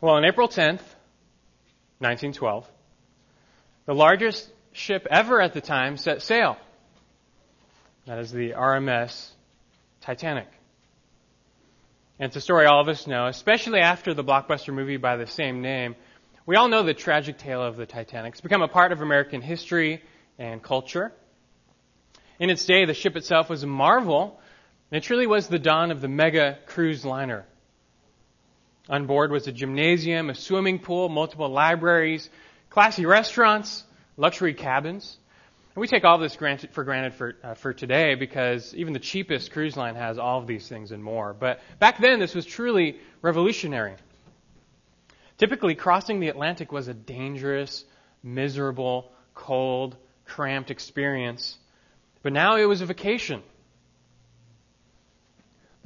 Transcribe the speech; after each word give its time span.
Well, 0.00 0.14
on 0.14 0.24
April 0.24 0.46
10th, 0.46 0.80
1912, 1.98 2.70
the 3.84 3.94
largest 3.96 4.48
ship 4.70 5.08
ever 5.10 5.40
at 5.40 5.54
the 5.54 5.60
time 5.60 5.96
set 5.96 6.22
sail. 6.22 6.56
That 8.06 8.20
is 8.20 8.30
the 8.30 8.52
RMS 8.52 9.30
Titanic. 10.00 10.46
And 12.20 12.28
it's 12.28 12.36
a 12.36 12.40
story 12.40 12.66
all 12.66 12.80
of 12.80 12.86
us 12.86 13.08
know, 13.08 13.26
especially 13.26 13.80
after 13.80 14.14
the 14.14 14.22
blockbuster 14.22 14.72
movie 14.72 14.98
by 14.98 15.16
the 15.16 15.26
same 15.26 15.62
name. 15.62 15.96
We 16.46 16.54
all 16.54 16.68
know 16.68 16.84
the 16.84 16.94
tragic 16.94 17.36
tale 17.36 17.60
of 17.60 17.76
the 17.76 17.84
Titanic. 17.84 18.34
It's 18.34 18.40
become 18.40 18.62
a 18.62 18.68
part 18.68 18.92
of 18.92 19.02
American 19.02 19.42
history 19.42 20.00
and 20.38 20.62
culture. 20.62 21.12
In 22.38 22.50
its 22.50 22.64
day, 22.64 22.84
the 22.84 22.94
ship 22.94 23.16
itself 23.16 23.50
was 23.50 23.64
a 23.64 23.66
marvel. 23.66 24.38
and 24.92 24.98
It 24.98 25.04
truly 25.04 25.26
was 25.26 25.48
the 25.48 25.58
dawn 25.58 25.90
of 25.90 26.00
the 26.00 26.08
mega 26.08 26.56
cruise 26.66 27.04
liner. 27.04 27.46
On 28.88 29.06
board 29.06 29.30
was 29.30 29.46
a 29.46 29.52
gymnasium, 29.52 30.30
a 30.30 30.34
swimming 30.34 30.78
pool, 30.78 31.08
multiple 31.08 31.48
libraries, 31.48 32.30
classy 32.70 33.04
restaurants, 33.04 33.84
luxury 34.16 34.54
cabins. 34.54 35.18
And 35.74 35.80
we 35.80 35.86
take 35.86 36.04
all 36.04 36.18
this 36.18 36.36
granted, 36.36 36.70
for 36.70 36.84
granted 36.84 37.14
for, 37.14 37.36
uh, 37.44 37.54
for 37.54 37.74
today 37.74 38.14
because 38.14 38.74
even 38.74 38.94
the 38.94 38.98
cheapest 38.98 39.52
cruise 39.52 39.76
line 39.76 39.94
has 39.94 40.18
all 40.18 40.40
of 40.40 40.46
these 40.46 40.66
things 40.66 40.90
and 40.90 41.04
more. 41.04 41.34
But 41.34 41.60
back 41.78 42.00
then, 42.00 42.18
this 42.18 42.34
was 42.34 42.46
truly 42.46 42.98
revolutionary. 43.20 43.94
Typically, 45.36 45.74
crossing 45.74 46.18
the 46.18 46.28
Atlantic 46.28 46.72
was 46.72 46.88
a 46.88 46.94
dangerous, 46.94 47.84
miserable, 48.22 49.12
cold, 49.34 49.96
cramped 50.24 50.70
experience. 50.70 51.58
But 52.22 52.32
now 52.32 52.56
it 52.56 52.64
was 52.64 52.80
a 52.80 52.86
vacation. 52.86 53.42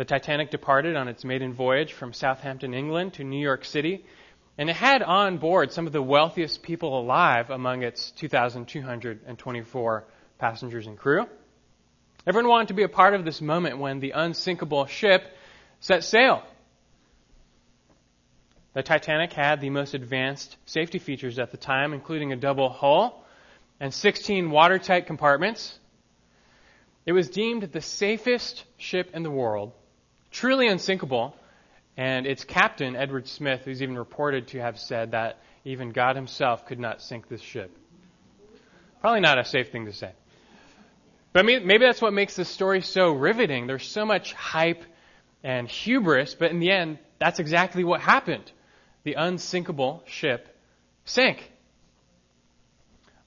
The 0.03 0.07
Titanic 0.07 0.51
departed 0.51 0.97
on 0.97 1.07
its 1.07 1.25
maiden 1.25 1.53
voyage 1.53 1.93
from 1.93 2.13
Southampton, 2.13 2.75
England 2.75 3.13
to 3.15 3.23
New 3.23 3.39
York 3.39 3.65
City, 3.65 4.05
and 4.59 4.69
it 4.69 4.75
had 4.75 5.01
on 5.01 5.39
board 5.39 5.71
some 5.71 5.87
of 5.87 5.93
the 5.93 6.03
wealthiest 6.03 6.61
people 6.65 6.99
alive 6.99 7.51
among 7.51 7.85
its 7.85 8.11
2,224 8.11 10.05
passengers 10.41 10.89
and 10.89 10.99
crew. 10.99 11.27
Everyone 12.27 12.51
wanted 12.51 12.69
to 12.69 12.75
be 12.75 12.83
a 12.83 12.89
part 12.89 13.15
of 13.15 13.25
this 13.25 13.41
moment 13.41 13.79
when 13.79 14.01
the 14.01 14.11
unsinkable 14.11 14.87
ship 14.87 15.23
set 15.79 16.03
sail. 16.03 16.43
The 18.75 18.83
Titanic 18.83 19.33
had 19.33 19.61
the 19.61 19.71
most 19.71 19.95
advanced 19.95 20.57
safety 20.67 20.99
features 20.99 21.39
at 21.39 21.53
the 21.53 21.57
time, 21.57 21.93
including 21.93 22.33
a 22.33 22.37
double 22.37 22.71
hull 22.71 23.25
and 23.79 23.95
16 23.95 24.51
watertight 24.51 25.07
compartments. 25.07 25.79
It 27.07 27.13
was 27.13 27.31
deemed 27.31 27.63
the 27.63 27.81
safest 27.81 28.65
ship 28.79 29.13
in 29.15 29.23
the 29.23 29.31
world 29.31 29.75
truly 30.33 30.67
unsinkable. 30.67 31.37
And 31.97 32.27
its 32.27 32.45
captain, 32.45 32.97
Edward 32.97 33.29
Smith, 33.29 33.63
who's 33.65 33.83
even 33.83 33.99
reported 33.99 34.49
to 34.49 34.61
have 34.61 34.79
said 34.79 35.11
that 35.11 35.39
even 35.65 35.93
God 35.93 36.17
himself 36.17 36.67
could 36.67 36.81
not 36.81 37.03
sink 37.03 37.29
this 37.29 37.43
ship. 37.43 37.71
Probably 39.01 39.21
not 39.21 39.39
a 39.39 39.45
safe 39.45 39.71
thing 39.71 39.85
to 39.87 39.93
say. 39.93 40.11
But 41.35 41.45
maybe 41.45 41.79
that's 41.79 42.01
what 42.01 42.13
makes 42.13 42.35
this 42.35 42.49
story 42.49 42.81
so 42.83 43.13
riveting. 43.13 43.67
There's 43.67 43.87
so 43.87 44.05
much 44.05 44.33
hype 44.33 44.85
and 45.43 45.69
hubris, 45.69 46.35
but 46.35 46.51
in 46.51 46.61
the 46.61 46.71
end, 46.71 46.99
that's 47.19 47.39
exactly 47.39 47.85
what 47.85 48.01
happened. 48.01 48.51
The 49.05 49.15
unsinkable 49.15 50.03
ship 50.07 50.49
sank. 51.05 51.51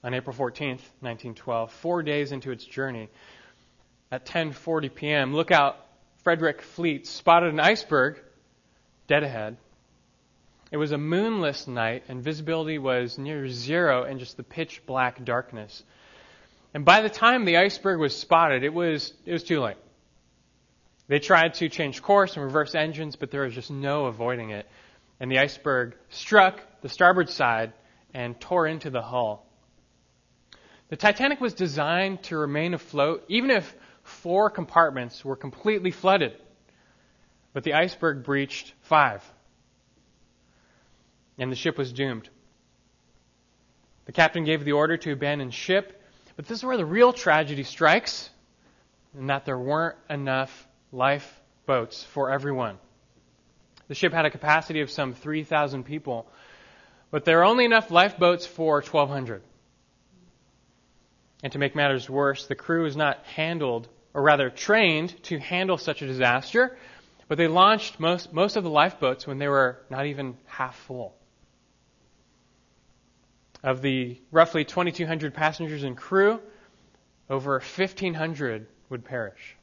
On 0.02 0.14
April 0.14 0.34
14th, 0.34 0.82
1912, 1.00 1.72
four 1.72 2.02
days 2.02 2.32
into 2.32 2.52
its 2.52 2.64
journey, 2.64 3.08
at 4.10 4.24
10:40 4.24 4.94
p.m., 4.94 5.34
lookout 5.34 5.76
Frederick 6.26 6.60
Fleet 6.60 7.06
spotted 7.06 7.52
an 7.52 7.60
iceberg 7.60 8.20
dead 9.06 9.22
ahead. 9.22 9.58
It 10.72 10.76
was 10.76 10.90
a 10.90 10.98
moonless 10.98 11.68
night, 11.68 12.02
and 12.08 12.20
visibility 12.20 12.78
was 12.78 13.16
near 13.16 13.48
zero 13.48 14.02
in 14.02 14.18
just 14.18 14.36
the 14.36 14.42
pitch 14.42 14.82
black 14.86 15.24
darkness. 15.24 15.84
And 16.74 16.84
by 16.84 17.02
the 17.02 17.08
time 17.08 17.44
the 17.44 17.58
iceberg 17.58 18.00
was 18.00 18.18
spotted, 18.18 18.64
it 18.64 18.74
was, 18.74 19.12
it 19.24 19.32
was 19.34 19.44
too 19.44 19.60
late. 19.60 19.76
They 21.06 21.20
tried 21.20 21.54
to 21.54 21.68
change 21.68 22.02
course 22.02 22.34
and 22.34 22.44
reverse 22.44 22.74
engines, 22.74 23.14
but 23.14 23.30
there 23.30 23.42
was 23.42 23.54
just 23.54 23.70
no 23.70 24.06
avoiding 24.06 24.50
it. 24.50 24.66
And 25.20 25.30
the 25.30 25.38
iceberg 25.38 25.94
struck 26.08 26.60
the 26.82 26.88
starboard 26.88 27.30
side 27.30 27.72
and 28.12 28.40
tore 28.40 28.66
into 28.66 28.90
the 28.90 29.00
hull. 29.00 29.46
The 30.88 30.96
Titanic 30.96 31.40
was 31.40 31.54
designed 31.54 32.24
to 32.24 32.36
remain 32.36 32.74
afloat, 32.74 33.24
even 33.28 33.52
if 33.52 33.72
four 34.06 34.50
compartments 34.50 35.24
were 35.24 35.36
completely 35.36 35.90
flooded, 35.90 36.32
but 37.52 37.64
the 37.64 37.74
iceberg 37.74 38.24
breached 38.24 38.72
five, 38.82 39.22
and 41.38 41.50
the 41.50 41.56
ship 41.56 41.78
was 41.78 41.92
doomed. 41.92 42.28
The 44.06 44.12
captain 44.12 44.44
gave 44.44 44.64
the 44.64 44.72
order 44.72 44.96
to 44.96 45.12
abandon 45.12 45.50
ship, 45.50 46.02
but 46.36 46.46
this 46.46 46.58
is 46.58 46.64
where 46.64 46.76
the 46.76 46.84
real 46.84 47.12
tragedy 47.12 47.64
strikes, 47.64 48.30
in 49.18 49.26
that 49.26 49.44
there 49.44 49.58
weren't 49.58 49.96
enough 50.08 50.68
lifeboats 50.92 52.04
for 52.04 52.30
everyone. 52.30 52.78
The 53.88 53.94
ship 53.94 54.12
had 54.12 54.24
a 54.24 54.30
capacity 54.30 54.80
of 54.80 54.90
some 54.90 55.14
3,000 55.14 55.84
people, 55.84 56.26
but 57.10 57.24
there 57.24 57.38
were 57.38 57.44
only 57.44 57.64
enough 57.64 57.90
lifeboats 57.90 58.46
for 58.46 58.80
1,200. 58.80 59.42
And 61.42 61.52
to 61.52 61.58
make 61.58 61.74
matters 61.74 62.08
worse, 62.10 62.46
the 62.46 62.54
crew 62.54 62.84
was 62.84 62.96
not 62.96 63.24
handled 63.24 63.88
or 64.16 64.22
rather 64.22 64.48
trained 64.48 65.22
to 65.24 65.38
handle 65.38 65.76
such 65.76 66.00
a 66.00 66.06
disaster, 66.06 66.78
but 67.28 67.36
they 67.36 67.48
launched 67.48 68.00
most, 68.00 68.32
most 68.32 68.56
of 68.56 68.64
the 68.64 68.70
lifeboats 68.70 69.26
when 69.26 69.36
they 69.36 69.46
were 69.46 69.78
not 69.90 70.06
even 70.06 70.38
half 70.46 70.74
full. 70.74 71.14
Of 73.62 73.82
the 73.82 74.18
roughly 74.30 74.64
2,200 74.64 75.34
passengers 75.34 75.82
and 75.82 75.94
crew, 75.94 76.40
over 77.28 77.60
1,500 77.60 78.66
would 78.88 79.04
perish. 79.04 79.54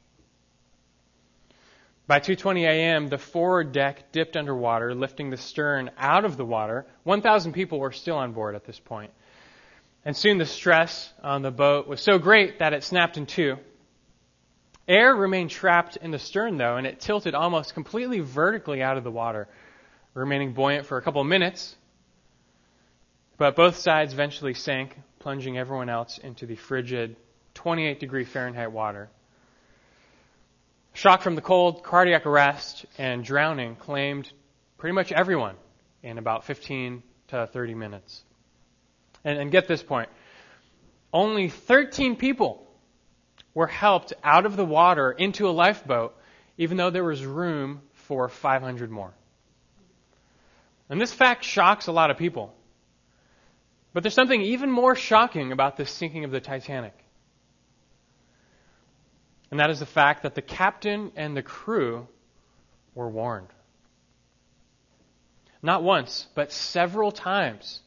By 2.06 2.20
2:20 2.20 2.62
a.m., 2.62 3.08
the 3.08 3.18
forward 3.18 3.72
deck 3.72 4.12
dipped 4.12 4.36
underwater, 4.36 4.94
lifting 4.94 5.30
the 5.30 5.36
stern 5.36 5.90
out 5.98 6.24
of 6.24 6.36
the 6.36 6.44
water. 6.44 6.86
1,000 7.02 7.54
people 7.54 7.80
were 7.80 7.90
still 7.90 8.18
on 8.18 8.32
board 8.32 8.54
at 8.54 8.64
this 8.64 8.78
point. 8.78 9.10
And 10.04 10.16
soon 10.16 10.38
the 10.38 10.46
stress 10.46 11.12
on 11.24 11.42
the 11.42 11.50
boat 11.50 11.88
was 11.88 12.00
so 12.00 12.18
great 12.18 12.60
that 12.60 12.72
it 12.72 12.84
snapped 12.84 13.16
in 13.16 13.26
two. 13.26 13.58
Air 14.86 15.14
remained 15.14 15.50
trapped 15.50 15.96
in 15.96 16.10
the 16.10 16.18
stern, 16.18 16.58
though, 16.58 16.76
and 16.76 16.86
it 16.86 17.00
tilted 17.00 17.34
almost 17.34 17.72
completely 17.74 18.20
vertically 18.20 18.82
out 18.82 18.98
of 18.98 19.04
the 19.04 19.10
water, 19.10 19.48
remaining 20.12 20.52
buoyant 20.52 20.86
for 20.86 20.98
a 20.98 21.02
couple 21.02 21.22
of 21.22 21.26
minutes. 21.26 21.74
But 23.38 23.56
both 23.56 23.76
sides 23.76 24.12
eventually 24.12 24.54
sank, 24.54 24.96
plunging 25.20 25.56
everyone 25.56 25.88
else 25.88 26.18
into 26.18 26.46
the 26.46 26.56
frigid 26.56 27.16
28 27.54 27.98
degree 27.98 28.24
Fahrenheit 28.24 28.72
water. 28.72 29.08
Shock 30.92 31.22
from 31.22 31.34
the 31.34 31.40
cold, 31.40 31.82
cardiac 31.82 32.26
arrest, 32.26 32.86
and 32.98 33.24
drowning 33.24 33.76
claimed 33.76 34.30
pretty 34.78 34.94
much 34.94 35.10
everyone 35.12 35.56
in 36.02 36.18
about 36.18 36.44
15 36.44 37.02
to 37.28 37.48
30 37.52 37.74
minutes. 37.74 38.22
And, 39.24 39.38
and 39.38 39.50
get 39.50 39.66
this 39.66 39.82
point 39.82 40.10
only 41.12 41.48
13 41.48 42.16
people 42.16 42.63
were 43.54 43.66
helped 43.66 44.12
out 44.22 44.46
of 44.46 44.56
the 44.56 44.64
water 44.64 45.12
into 45.12 45.48
a 45.48 45.50
lifeboat, 45.50 46.14
even 46.58 46.76
though 46.76 46.90
there 46.90 47.04
was 47.04 47.24
room 47.24 47.80
for 47.92 48.28
500 48.28 48.90
more. 48.90 49.14
And 50.90 51.00
this 51.00 51.12
fact 51.12 51.44
shocks 51.44 51.86
a 51.86 51.92
lot 51.92 52.10
of 52.10 52.18
people. 52.18 52.54
But 53.92 54.02
there's 54.02 54.14
something 54.14 54.42
even 54.42 54.70
more 54.70 54.96
shocking 54.96 55.52
about 55.52 55.76
the 55.76 55.86
sinking 55.86 56.24
of 56.24 56.32
the 56.32 56.40
Titanic. 56.40 56.94
And 59.50 59.60
that 59.60 59.70
is 59.70 59.78
the 59.78 59.86
fact 59.86 60.24
that 60.24 60.34
the 60.34 60.42
captain 60.42 61.12
and 61.14 61.36
the 61.36 61.42
crew 61.42 62.08
were 62.94 63.08
warned. 63.08 63.48
Not 65.62 65.82
once, 65.82 66.26
but 66.34 66.52
several 66.52 67.12
times, 67.12 67.80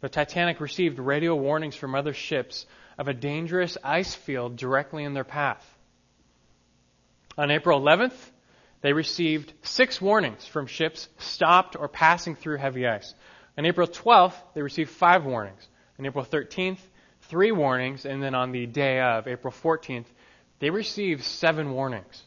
the 0.00 0.08
Titanic 0.08 0.60
received 0.60 0.98
radio 0.98 1.34
warnings 1.34 1.76
from 1.76 1.94
other 1.94 2.12
ships 2.12 2.66
of 2.98 3.08
a 3.08 3.14
dangerous 3.14 3.76
ice 3.82 4.14
field 4.14 4.56
directly 4.56 5.04
in 5.04 5.14
their 5.14 5.24
path. 5.24 5.64
On 7.38 7.50
April 7.50 7.80
11th, 7.80 8.16
they 8.80 8.92
received 8.92 9.52
six 9.62 10.00
warnings 10.00 10.46
from 10.46 10.66
ships 10.66 11.08
stopped 11.18 11.76
or 11.76 11.88
passing 11.88 12.36
through 12.36 12.58
heavy 12.58 12.86
ice. 12.86 13.14
On 13.58 13.66
April 13.66 13.86
12th, 13.86 14.34
they 14.54 14.62
received 14.62 14.90
five 14.90 15.24
warnings. 15.24 15.66
On 15.98 16.06
April 16.06 16.24
13th, 16.24 16.78
three 17.22 17.52
warnings. 17.52 18.04
And 18.04 18.22
then 18.22 18.34
on 18.34 18.52
the 18.52 18.66
day 18.66 19.00
of, 19.00 19.26
April 19.26 19.52
14th, 19.52 20.06
they 20.60 20.70
received 20.70 21.24
seven 21.24 21.72
warnings. 21.72 22.22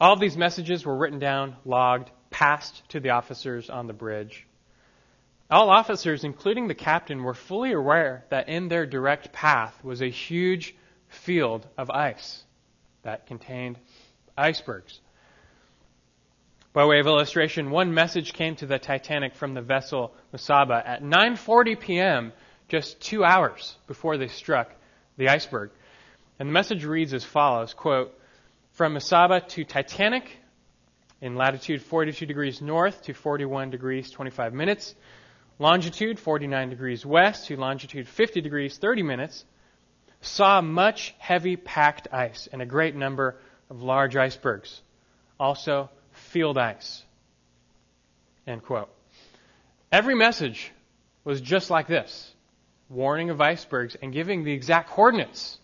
All 0.00 0.12
of 0.12 0.20
these 0.20 0.36
messages 0.36 0.84
were 0.84 0.96
written 0.96 1.18
down, 1.18 1.56
logged, 1.64 2.10
passed 2.30 2.82
to 2.90 3.00
the 3.00 3.10
officers 3.10 3.70
on 3.70 3.86
the 3.86 3.94
bridge. 3.94 4.46
All 5.48 5.70
officers, 5.70 6.24
including 6.24 6.66
the 6.66 6.74
captain, 6.74 7.22
were 7.22 7.34
fully 7.34 7.72
aware 7.72 8.24
that 8.30 8.48
in 8.48 8.68
their 8.68 8.84
direct 8.84 9.32
path 9.32 9.84
was 9.84 10.02
a 10.02 10.10
huge 10.10 10.74
field 11.08 11.66
of 11.78 11.88
ice 11.88 12.42
that 13.02 13.28
contained 13.28 13.78
icebergs. 14.36 15.00
By 16.72 16.84
way 16.84 16.98
of 16.98 17.06
illustration, 17.06 17.70
one 17.70 17.94
message 17.94 18.32
came 18.32 18.56
to 18.56 18.66
the 18.66 18.78
Titanic 18.78 19.34
from 19.36 19.54
the 19.54 19.62
vessel 19.62 20.12
Mesaba 20.34 20.82
at 20.84 21.02
9:40 21.02 21.78
p.m., 21.78 22.32
just 22.68 23.00
2 23.00 23.24
hours 23.24 23.76
before 23.86 24.18
they 24.18 24.26
struck 24.26 24.72
the 25.16 25.28
iceberg. 25.28 25.70
And 26.40 26.48
the 26.48 26.52
message 26.52 26.84
reads 26.84 27.14
as 27.14 27.24
follows, 27.24 27.72
quote, 27.72 28.18
"From 28.72 28.94
Mesaba 28.94 29.46
to 29.50 29.64
Titanic 29.64 30.28
in 31.20 31.36
latitude 31.36 31.82
42 31.82 32.26
degrees 32.26 32.60
north 32.60 33.02
to 33.04 33.14
41 33.14 33.70
degrees 33.70 34.10
25 34.10 34.52
minutes, 34.52 34.94
longitude 35.58 36.18
49 36.18 36.70
degrees 36.70 37.06
west 37.06 37.46
to 37.46 37.56
longitude 37.56 38.08
50 38.08 38.40
degrees 38.40 38.78
30 38.78 39.02
minutes, 39.02 39.44
saw 40.20 40.60
much 40.60 41.14
heavy 41.18 41.56
packed 41.56 42.08
ice 42.12 42.48
and 42.52 42.60
a 42.60 42.66
great 42.66 42.94
number 42.94 43.36
of 43.70 43.82
large 43.82 44.16
icebergs. 44.16 44.80
Also 45.38 45.90
field 46.12 46.58
ice. 46.58 47.02
End 48.46 48.62
quote. 48.62 48.88
Every 49.90 50.14
message 50.14 50.72
was 51.24 51.40
just 51.40 51.70
like 51.70 51.86
this 51.86 52.32
warning 52.88 53.30
of 53.30 53.40
icebergs 53.40 53.96
and 54.00 54.12
giving 54.12 54.44
the 54.44 54.52
exact 54.52 54.90
coordinates. 54.90 55.58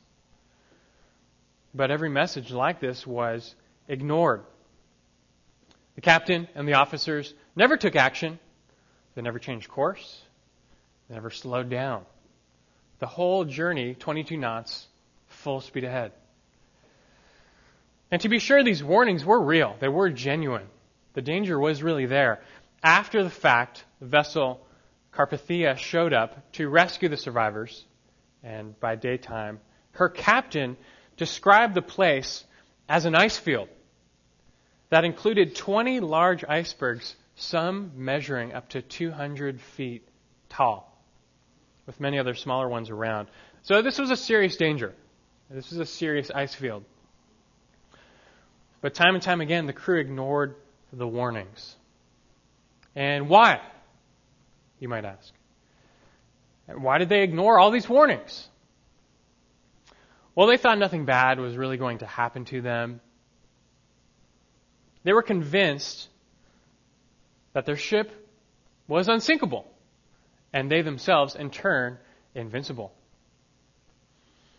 But 1.74 1.90
every 1.90 2.08
message 2.08 2.50
like 2.50 2.80
this 2.80 3.06
was 3.06 3.54
ignored. 3.88 4.42
The 5.94 6.00
captain 6.00 6.48
and 6.54 6.66
the 6.66 6.74
officers 6.74 7.32
never 7.54 7.76
took 7.76 7.96
action. 7.96 8.38
They 9.14 9.22
never 9.22 9.38
changed 9.38 9.68
course. 9.68 10.22
They 11.08 11.14
never 11.14 11.30
slowed 11.30 11.68
down. 11.68 12.04
The 12.98 13.06
whole 13.06 13.44
journey, 13.44 13.94
22 13.94 14.36
knots, 14.36 14.86
full 15.26 15.60
speed 15.60 15.84
ahead. 15.84 16.12
And 18.10 18.20
to 18.22 18.28
be 18.28 18.38
sure, 18.38 18.62
these 18.62 18.84
warnings 18.84 19.24
were 19.24 19.40
real. 19.40 19.76
They 19.80 19.88
were 19.88 20.10
genuine. 20.10 20.66
The 21.14 21.22
danger 21.22 21.58
was 21.58 21.82
really 21.82 22.06
there. 22.06 22.42
After 22.82 23.22
the 23.22 23.30
fact, 23.30 23.84
the 24.00 24.06
vessel 24.06 24.66
Carpathia 25.12 25.76
showed 25.76 26.12
up 26.12 26.52
to 26.52 26.68
rescue 26.68 27.08
the 27.08 27.16
survivors, 27.16 27.84
and 28.42 28.78
by 28.80 28.96
daytime, 28.96 29.60
her 29.92 30.08
captain 30.08 30.76
described 31.16 31.74
the 31.74 31.82
place 31.82 32.44
as 32.88 33.04
an 33.04 33.14
ice 33.14 33.36
field 33.36 33.68
that 34.88 35.04
included 35.04 35.54
20 35.54 36.00
large 36.00 36.44
icebergs, 36.44 37.14
some 37.42 37.92
measuring 37.96 38.52
up 38.52 38.68
to 38.70 38.82
200 38.82 39.60
feet 39.60 40.06
tall, 40.48 40.96
with 41.86 42.00
many 42.00 42.18
other 42.18 42.34
smaller 42.34 42.68
ones 42.68 42.90
around. 42.90 43.28
So 43.62 43.82
this 43.82 43.98
was 43.98 44.10
a 44.10 44.16
serious 44.16 44.56
danger. 44.56 44.94
This 45.50 45.70
was 45.70 45.78
a 45.78 45.86
serious 45.86 46.30
ice 46.30 46.54
field. 46.54 46.84
But 48.80 48.94
time 48.94 49.14
and 49.14 49.22
time 49.22 49.40
again, 49.40 49.66
the 49.66 49.72
crew 49.72 50.00
ignored 50.00 50.56
the 50.92 51.06
warnings. 51.06 51.76
And 52.94 53.28
why? 53.28 53.60
You 54.78 54.88
might 54.88 55.04
ask. 55.04 55.32
Why 56.66 56.98
did 56.98 57.08
they 57.08 57.22
ignore 57.22 57.58
all 57.58 57.70
these 57.70 57.88
warnings? 57.88 58.48
Well, 60.34 60.46
they 60.46 60.56
thought 60.56 60.78
nothing 60.78 61.04
bad 61.04 61.38
was 61.38 61.56
really 61.56 61.76
going 61.76 61.98
to 61.98 62.06
happen 62.06 62.44
to 62.46 62.62
them. 62.62 63.00
They 65.04 65.12
were 65.12 65.22
convinced 65.22 66.08
that 67.52 67.66
their 67.66 67.76
ship 67.76 68.10
was 68.88 69.08
unsinkable, 69.08 69.66
and 70.52 70.70
they 70.70 70.82
themselves, 70.82 71.34
in 71.34 71.50
turn, 71.50 71.98
invincible. 72.34 72.92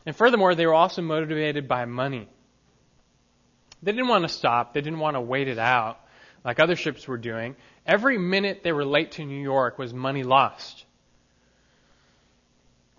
And 0.06 0.16
furthermore, 0.16 0.56
they 0.56 0.66
were 0.66 0.74
also 0.74 1.02
motivated 1.02 1.68
by 1.68 1.86
money. 1.86 2.28
They 3.82 3.92
didn't 3.92 4.08
want 4.08 4.24
to 4.24 4.30
stop. 4.30 4.74
They 4.74 4.82
didn't 4.82 5.00
want 5.00 5.16
to 5.16 5.22
wait 5.22 5.48
it 5.48 5.60
out 5.60 6.00
like 6.44 6.60
other 6.60 6.76
ships 6.76 7.08
were 7.08 7.18
doing. 7.18 7.56
Every 7.86 8.18
minute 8.18 8.62
they 8.64 8.72
were 8.72 8.86
late 8.86 9.12
to 9.14 9.26
New 9.26 9.42
York 9.42 9.78
was 9.78 9.94
money 9.94 10.24
lost. 10.24 10.86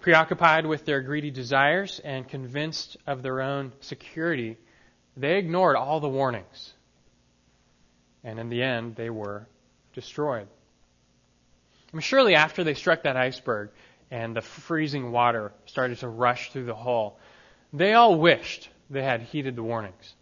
Preoccupied 0.00 0.66
with 0.66 0.84
their 0.84 1.00
greedy 1.00 1.30
desires 1.30 2.00
and 2.04 2.28
convinced 2.28 2.96
of 3.06 3.22
their 3.22 3.40
own 3.40 3.72
security, 3.80 4.58
they 5.16 5.38
ignored 5.38 5.76
all 5.76 6.00
the 6.00 6.08
warnings. 6.08 6.72
And 8.22 8.38
in 8.38 8.48
the 8.48 8.62
end, 8.62 8.96
they 8.96 9.10
were 9.10 9.46
destroyed. 9.94 10.46
I 11.92 11.96
mean, 11.96 12.02
surely 12.02 12.34
after 12.34 12.64
they 12.64 12.74
struck 12.74 13.04
that 13.04 13.16
iceberg 13.16 13.70
and 14.10 14.36
the 14.36 14.42
freezing 14.42 15.12
water 15.12 15.52
started 15.66 15.98
to 15.98 16.08
rush 16.08 16.52
through 16.52 16.66
the 16.66 16.74
hull, 16.74 17.18
they 17.72 17.94
all 17.94 18.18
wished 18.18 18.68
they 18.90 19.02
had 19.02 19.22
heeded 19.22 19.56
the 19.56 19.62
warnings. 19.62 20.14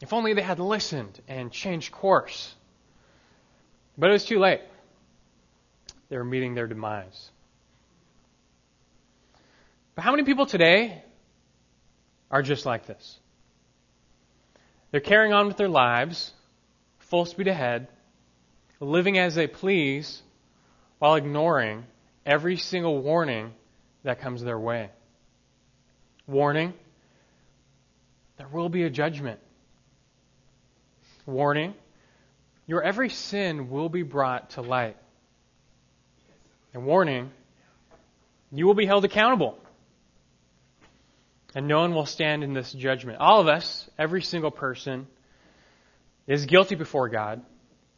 If 0.00 0.12
only 0.12 0.32
they 0.32 0.42
had 0.42 0.58
listened 0.58 1.20
and 1.28 1.52
changed 1.52 1.92
course. 1.92 2.54
But 3.98 4.08
it 4.08 4.12
was 4.14 4.24
too 4.24 4.38
late. 4.38 4.62
They 6.08 6.16
were 6.16 6.24
meeting 6.24 6.54
their 6.54 6.66
demise. 6.66 7.30
But 9.94 10.04
how 10.04 10.10
many 10.12 10.24
people 10.24 10.46
today 10.46 11.04
are 12.30 12.42
just 12.42 12.64
like 12.64 12.86
this? 12.86 13.18
They're 14.90 15.00
carrying 15.00 15.32
on 15.34 15.46
with 15.46 15.56
their 15.56 15.68
lives, 15.68 16.32
full 17.10 17.26
speed 17.26 17.48
ahead, 17.48 17.88
living 18.78 19.18
as 19.18 19.34
they 19.34 19.46
please, 19.46 20.22
while 20.98 21.16
ignoring 21.16 21.84
every 22.24 22.56
single 22.56 23.02
warning 23.02 23.52
that 24.04 24.20
comes 24.20 24.42
their 24.42 24.58
way. 24.58 24.90
Warning, 26.26 26.72
there 28.38 28.48
will 28.48 28.68
be 28.68 28.84
a 28.84 28.90
judgment. 28.90 29.40
Warning 31.26 31.74
your 32.66 32.82
every 32.82 33.08
sin 33.10 33.68
will 33.68 33.88
be 33.88 34.02
brought 34.04 34.50
to 34.50 34.62
light. 34.62 34.96
And 36.72 36.86
warning 36.86 37.32
you 38.52 38.64
will 38.64 38.74
be 38.74 38.86
held 38.86 39.04
accountable. 39.04 39.58
And 41.52 41.66
no 41.66 41.80
one 41.80 41.94
will 41.94 42.06
stand 42.06 42.44
in 42.44 42.54
this 42.54 42.72
judgment. 42.72 43.18
All 43.18 43.40
of 43.40 43.48
us, 43.48 43.90
every 43.98 44.22
single 44.22 44.52
person, 44.52 45.08
is 46.30 46.46
guilty 46.46 46.76
before 46.76 47.08
God 47.08 47.42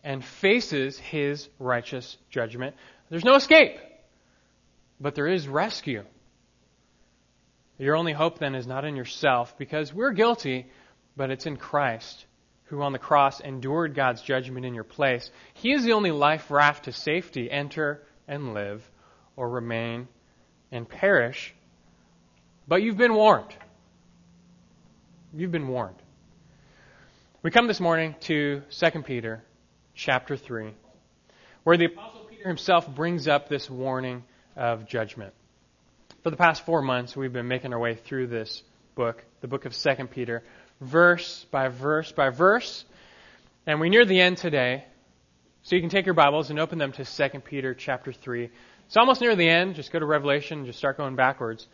and 0.02 0.24
faces 0.24 0.98
his 0.98 1.48
righteous 1.58 2.16
judgment. 2.30 2.74
There's 3.10 3.26
no 3.26 3.34
escape, 3.34 3.76
but 4.98 5.14
there 5.14 5.28
is 5.28 5.46
rescue. 5.46 6.02
Your 7.78 7.94
only 7.94 8.12
hope 8.12 8.38
then 8.38 8.54
is 8.54 8.66
not 8.66 8.86
in 8.86 8.96
yourself 8.96 9.58
because 9.58 9.92
we're 9.92 10.12
guilty, 10.12 10.66
but 11.14 11.30
it's 11.30 11.44
in 11.44 11.58
Christ 11.58 12.24
who 12.64 12.80
on 12.80 12.92
the 12.92 12.98
cross 12.98 13.40
endured 13.40 13.94
God's 13.94 14.22
judgment 14.22 14.64
in 14.64 14.72
your 14.72 14.82
place. 14.82 15.30
He 15.52 15.72
is 15.72 15.84
the 15.84 15.92
only 15.92 16.10
life 16.10 16.50
raft 16.50 16.86
to 16.86 16.92
safety. 16.92 17.50
Enter 17.50 18.02
and 18.26 18.54
live, 18.54 18.82
or 19.36 19.50
remain 19.50 20.08
and 20.70 20.88
perish. 20.88 21.54
But 22.66 22.82
you've 22.82 22.96
been 22.96 23.12
warned. 23.12 23.54
You've 25.34 25.52
been 25.52 25.68
warned. 25.68 26.01
We 27.44 27.50
come 27.50 27.66
this 27.66 27.80
morning 27.80 28.14
to 28.20 28.62
2 28.70 29.02
Peter 29.02 29.42
chapter 29.96 30.36
3, 30.36 30.72
where 31.64 31.76
the 31.76 31.86
Apostle 31.86 32.20
Peter 32.30 32.46
himself 32.46 32.86
brings 32.94 33.26
up 33.26 33.48
this 33.48 33.68
warning 33.68 34.22
of 34.54 34.86
judgment. 34.86 35.34
For 36.22 36.30
the 36.30 36.36
past 36.36 36.64
four 36.64 36.82
months, 36.82 37.16
we've 37.16 37.32
been 37.32 37.48
making 37.48 37.72
our 37.72 37.80
way 37.80 37.96
through 37.96 38.28
this 38.28 38.62
book, 38.94 39.24
the 39.40 39.48
book 39.48 39.64
of 39.64 39.76
2 39.76 40.06
Peter, 40.06 40.44
verse 40.80 41.44
by 41.50 41.66
verse 41.66 42.12
by 42.12 42.30
verse. 42.30 42.84
And 43.66 43.80
we're 43.80 43.88
near 43.88 44.04
the 44.04 44.20
end 44.20 44.36
today. 44.36 44.84
So 45.64 45.74
you 45.74 45.82
can 45.82 45.90
take 45.90 46.06
your 46.06 46.14
Bibles 46.14 46.50
and 46.50 46.60
open 46.60 46.78
them 46.78 46.92
to 46.92 47.04
2 47.04 47.40
Peter 47.40 47.74
chapter 47.74 48.12
3. 48.12 48.50
It's 48.86 48.96
almost 48.96 49.20
near 49.20 49.34
the 49.34 49.48
end. 49.48 49.74
Just 49.74 49.90
go 49.90 49.98
to 49.98 50.06
Revelation 50.06 50.58
and 50.58 50.66
just 50.68 50.78
start 50.78 50.96
going 50.96 51.16
backwards. 51.16 51.66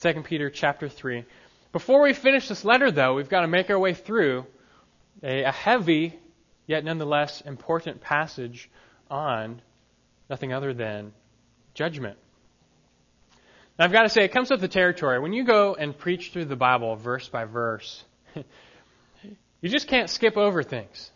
2 0.00 0.22
Peter 0.22 0.50
chapter 0.50 0.88
3. 0.88 1.24
Before 1.70 2.02
we 2.02 2.12
finish 2.12 2.48
this 2.48 2.64
letter, 2.64 2.90
though, 2.90 3.14
we've 3.14 3.28
got 3.28 3.42
to 3.42 3.46
make 3.46 3.70
our 3.70 3.78
way 3.78 3.94
through 3.94 4.46
a, 5.22 5.44
a 5.44 5.52
heavy, 5.52 6.18
yet 6.66 6.84
nonetheless 6.84 7.40
important 7.42 8.00
passage 8.00 8.70
on 9.10 9.60
nothing 10.28 10.52
other 10.52 10.72
than 10.72 11.12
judgment. 11.74 12.18
Now, 13.78 13.86
I've 13.86 13.92
got 13.92 14.02
to 14.02 14.08
say, 14.08 14.24
it 14.24 14.32
comes 14.32 14.50
with 14.50 14.60
the 14.60 14.68
territory. 14.68 15.18
When 15.20 15.32
you 15.32 15.44
go 15.44 15.74
and 15.74 15.96
preach 15.96 16.32
through 16.32 16.44
the 16.46 16.56
Bible 16.56 16.96
verse 16.96 17.28
by 17.28 17.44
verse, 17.44 18.04
you 18.34 19.68
just 19.68 19.88
can't 19.88 20.10
skip 20.10 20.36
over 20.36 20.62
things. 20.62 21.10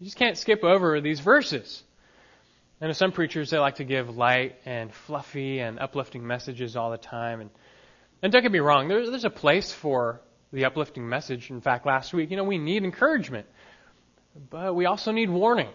You 0.00 0.04
just 0.04 0.16
can't 0.16 0.36
skip 0.36 0.64
over 0.64 1.00
these 1.00 1.20
verses. 1.20 1.82
And 2.80 2.96
some 2.96 3.10
preachers, 3.12 3.50
they 3.50 3.58
like 3.58 3.76
to 3.76 3.84
give 3.84 4.16
light 4.16 4.56
and 4.64 4.92
fluffy 4.92 5.58
and 5.58 5.80
uplifting 5.80 6.26
messages 6.26 6.76
all 6.76 6.90
the 6.90 6.98
time. 6.98 7.40
And, 7.40 7.50
and 8.22 8.32
don't 8.32 8.42
get 8.42 8.52
me 8.52 8.60
wrong, 8.60 8.88
there, 8.88 9.08
there's 9.10 9.24
a 9.24 9.30
place 9.30 9.72
for 9.72 10.20
the 10.52 10.64
uplifting 10.64 11.08
message. 11.08 11.50
In 11.50 11.60
fact, 11.60 11.86
last 11.86 12.12
week, 12.12 12.30
you 12.30 12.36
know, 12.36 12.44
we 12.44 12.58
need 12.58 12.84
encouragement. 12.84 13.46
But 14.50 14.74
we 14.74 14.86
also 14.86 15.12
need 15.12 15.30
warning. 15.30 15.70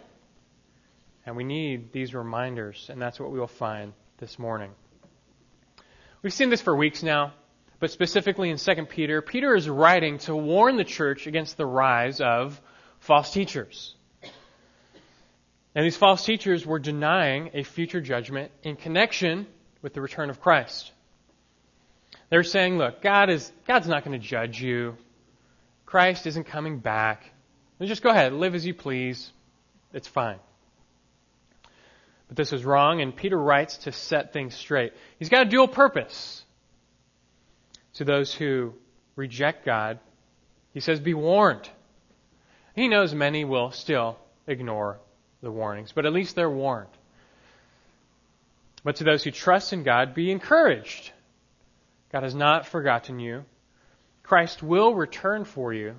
And 1.26 1.36
we 1.36 1.44
need 1.44 1.92
these 1.94 2.14
reminders. 2.14 2.90
And 2.90 3.02
that's 3.02 3.20
what 3.20 3.32
we 3.32 3.40
will 3.40 3.48
find 3.48 3.94
this 4.18 4.38
morning. 4.38 4.72
We've 6.22 6.34
seen 6.34 6.50
this 6.50 6.62
for 6.62 6.76
weeks 6.76 7.04
now 7.04 7.34
but 7.84 7.92
specifically 7.92 8.50
in 8.50 8.56
2 8.56 8.86
Peter, 8.86 9.22
Peter 9.22 9.54
is 9.54 9.68
writing 9.68 10.18
to 10.20 10.34
warn 10.34 10.78
the 10.78 10.86
church 10.86 11.28
against 11.28 11.58
the 11.58 11.66
rise 11.66 12.22
of 12.22 12.62
false 13.02 13.34
teachers. 13.34 13.94
And 15.76 15.84
these 15.84 15.98
false 15.98 16.24
teachers 16.24 16.66
were 16.66 16.80
denying 16.80 17.50
a 17.54 17.64
future 17.64 18.00
judgment 18.00 18.54
in 18.64 18.78
connection 18.78 19.48
with 19.82 19.94
the 19.94 20.00
return 20.00 20.30
of 20.30 20.40
Christ. 20.40 20.94
They're 22.34 22.42
saying, 22.42 22.80
look, 22.80 23.04
God 23.04 23.30
is, 23.30 23.52
God's 23.68 23.88
not 23.88 24.04
going 24.04 24.20
to 24.20 24.28
judge 24.28 24.60
you. 24.60 24.98
Christ 25.86 26.26
isn't 26.26 26.46
coming 26.46 26.80
back. 26.80 27.30
just 27.80 28.02
go 28.02 28.10
ahead, 28.10 28.34
live 28.34 28.56
as 28.56 28.66
you 28.66 28.74
please. 28.74 29.32
It's 29.94 30.08
fine. 30.08 30.40
But 32.28 32.38
this 32.38 32.52
is 32.52 32.66
wrong, 32.66 33.02
and 33.02 33.16
Peter 33.16 33.38
writes 33.38 33.78
to 33.84 33.92
set 33.92 34.34
things 34.34 34.56
straight. 34.56 34.94
He's 35.20 35.30
got 35.30 35.46
a 35.46 35.50
dual 35.52 35.68
purpose. 35.68 36.44
To 37.98 38.04
those 38.04 38.34
who 38.34 38.74
reject 39.16 39.64
God, 39.64 40.00
he 40.74 40.80
says, 40.80 41.00
Be 41.00 41.14
warned. 41.14 41.70
He 42.76 42.88
knows 42.88 43.14
many 43.14 43.46
will 43.46 43.70
still 43.70 44.18
ignore 44.48 44.98
the 45.44 45.52
warnings, 45.52 45.92
but 45.92 46.08
at 46.08 46.14
least 46.14 46.36
they're 46.36 46.50
warned. 46.50 46.90
But 48.84 48.96
to 48.96 49.04
those 49.04 49.24
who 49.24 49.30
trust 49.30 49.72
in 49.72 49.84
God, 49.84 50.16
be 50.16 50.32
encouraged. 50.32 51.12
God 52.14 52.24
has 52.24 52.36
not 52.36 52.68
forgotten 52.68 53.20
you. 53.20 53.44
Christ 54.22 54.62
will 54.62 54.94
return 54.94 55.46
for 55.46 55.74
you. 55.74 55.96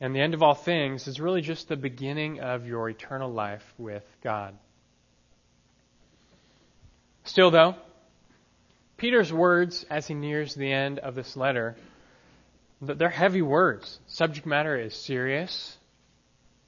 And 0.00 0.14
the 0.14 0.20
end 0.20 0.34
of 0.34 0.42
all 0.42 0.54
things 0.54 1.06
is 1.06 1.20
really 1.20 1.40
just 1.40 1.68
the 1.68 1.76
beginning 1.76 2.40
of 2.40 2.66
your 2.66 2.90
eternal 2.90 3.32
life 3.32 3.64
with 3.78 4.04
God. 4.22 4.54
Still, 7.24 7.50
though, 7.50 7.76
Peter's 8.96 9.32
words 9.32 9.86
as 9.88 10.06
he 10.06 10.14
nears 10.14 10.54
the 10.54 10.70
end 10.70 10.98
of 10.98 11.14
this 11.14 11.36
letter, 11.36 11.76
they're 12.82 13.08
heavy 13.08 13.42
words. 13.42 14.00
Subject 14.06 14.46
matter 14.46 14.76
is 14.76 14.94
serious, 14.94 15.78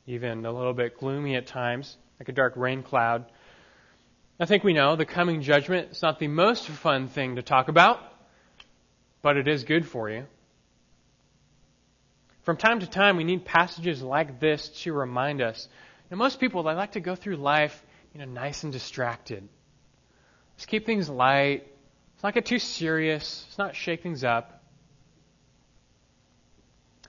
even 0.06 0.46
a 0.46 0.52
little 0.52 0.72
bit 0.72 0.98
gloomy 0.98 1.34
at 1.34 1.48
times, 1.48 1.96
like 2.20 2.28
a 2.28 2.32
dark 2.32 2.56
rain 2.56 2.82
cloud. 2.82 3.26
I 4.40 4.46
think 4.46 4.62
we 4.62 4.72
know 4.72 4.94
the 4.94 5.04
coming 5.04 5.42
judgment 5.42 5.90
is 5.92 6.02
not 6.02 6.20
the 6.20 6.28
most 6.28 6.68
fun 6.68 7.08
thing 7.08 7.36
to 7.36 7.42
talk 7.42 7.68
about, 7.68 8.00
but 9.20 9.36
it 9.36 9.48
is 9.48 9.64
good 9.64 9.86
for 9.86 10.08
you. 10.08 10.26
From 12.42 12.56
time 12.56 12.80
to 12.80 12.86
time, 12.86 13.16
we 13.16 13.24
need 13.24 13.44
passages 13.44 14.00
like 14.00 14.38
this 14.38 14.68
to 14.82 14.92
remind 14.92 15.42
us. 15.42 15.68
Know, 16.10 16.16
most 16.16 16.38
people, 16.38 16.62
they 16.62 16.72
like 16.72 16.92
to 16.92 17.00
go 17.00 17.14
through 17.14 17.36
life, 17.36 17.84
you 18.14 18.20
know, 18.20 18.26
nice 18.26 18.62
and 18.62 18.72
distracted. 18.72 19.46
Let's 20.54 20.66
keep 20.66 20.86
things 20.86 21.08
light. 21.08 21.66
Let's 22.14 22.22
not 22.22 22.34
get 22.34 22.46
too 22.46 22.58
serious. 22.58 23.44
Let's 23.48 23.58
not 23.58 23.76
shake 23.76 24.02
things 24.02 24.24
up. 24.24 24.62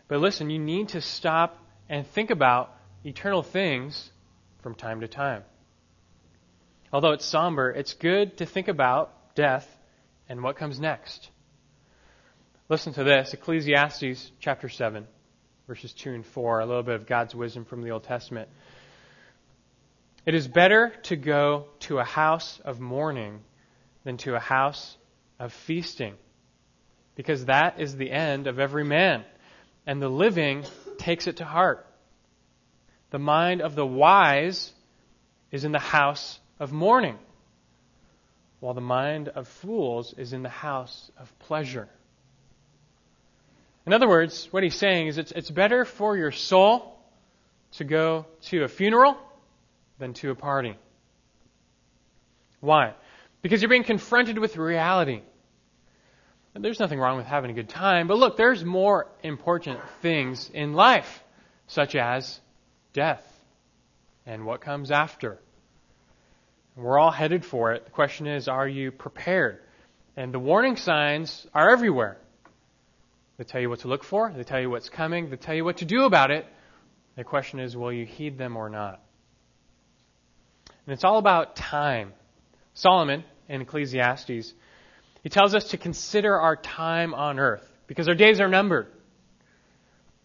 But 0.08 0.20
listen, 0.20 0.50
you 0.50 0.60
need 0.60 0.90
to 0.90 1.02
stop 1.02 1.58
and 1.88 2.06
think 2.06 2.32
about 2.32 2.76
eternal 3.06 3.44
things 3.44 4.12
from 4.62 4.76
time 4.76 5.02
to 5.02 5.08
time. 5.08 5.44
Although 6.92 7.12
it's 7.12 7.26
somber, 7.26 7.70
it's 7.70 7.94
good 7.94 8.38
to 8.38 8.46
think 8.46 8.68
about 8.68 9.36
death 9.36 9.68
and 10.28 10.42
what 10.42 10.56
comes 10.56 10.80
next. 10.80 11.30
Listen 12.68 12.94
to 12.94 13.04
this 13.04 13.34
Ecclesiastes 13.34 14.32
chapter 14.40 14.70
7, 14.70 15.08
verses 15.68 15.94
2 15.94 16.14
and 16.14 16.26
4, 16.26 16.62
a 16.62 16.66
little 16.66 16.84
bit 16.84 16.96
of 16.96 17.06
God's 17.06 17.36
wisdom 17.36 17.66
from 17.66 17.84
the 17.84 17.92
Old 17.92 18.04
Testament. 18.04 18.50
It 20.26 20.34
is 20.34 20.48
better 20.48 20.94
to 21.04 21.16
go 21.16 21.68
to 21.82 22.00
a 22.00 22.04
house 22.04 22.60
of 22.66 22.80
mourning 22.80 23.42
than 24.04 24.18
to 24.18 24.36
a 24.36 24.40
house 24.40 24.98
of 25.40 25.54
feasting, 25.54 26.16
because 27.16 27.46
that 27.46 27.80
is 27.80 27.96
the 27.96 28.12
end 28.12 28.48
of 28.48 28.60
every 28.60 28.84
man, 28.84 29.24
and 29.86 30.02
the 30.02 30.10
living 30.10 30.66
takes 30.98 31.28
it 31.28 31.38
to 31.38 31.46
heart. 31.46 31.86
The 33.12 33.20
mind 33.20 33.62
of 33.62 33.76
the 33.76 33.86
wise 33.86 34.72
is 35.52 35.66
in 35.66 35.72
the 35.72 35.80
house 35.80 36.40
of 36.60 36.72
mourning, 36.72 37.18
while 38.60 38.74
the 38.74 38.82
mind 38.82 39.30
of 39.30 39.48
fools 39.48 40.14
is 40.18 40.34
in 40.34 40.44
the 40.44 40.50
house 40.50 41.10
of 41.18 41.40
pleasure. 41.40 41.88
In 43.86 43.94
other 43.94 44.08
words, 44.08 44.48
what 44.52 44.64
he's 44.64 44.76
saying 44.76 45.08
is 45.08 45.18
it's, 45.18 45.32
it's 45.32 45.50
better 45.50 45.86
for 45.86 46.18
your 46.18 46.32
soul 46.32 47.00
to 47.74 47.84
go 47.84 48.26
to 48.44 48.64
a 48.64 48.68
funeral 48.68 49.18
than 49.98 50.14
to 50.16 50.32
a 50.32 50.36
party. 50.36 50.78
Why? 52.60 52.94
Because 53.42 53.62
you're 53.62 53.70
being 53.70 53.84
confronted 53.84 54.38
with 54.38 54.58
reality. 54.58 55.22
And 56.54 56.64
there's 56.64 56.80
nothing 56.80 57.00
wrong 57.00 57.18
with 57.18 57.26
having 57.26 57.52
a 57.52 57.54
good 57.54 57.70
time, 57.70 58.08
but 58.08 58.18
look, 58.18 58.36
there's 58.36 58.66
more 58.66 59.08
important 59.24 59.80
things 60.02 60.50
in 60.54 60.74
life, 60.74 61.24
such 61.68 61.96
as 61.96 62.40
death 62.92 63.24
and 64.26 64.46
what 64.46 64.60
comes 64.62 64.92
after. 64.92 65.40
We're 66.80 66.98
all 66.98 67.12
headed 67.12 67.44
for 67.44 67.74
it. 67.74 67.86
The 67.86 67.92
question 67.92 68.26
is, 68.26 68.48
are 68.48 68.68
you 68.68 68.92
prepared? 68.92 69.60
And 70.16 70.34
the 70.34 70.40
warning 70.40 70.78
signs 70.78 71.46
are 71.54 71.70
everywhere. 71.72 72.18
They 73.38 73.44
tell 73.44 73.60
you 73.60 73.70
what 73.70 73.80
to 73.80 73.88
look 73.88 74.04
for, 74.04 74.34
they 74.36 74.44
tell 74.44 74.60
you 74.60 74.70
what's 74.70 74.90
coming, 74.90 75.30
they 75.30 75.36
tell 75.38 75.56
you 75.56 75.64
what 75.64 75.78
to 75.78 75.86
do 75.86 76.04
about 76.06 76.32
it. 76.32 76.46
The 77.16 77.24
question 77.24 77.60
is, 77.60 77.76
will 77.76 77.92
you 77.92 78.06
heed 78.06 78.38
them 78.38 78.56
or 78.56 78.70
not? 78.70 79.02
And 80.86 80.94
it's 80.94 81.04
all 81.04 81.18
about 81.18 81.56
time. 81.56 82.14
Solomon 82.74 83.24
in 83.50 83.62
Ecclesiastes, 83.62 84.54
he 85.22 85.30
tells 85.30 85.54
us 85.54 85.70
to 85.70 85.78
consider 85.78 86.40
our 86.40 86.56
time 86.56 87.14
on 87.14 87.40
earth 87.40 87.70
because 87.88 88.08
our 88.08 88.16
days 88.16 88.40
are 88.40 88.48
numbered. 88.48 88.88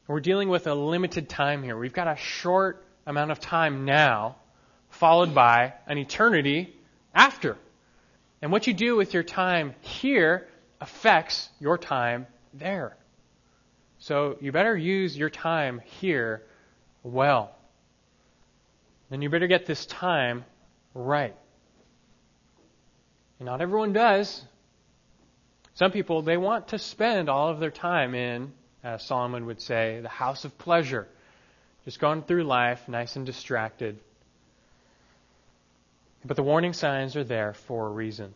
We're 0.06 0.20
dealing 0.20 0.48
with 0.48 0.66
a 0.66 0.74
limited 0.74 1.28
time 1.28 1.62
here. 1.62 1.76
We've 1.76 1.92
got 1.92 2.06
a 2.06 2.16
short 2.16 2.84
amount 3.06 3.32
of 3.32 3.40
time 3.40 3.84
now, 3.84 4.36
followed 4.94 5.34
by 5.34 5.74
an 5.86 5.98
eternity 5.98 6.74
after. 7.14 7.56
And 8.42 8.52
what 8.52 8.66
you 8.66 8.74
do 8.74 8.96
with 8.96 9.14
your 9.14 9.22
time 9.22 9.74
here 9.80 10.48
affects 10.80 11.48
your 11.60 11.78
time 11.78 12.26
there. 12.52 12.96
So 13.98 14.36
you 14.40 14.52
better 14.52 14.76
use 14.76 15.16
your 15.16 15.30
time 15.30 15.80
here 16.00 16.42
well. 17.02 17.54
And 19.10 19.22
you 19.22 19.30
better 19.30 19.46
get 19.46 19.66
this 19.66 19.86
time 19.86 20.44
right. 20.94 21.34
And 23.38 23.46
not 23.46 23.60
everyone 23.60 23.92
does. 23.92 24.42
Some 25.74 25.90
people, 25.90 26.22
they 26.22 26.36
want 26.36 26.68
to 26.68 26.78
spend 26.78 27.28
all 27.28 27.48
of 27.48 27.60
their 27.60 27.70
time 27.70 28.14
in, 28.14 28.52
as 28.82 29.02
Solomon 29.02 29.46
would 29.46 29.60
say, 29.60 30.00
the 30.02 30.08
house 30.08 30.44
of 30.44 30.56
pleasure. 30.58 31.08
Just 31.84 31.98
going 31.98 32.22
through 32.22 32.44
life 32.44 32.88
nice 32.88 33.16
and 33.16 33.26
distracted. 33.26 33.98
But 36.24 36.36
the 36.36 36.42
warning 36.42 36.72
signs 36.72 37.16
are 37.16 37.24
there 37.24 37.52
for 37.52 37.86
a 37.86 37.90
reason. 37.90 38.34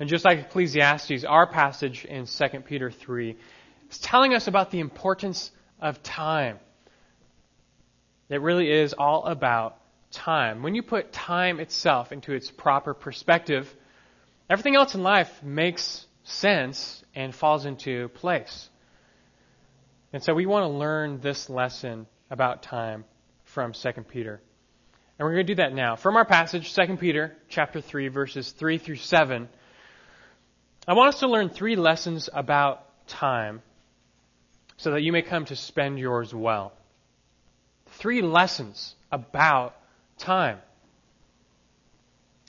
And 0.00 0.08
just 0.08 0.24
like 0.24 0.38
Ecclesiastes, 0.38 1.24
our 1.24 1.46
passage 1.46 2.04
in 2.04 2.26
2 2.26 2.60
Peter 2.60 2.90
3 2.90 3.36
is 3.90 3.98
telling 3.98 4.34
us 4.34 4.48
about 4.48 4.70
the 4.70 4.80
importance 4.80 5.50
of 5.80 6.02
time. 6.02 6.58
It 8.28 8.40
really 8.40 8.70
is 8.70 8.94
all 8.94 9.24
about 9.24 9.78
time, 10.14 10.62
when 10.62 10.74
you 10.74 10.82
put 10.82 11.12
time 11.12 11.60
itself 11.60 12.12
into 12.12 12.32
its 12.32 12.50
proper 12.50 12.94
perspective, 12.94 13.72
everything 14.48 14.76
else 14.76 14.94
in 14.94 15.02
life 15.02 15.42
makes 15.42 16.06
sense 16.22 17.04
and 17.14 17.34
falls 17.34 17.66
into 17.66 18.08
place. 18.10 18.70
And 20.12 20.22
so 20.22 20.32
we 20.32 20.46
want 20.46 20.64
to 20.64 20.68
learn 20.68 21.20
this 21.20 21.50
lesson 21.50 22.06
about 22.30 22.62
time 22.62 23.04
from 23.44 23.72
2 23.72 23.92
Peter. 24.08 24.40
And 25.18 25.26
we're 25.26 25.34
going 25.34 25.46
to 25.46 25.54
do 25.54 25.62
that 25.62 25.72
now. 25.72 25.94
From 25.96 26.16
our 26.16 26.24
passage, 26.24 26.74
2 26.74 26.96
Peter 26.96 27.36
chapter 27.48 27.80
3 27.80 28.08
verses 28.08 28.50
3 28.50 28.78
through 28.78 28.96
7, 28.96 29.48
I 30.88 30.94
want 30.94 31.14
us 31.14 31.20
to 31.20 31.28
learn 31.28 31.50
three 31.50 31.76
lessons 31.76 32.28
about 32.32 32.84
time 33.06 33.62
so 34.76 34.90
that 34.90 35.02
you 35.02 35.12
may 35.12 35.22
come 35.22 35.44
to 35.46 35.56
spend 35.56 35.98
yours 35.98 36.34
well. 36.34 36.72
Three 37.86 38.22
lessons 38.22 38.96
about 39.12 39.76
time 40.18 40.58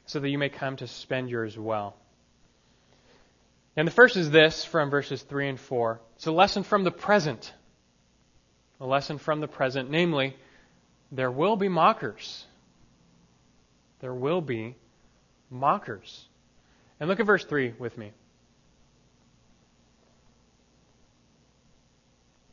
so 0.07 0.19
that 0.19 0.29
you 0.29 0.37
may 0.37 0.49
come 0.49 0.75
to 0.77 0.87
spend 0.87 1.29
yours 1.29 1.57
well. 1.57 1.95
And 3.77 3.87
the 3.87 3.91
first 3.91 4.17
is 4.17 4.31
this 4.31 4.65
from 4.65 4.89
verses 4.89 5.21
3 5.21 5.49
and 5.49 5.59
4. 5.59 6.01
It's 6.15 6.27
a 6.27 6.31
lesson 6.31 6.63
from 6.63 6.83
the 6.83 6.91
present. 6.91 7.53
A 8.79 8.85
lesson 8.85 9.17
from 9.17 9.39
the 9.39 9.47
present, 9.47 9.89
namely, 9.89 10.35
there 11.11 11.31
will 11.31 11.55
be 11.55 11.69
mockers. 11.69 12.45
There 14.05 14.13
will 14.13 14.39
be 14.39 14.75
mockers. 15.49 16.27
And 16.99 17.09
look 17.09 17.19
at 17.19 17.25
verse 17.25 17.43
3 17.43 17.73
with 17.79 17.97
me. 17.97 18.11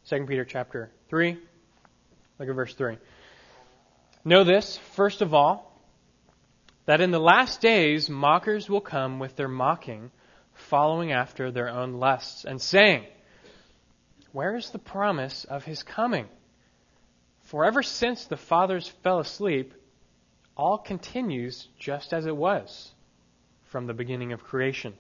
2 0.09 0.25
Peter 0.25 0.47
chapter 0.47 0.91
3. 1.11 1.37
Look 2.39 2.49
at 2.49 2.55
verse 2.55 2.73
3. 2.73 2.97
Know 4.25 4.45
this, 4.45 4.79
first 4.95 5.21
of 5.21 5.35
all, 5.35 5.79
that 6.87 7.03
in 7.03 7.11
the 7.11 7.21
last 7.21 7.61
days 7.61 8.09
mockers 8.09 8.71
will 8.71 8.81
come 8.81 9.19
with 9.19 9.37
their 9.37 9.47
mocking, 9.47 10.11
following 10.55 11.13
after 11.13 11.51
their 11.51 11.69
own 11.69 12.01
lusts, 12.01 12.47
and 12.47 12.63
saying, 12.63 13.05
Where 14.33 14.57
is 14.57 14.71
the 14.71 14.79
promise 14.79 15.45
of 15.45 15.65
his 15.65 15.83
coming? 15.83 16.29
For 17.43 17.67
ever 17.67 17.83
since 17.83 18.25
the 18.25 18.39
fathers 18.39 18.89
fell 19.03 19.19
asleep, 19.19 19.75
all 20.57 20.79
continues 20.79 21.69
just 21.79 22.13
as 22.13 22.27
it 22.27 22.37
was 22.37 22.91
from 23.65 23.87
the 23.87 23.95
beginning 23.95 24.33
of 24.33 24.45
creation. 24.45 24.95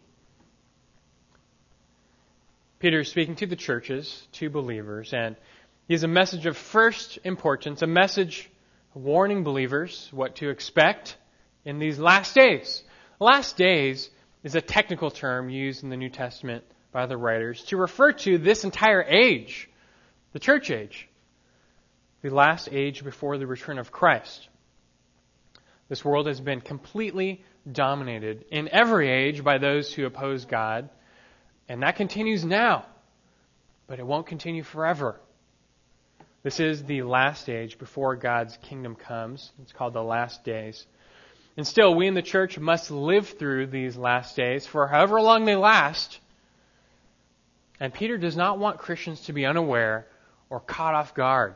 Peter 2.78 3.00
is 3.00 3.08
speaking 3.08 3.36
to 3.36 3.46
the 3.46 3.56
churches, 3.56 4.26
to 4.32 4.50
believers, 4.50 5.12
and 5.12 5.36
he 5.86 5.94
has 5.94 6.02
a 6.02 6.08
message 6.08 6.46
of 6.46 6.56
first 6.56 7.18
importance, 7.24 7.82
a 7.82 7.86
message 7.86 8.50
warning 8.94 9.44
believers 9.44 10.08
what 10.10 10.36
to 10.36 10.50
expect 10.50 11.16
in 11.64 11.78
these 11.78 11.98
last 11.98 12.34
days. 12.34 12.82
Last 13.20 13.56
days 13.56 14.10
is 14.42 14.54
a 14.54 14.60
technical 14.60 15.10
term 15.10 15.48
used 15.48 15.84
in 15.84 15.90
the 15.90 15.96
New 15.96 16.10
Testament 16.10 16.64
by 16.90 17.06
the 17.06 17.16
writers 17.16 17.62
to 17.66 17.76
refer 17.76 18.12
to 18.12 18.38
this 18.38 18.64
entire 18.64 19.02
age, 19.02 19.70
the 20.32 20.40
church 20.40 20.70
age 20.70 21.08
the 22.22 22.30
last 22.30 22.68
age 22.70 23.04
before 23.04 23.36
the 23.36 23.46
return 23.46 23.78
of 23.78 23.90
Christ. 23.90 24.48
This 25.88 26.04
world 26.04 26.26
has 26.26 26.40
been 26.40 26.60
completely 26.60 27.44
dominated 27.70 28.44
in 28.50 28.68
every 28.68 29.08
age 29.10 29.44
by 29.44 29.58
those 29.58 29.92
who 29.92 30.06
oppose 30.06 30.44
God, 30.44 30.88
and 31.68 31.82
that 31.82 31.96
continues 31.96 32.44
now, 32.44 32.86
but 33.86 33.98
it 33.98 34.06
won't 34.06 34.26
continue 34.26 34.62
forever. 34.62 35.20
This 36.42 36.60
is 36.60 36.84
the 36.84 37.02
last 37.02 37.48
age 37.48 37.78
before 37.78 38.16
God's 38.16 38.56
kingdom 38.62 38.96
comes. 38.96 39.52
It's 39.62 39.72
called 39.72 39.92
the 39.92 40.02
last 40.02 40.44
days. 40.44 40.86
And 41.56 41.66
still, 41.66 41.94
we 41.94 42.06
in 42.06 42.14
the 42.14 42.22
church 42.22 42.58
must 42.58 42.90
live 42.90 43.28
through 43.28 43.66
these 43.66 43.96
last 43.96 44.34
days 44.34 44.66
for 44.66 44.86
however 44.88 45.20
long 45.20 45.44
they 45.44 45.56
last. 45.56 46.18
And 47.78 47.92
Peter 47.92 48.16
does 48.16 48.36
not 48.36 48.58
want 48.58 48.78
Christians 48.78 49.20
to 49.22 49.32
be 49.32 49.44
unaware 49.44 50.06
or 50.48 50.58
caught 50.60 50.94
off 50.94 51.14
guard 51.14 51.54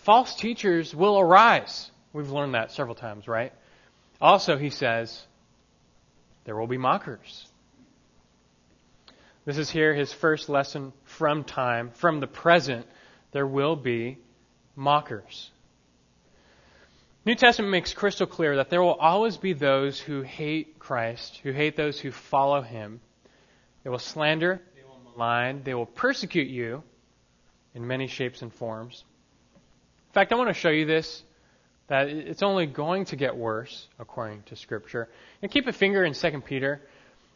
false 0.00 0.34
teachers 0.34 0.94
will 0.94 1.18
arise. 1.18 1.90
We've 2.12 2.30
learned 2.30 2.54
that 2.54 2.72
several 2.72 2.94
times, 2.94 3.28
right? 3.28 3.52
Also, 4.20 4.56
he 4.56 4.70
says, 4.70 5.26
there 6.44 6.56
will 6.56 6.66
be 6.66 6.78
mockers. 6.78 7.46
This 9.44 9.58
is 9.58 9.70
here 9.70 9.94
his 9.94 10.12
first 10.12 10.48
lesson 10.48 10.92
from 11.04 11.44
time, 11.44 11.90
from 11.94 12.20
the 12.20 12.26
present. 12.26 12.86
There 13.32 13.46
will 13.46 13.76
be 13.76 14.18
mockers. 14.76 15.50
New 17.24 17.34
Testament 17.34 17.70
makes 17.70 17.92
crystal 17.92 18.26
clear 18.26 18.56
that 18.56 18.70
there 18.70 18.82
will 18.82 18.94
always 18.94 19.36
be 19.36 19.52
those 19.52 20.00
who 20.00 20.22
hate 20.22 20.78
Christ, 20.78 21.38
who 21.42 21.52
hate 21.52 21.76
those 21.76 22.00
who 22.00 22.10
follow 22.10 22.62
him. 22.62 23.00
They 23.84 23.90
will 23.90 23.98
slander, 23.98 24.60
they 24.74 24.82
will 24.82 25.12
malign, 25.12 25.62
they 25.62 25.74
will 25.74 25.86
persecute 25.86 26.48
you 26.48 26.82
in 27.74 27.86
many 27.86 28.06
shapes 28.06 28.42
and 28.42 28.52
forms. 28.52 29.04
In 30.08 30.12
fact, 30.12 30.32
I 30.32 30.36
want 30.36 30.48
to 30.48 30.54
show 30.54 30.70
you 30.70 30.86
this, 30.86 31.22
that 31.90 32.06
it's 32.08 32.44
only 32.44 32.66
going 32.66 33.04
to 33.06 33.16
get 33.16 33.36
worse, 33.36 33.88
according 33.98 34.44
to 34.44 34.54
Scripture. 34.54 35.08
And 35.42 35.50
keep 35.50 35.66
a 35.66 35.72
finger 35.72 36.04
in 36.04 36.14
2 36.14 36.40
Peter 36.42 36.80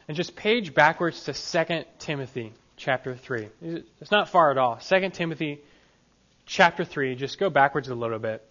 and 0.06 0.16
just 0.16 0.36
page 0.36 0.72
backwards 0.72 1.24
to 1.24 1.32
2 1.32 1.82
Timothy 1.98 2.52
chapter 2.76 3.16
3. 3.16 3.48
It's 4.00 4.12
not 4.12 4.28
far 4.28 4.52
at 4.52 4.56
all. 4.56 4.76
2 4.76 5.10
Timothy 5.10 5.60
chapter 6.46 6.84
3, 6.84 7.16
just 7.16 7.40
go 7.40 7.50
backwards 7.50 7.88
a 7.88 7.96
little 7.96 8.20
bit. 8.20 8.48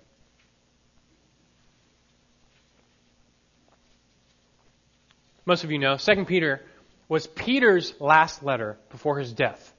Most 5.45 5.63
of 5.63 5.71
you 5.71 5.79
know, 5.79 5.95
2 5.95 6.25
Peter 6.25 6.61
was 7.07 7.27
Peter's 7.27 7.93
last 8.01 8.43
letter 8.43 8.77
before 8.89 9.19
his 9.19 9.31
death. 9.31 9.73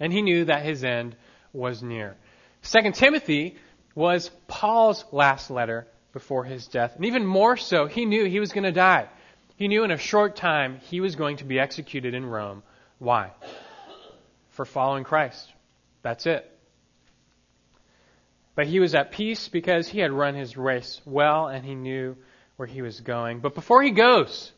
And 0.00 0.12
he 0.12 0.20
knew 0.20 0.44
that 0.44 0.66
his 0.66 0.84
end 0.84 1.16
was 1.54 1.82
near. 1.82 2.16
Second 2.60 2.94
Timothy 2.94 3.56
was 3.94 4.30
Paul's 4.46 5.04
last 5.12 5.50
letter 5.50 5.86
before 6.12 6.44
his 6.44 6.66
death. 6.66 6.96
And 6.96 7.04
even 7.04 7.26
more 7.26 7.56
so, 7.56 7.86
he 7.86 8.04
knew 8.04 8.24
he 8.24 8.40
was 8.40 8.52
going 8.52 8.64
to 8.64 8.72
die. 8.72 9.08
He 9.56 9.68
knew 9.68 9.84
in 9.84 9.90
a 9.90 9.98
short 9.98 10.36
time 10.36 10.80
he 10.84 11.00
was 11.00 11.16
going 11.16 11.38
to 11.38 11.44
be 11.44 11.58
executed 11.58 12.14
in 12.14 12.24
Rome. 12.24 12.62
Why? 12.98 13.32
For 14.50 14.64
following 14.64 15.04
Christ. 15.04 15.52
That's 16.02 16.26
it. 16.26 16.50
But 18.54 18.66
he 18.66 18.80
was 18.80 18.94
at 18.94 19.12
peace 19.12 19.48
because 19.48 19.88
he 19.88 20.00
had 20.00 20.12
run 20.12 20.34
his 20.34 20.56
race 20.56 21.00
well 21.04 21.48
and 21.48 21.64
he 21.64 21.74
knew 21.74 22.16
where 22.56 22.66
he 22.66 22.82
was 22.82 23.00
going. 23.00 23.40
But 23.40 23.54
before 23.54 23.82
he 23.82 23.90
goes, 23.90 24.52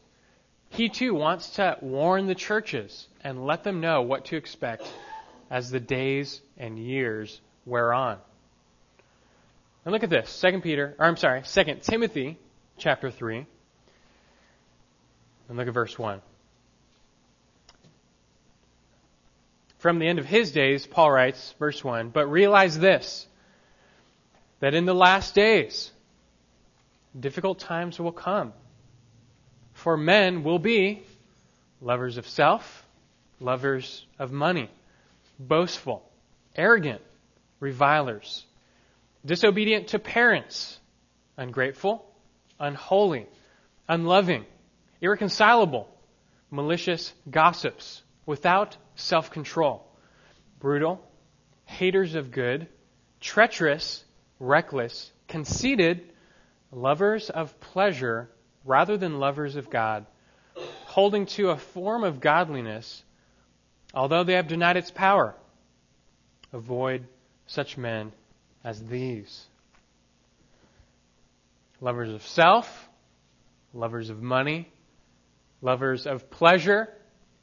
he 0.71 0.89
too 0.89 1.15
wants 1.15 1.51
to 1.51 1.77
warn 1.81 2.27
the 2.27 2.35
churches 2.35 3.07
and 3.23 3.47
let 3.47 3.63
them 3.63 3.81
know 3.81 4.03
what 4.03 4.25
to 4.27 4.37
expect 4.37 4.91
as 5.51 5.71
the 5.71 5.81
days 5.81 6.41
and 6.57 6.79
years 6.79 7.41
wear 7.67 7.93
on. 7.93 8.19
And 9.85 9.93
look 9.93 10.05
at 10.05 10.11
this, 10.11 10.31
Second 10.31 10.63
Peter, 10.63 10.95
or 10.99 11.07
I'm 11.07 11.17
sorry, 11.17 11.43
Second 11.45 11.83
Timothy, 11.83 12.39
chapter 12.79 13.11
three, 13.11 13.47
and 15.49 15.59
look 15.59 15.67
at 15.67 15.75
verse 15.75 15.99
one. 15.99 16.23
From 19.79 19.99
the 19.99 20.07
end 20.07 20.21
of 20.21 20.27
his 20.27 20.53
days, 20.53 20.87
Paul 20.87 21.11
writes, 21.11 21.55
verse 21.59 21.83
one, 21.83 22.11
but 22.11 22.27
realize 22.29 22.79
this, 22.79 23.27
that 24.61 24.75
in 24.75 24.85
the 24.85 24.95
last 24.95 25.35
days, 25.35 25.91
difficult 27.19 27.59
times 27.59 27.99
will 27.99 28.13
come. 28.13 28.53
For 29.75 29.97
men 29.97 30.45
will 30.45 30.61
be 30.61 31.03
lovers 31.81 32.17
of 32.17 32.29
self, 32.29 32.87
lovers 33.41 34.07
of 34.21 34.31
money, 34.31 34.71
boastful, 35.41 36.09
arrogant 36.55 37.01
revilers, 37.59 38.47
disobedient 39.25 39.89
to 39.89 39.99
parents, 39.99 40.79
ungrateful, 41.37 42.05
unholy, 42.59 43.27
unloving, 43.89 44.45
irreconcilable, 45.01 45.89
malicious 46.51 47.13
gossips, 47.31 48.03
without 48.27 48.77
self 48.95 49.31
control, 49.31 49.87
brutal, 50.59 51.05
haters 51.65 52.15
of 52.15 52.31
good, 52.31 52.67
treacherous, 53.21 54.05
reckless, 54.39 55.11
conceited, 55.29 56.13
lovers 56.71 57.31
of 57.31 57.59
pleasure 57.61 58.29
rather 58.65 58.97
than 58.97 59.19
lovers 59.19 59.57
of 59.57 59.71
God, 59.71 60.07
holding 60.85 61.27
to 61.27 61.51
a 61.51 61.57
form 61.57 62.05
of 62.05 62.21
godliness, 62.21 63.03
although 63.95 64.25
they 64.25 64.35
have 64.35 64.49
denied 64.49 64.77
its 64.77 64.91
power. 64.91 65.35
Avoid 66.53 67.07
such 67.47 67.79
men 67.79 68.13
as 68.65 68.83
these 68.87 69.47
lovers 71.81 72.13
of 72.13 72.23
self, 72.29 72.67
lovers 73.75 74.11
of 74.11 74.23
money, 74.23 74.73
lovers 75.61 76.07
of 76.07 76.31
pleasure 76.31 76.89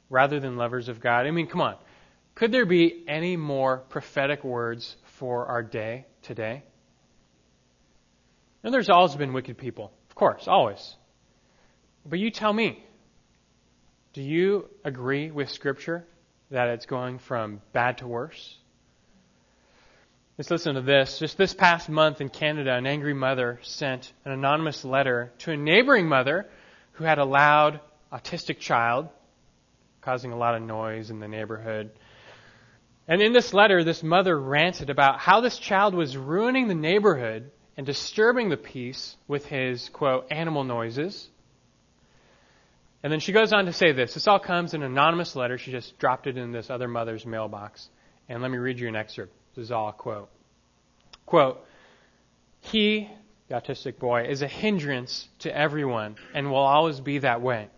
rather 0.08 0.40
than 0.40 0.56
lovers 0.56 0.88
of 0.88 1.00
God. 1.00 1.26
I 1.26 1.30
mean, 1.30 1.46
come 1.46 1.60
on. 1.60 1.76
Could 2.34 2.52
there 2.52 2.66
be 2.66 3.04
any 3.06 3.36
more 3.36 3.78
prophetic 3.78 4.44
words 4.44 4.96
for 5.18 5.46
our 5.46 5.62
day 5.62 6.06
today? 6.22 6.62
And 8.62 8.72
there's 8.72 8.88
always 8.88 9.14
been 9.14 9.32
wicked 9.32 9.58
people, 9.58 9.92
of 10.08 10.14
course, 10.14 10.44
always. 10.46 10.96
But 12.06 12.18
you 12.18 12.30
tell 12.30 12.52
me, 12.52 12.82
do 14.12 14.22
you 14.22 14.68
agree 14.84 15.30
with 15.30 15.50
Scripture 15.50 16.04
that 16.50 16.68
it's 16.68 16.86
going 16.86 17.18
from 17.18 17.60
bad 17.72 17.98
to 17.98 18.06
worse? 18.06 18.56
Let's 20.40 20.50
listen 20.50 20.74
to 20.76 20.80
this. 20.80 21.18
Just 21.18 21.36
this 21.36 21.52
past 21.52 21.90
month 21.90 22.22
in 22.22 22.30
Canada, 22.30 22.72
an 22.72 22.86
angry 22.86 23.12
mother 23.12 23.58
sent 23.60 24.10
an 24.24 24.32
anonymous 24.32 24.86
letter 24.86 25.30
to 25.40 25.50
a 25.50 25.56
neighboring 25.58 26.08
mother 26.08 26.48
who 26.92 27.04
had 27.04 27.18
a 27.18 27.26
loud 27.26 27.78
autistic 28.10 28.58
child, 28.58 29.10
causing 30.00 30.32
a 30.32 30.38
lot 30.38 30.54
of 30.54 30.62
noise 30.62 31.10
in 31.10 31.20
the 31.20 31.28
neighborhood. 31.28 31.90
And 33.06 33.20
in 33.20 33.34
this 33.34 33.52
letter, 33.52 33.84
this 33.84 34.02
mother 34.02 34.40
ranted 34.40 34.88
about 34.88 35.18
how 35.18 35.42
this 35.42 35.58
child 35.58 35.92
was 35.94 36.16
ruining 36.16 36.68
the 36.68 36.74
neighborhood 36.74 37.50
and 37.76 37.84
disturbing 37.84 38.48
the 38.48 38.56
peace 38.56 39.18
with 39.28 39.44
his, 39.44 39.90
quote, 39.90 40.28
animal 40.30 40.64
noises. 40.64 41.28
And 43.02 43.12
then 43.12 43.20
she 43.20 43.32
goes 43.32 43.52
on 43.52 43.66
to 43.66 43.74
say 43.74 43.92
this. 43.92 44.14
This 44.14 44.26
all 44.26 44.40
comes 44.40 44.72
in 44.72 44.82
an 44.82 44.90
anonymous 44.90 45.36
letter. 45.36 45.58
She 45.58 45.70
just 45.70 45.98
dropped 45.98 46.26
it 46.26 46.38
in 46.38 46.50
this 46.50 46.70
other 46.70 46.88
mother's 46.88 47.26
mailbox. 47.26 47.90
And 48.26 48.40
let 48.40 48.50
me 48.50 48.56
read 48.56 48.78
you 48.78 48.88
an 48.88 48.96
excerpt. 48.96 49.34
This 49.60 49.66
is 49.66 49.72
all 49.72 49.92
quote. 49.92 50.30
Quote, 51.26 51.62
he, 52.60 53.10
the 53.48 53.56
autistic 53.56 53.98
boy, 53.98 54.22
is 54.22 54.40
a 54.40 54.46
hindrance 54.46 55.28
to 55.40 55.54
everyone 55.54 56.16
and 56.32 56.50
will 56.50 56.56
always 56.56 56.98
be 56.98 57.18
that 57.18 57.42
way. 57.42 57.68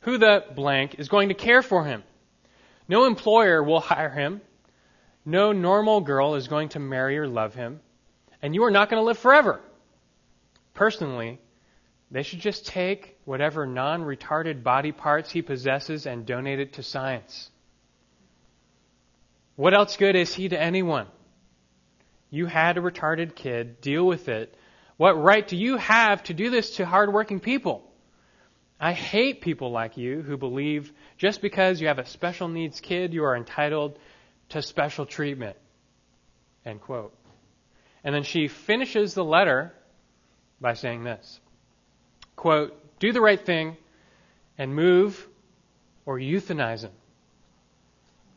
Who 0.00 0.18
the 0.18 0.44
blank 0.54 0.96
is 0.98 1.08
going 1.08 1.30
to 1.30 1.34
care 1.34 1.62
for 1.62 1.86
him? 1.86 2.02
No 2.86 3.06
employer 3.06 3.62
will 3.62 3.80
hire 3.94 4.10
him. 4.10 4.42
No 5.24 5.52
normal 5.52 6.02
girl 6.02 6.34
is 6.34 6.48
going 6.48 6.68
to 6.70 6.78
marry 6.78 7.16
or 7.16 7.26
love 7.26 7.54
him. 7.54 7.80
And 8.42 8.54
you 8.54 8.64
are 8.64 8.70
not 8.70 8.90
going 8.90 9.00
to 9.00 9.06
live 9.06 9.18
forever. 9.18 9.58
Personally, 10.74 11.40
they 12.10 12.24
should 12.24 12.40
just 12.40 12.66
take 12.66 13.16
whatever 13.24 13.64
non 13.64 14.02
retarded 14.02 14.62
body 14.62 14.92
parts 14.92 15.30
he 15.30 15.40
possesses 15.40 16.04
and 16.04 16.26
donate 16.26 16.60
it 16.60 16.74
to 16.74 16.82
science. 16.82 17.48
What 19.60 19.74
else 19.74 19.98
good 19.98 20.16
is 20.16 20.32
he 20.32 20.48
to 20.48 20.58
anyone? 20.58 21.06
You 22.30 22.46
had 22.46 22.78
a 22.78 22.80
retarded 22.80 23.34
kid. 23.34 23.82
Deal 23.82 24.06
with 24.06 24.30
it. 24.30 24.54
What 24.96 25.22
right 25.22 25.46
do 25.46 25.54
you 25.54 25.76
have 25.76 26.22
to 26.24 26.32
do 26.32 26.48
this 26.48 26.76
to 26.76 26.86
hardworking 26.86 27.40
people? 27.40 27.84
I 28.80 28.94
hate 28.94 29.42
people 29.42 29.70
like 29.70 29.98
you 29.98 30.22
who 30.22 30.38
believe 30.38 30.94
just 31.18 31.42
because 31.42 31.78
you 31.78 31.88
have 31.88 31.98
a 31.98 32.06
special 32.06 32.48
needs 32.48 32.80
kid, 32.80 33.12
you 33.12 33.22
are 33.24 33.36
entitled 33.36 33.98
to 34.48 34.62
special 34.62 35.04
treatment. 35.04 35.58
End 36.64 36.80
quote. 36.80 37.14
And 38.02 38.14
then 38.14 38.22
she 38.22 38.48
finishes 38.48 39.12
the 39.12 39.26
letter 39.26 39.74
by 40.58 40.72
saying 40.72 41.04
this 41.04 41.38
quote, 42.34 42.98
do 42.98 43.12
the 43.12 43.20
right 43.20 43.44
thing 43.44 43.76
and 44.56 44.74
move 44.74 45.28
or 46.06 46.18
euthanize 46.18 46.80
him. 46.80 46.92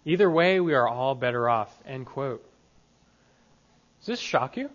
Either 0.05 0.29
way, 0.29 0.59
we 0.59 0.73
are 0.73 0.87
all 0.87 1.15
better 1.15 1.49
off. 1.49 1.73
End 1.85 2.05
quote. 2.05 2.43
Does 3.99 4.07
this 4.07 4.19
shock 4.19 4.57
you? 4.57 4.69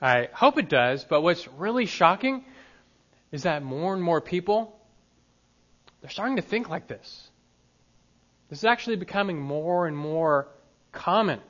I 0.00 0.28
hope 0.32 0.58
it 0.58 0.68
does, 0.68 1.04
but 1.04 1.22
what's 1.22 1.46
really 1.48 1.86
shocking 1.86 2.44
is 3.30 3.44
that 3.44 3.62
more 3.62 3.94
and 3.94 4.02
more 4.02 4.20
people 4.20 4.76
they're 6.02 6.10
starting 6.10 6.36
to 6.36 6.42
think 6.42 6.68
like 6.68 6.88
this. 6.88 7.30
This 8.50 8.58
is 8.58 8.64
actually 8.64 8.96
becoming 8.96 9.40
more 9.40 9.86
and 9.86 9.96
more 9.96 10.48
common. 10.90 11.40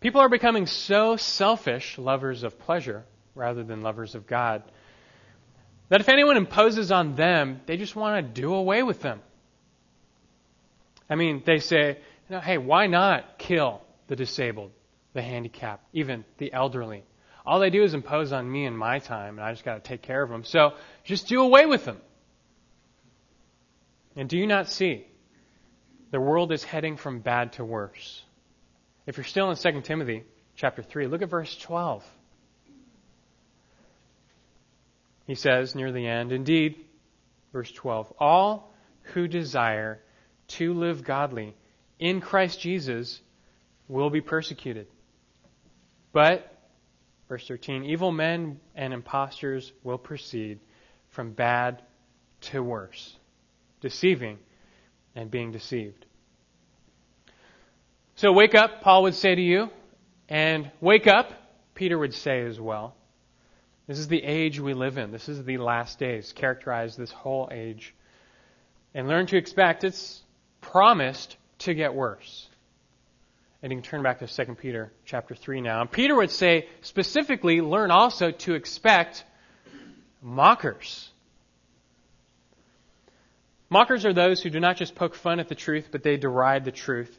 People 0.00 0.20
are 0.20 0.28
becoming 0.28 0.66
so 0.66 1.16
selfish, 1.16 1.98
lovers 1.98 2.44
of 2.44 2.58
pleasure 2.60 3.04
rather 3.34 3.64
than 3.64 3.82
lovers 3.82 4.14
of 4.14 4.26
God, 4.26 4.62
that 5.88 6.00
if 6.00 6.08
anyone 6.08 6.36
imposes 6.36 6.92
on 6.92 7.16
them, 7.16 7.60
they 7.66 7.76
just 7.76 7.96
want 7.96 8.24
to 8.24 8.40
do 8.40 8.54
away 8.54 8.82
with 8.82 9.02
them. 9.02 9.20
I 11.08 11.14
mean, 11.14 11.42
they 11.44 11.58
say, 11.58 11.98
you 12.28 12.34
know, 12.34 12.40
hey, 12.40 12.58
why 12.58 12.86
not 12.86 13.38
kill 13.38 13.82
the 14.08 14.16
disabled, 14.16 14.72
the 15.12 15.22
handicapped, 15.22 15.84
even 15.92 16.24
the 16.38 16.52
elderly? 16.52 17.04
All 17.44 17.60
they 17.60 17.70
do 17.70 17.84
is 17.84 17.94
impose 17.94 18.32
on 18.32 18.50
me 18.50 18.66
and 18.66 18.76
my 18.76 18.98
time, 18.98 19.38
and 19.38 19.46
I 19.46 19.52
just 19.52 19.64
got 19.64 19.82
to 19.82 19.88
take 19.88 20.02
care 20.02 20.22
of 20.22 20.30
them. 20.30 20.42
So 20.42 20.72
just 21.04 21.28
do 21.28 21.40
away 21.42 21.66
with 21.66 21.84
them. 21.84 21.98
And 24.16 24.28
do 24.28 24.36
you 24.36 24.46
not 24.46 24.68
see? 24.68 25.06
The 26.10 26.20
world 26.20 26.50
is 26.50 26.64
heading 26.64 26.96
from 26.96 27.20
bad 27.20 27.52
to 27.54 27.64
worse. 27.64 28.22
If 29.06 29.16
you're 29.16 29.24
still 29.24 29.50
in 29.50 29.56
2 29.56 29.82
Timothy 29.82 30.24
chapter 30.56 30.82
3, 30.82 31.06
look 31.06 31.22
at 31.22 31.28
verse 31.28 31.56
12. 31.56 32.04
He 35.26 35.34
says 35.34 35.74
near 35.74 35.92
the 35.92 36.06
end, 36.06 36.32
Indeed, 36.32 36.76
verse 37.52 37.70
12, 37.70 38.12
all 38.18 38.72
who 39.12 39.28
desire 39.28 40.00
to 40.48 40.74
live 40.74 41.04
godly 41.04 41.54
in 41.98 42.20
Christ 42.20 42.60
Jesus 42.60 43.20
will 43.88 44.10
be 44.10 44.20
persecuted. 44.20 44.86
But, 46.12 46.52
verse 47.28 47.46
13, 47.46 47.84
evil 47.84 48.12
men 48.12 48.60
and 48.74 48.92
impostors 48.92 49.72
will 49.82 49.98
proceed 49.98 50.60
from 51.10 51.32
bad 51.32 51.82
to 52.40 52.62
worse, 52.62 53.16
deceiving 53.80 54.38
and 55.14 55.30
being 55.30 55.52
deceived. 55.52 56.04
So 58.16 58.32
wake 58.32 58.54
up, 58.54 58.82
Paul 58.82 59.02
would 59.04 59.14
say 59.14 59.34
to 59.34 59.42
you, 59.42 59.70
and 60.28 60.70
wake 60.80 61.06
up, 61.06 61.30
Peter 61.74 61.98
would 61.98 62.14
say 62.14 62.44
as 62.46 62.58
well. 62.58 62.94
This 63.86 63.98
is 63.98 64.08
the 64.08 64.22
age 64.22 64.58
we 64.58 64.74
live 64.74 64.98
in. 64.98 65.12
This 65.12 65.28
is 65.28 65.44
the 65.44 65.58
last 65.58 65.98
days, 65.98 66.32
characterize 66.32 66.96
this 66.96 67.12
whole 67.12 67.48
age. 67.52 67.94
And 68.94 69.06
learn 69.06 69.26
to 69.26 69.36
expect 69.36 69.84
it's 69.84 70.22
promised 70.72 71.36
to 71.60 71.74
get 71.74 71.94
worse. 71.94 72.48
And 73.62 73.72
you 73.72 73.78
can 73.78 73.84
turn 73.84 74.02
back 74.02 74.18
to 74.20 74.26
2 74.26 74.54
Peter 74.54 74.92
chapter 75.04 75.34
3 75.34 75.60
now. 75.60 75.80
And 75.80 75.90
Peter 75.90 76.14
would 76.14 76.30
say 76.30 76.68
specifically, 76.82 77.60
learn 77.60 77.90
also 77.90 78.30
to 78.30 78.54
expect 78.54 79.24
mockers. 80.22 81.08
Mockers 83.68 84.04
are 84.04 84.12
those 84.12 84.42
who 84.42 84.50
do 84.50 84.60
not 84.60 84.76
just 84.76 84.94
poke 84.94 85.14
fun 85.14 85.40
at 85.40 85.48
the 85.48 85.54
truth, 85.54 85.88
but 85.90 86.02
they 86.02 86.16
deride 86.16 86.64
the 86.64 86.72
truth. 86.72 87.18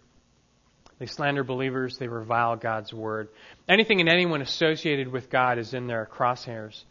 They 1.00 1.06
slander 1.06 1.44
believers. 1.44 1.98
They 1.98 2.08
revile 2.08 2.56
God's 2.56 2.94
word. 2.94 3.30
Anything 3.68 4.00
and 4.00 4.10
anyone 4.10 4.42
associated 4.42 5.10
with 5.10 5.30
God 5.30 5.60
is 5.60 5.74
in 5.74 5.88
their 5.88 6.06
crosshairs. 6.12 6.84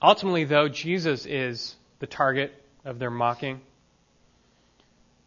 Ultimately, 0.00 0.44
though, 0.44 0.68
Jesus 0.68 1.26
is 1.26 1.74
the 1.98 2.06
target 2.06 2.54
of 2.84 2.98
their 2.98 3.10
mocking. 3.10 3.60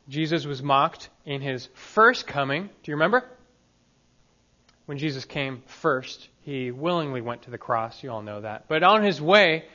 Jesus 0.09 0.45
was 0.45 0.61
mocked 0.61 1.09
in 1.25 1.41
his 1.41 1.69
first 1.73 2.27
coming. 2.27 2.63
Do 2.83 2.91
you 2.91 2.95
remember? 2.95 3.23
When 4.85 4.97
Jesus 4.97 5.23
came 5.23 5.63
first, 5.65 6.27
he 6.41 6.71
willingly 6.71 7.21
went 7.21 7.43
to 7.43 7.51
the 7.51 7.57
cross. 7.57 8.03
You 8.03 8.11
all 8.11 8.21
know 8.21 8.41
that. 8.41 8.67
But 8.67 8.83
on 8.83 9.03
his 9.03 9.21
way, 9.21 9.65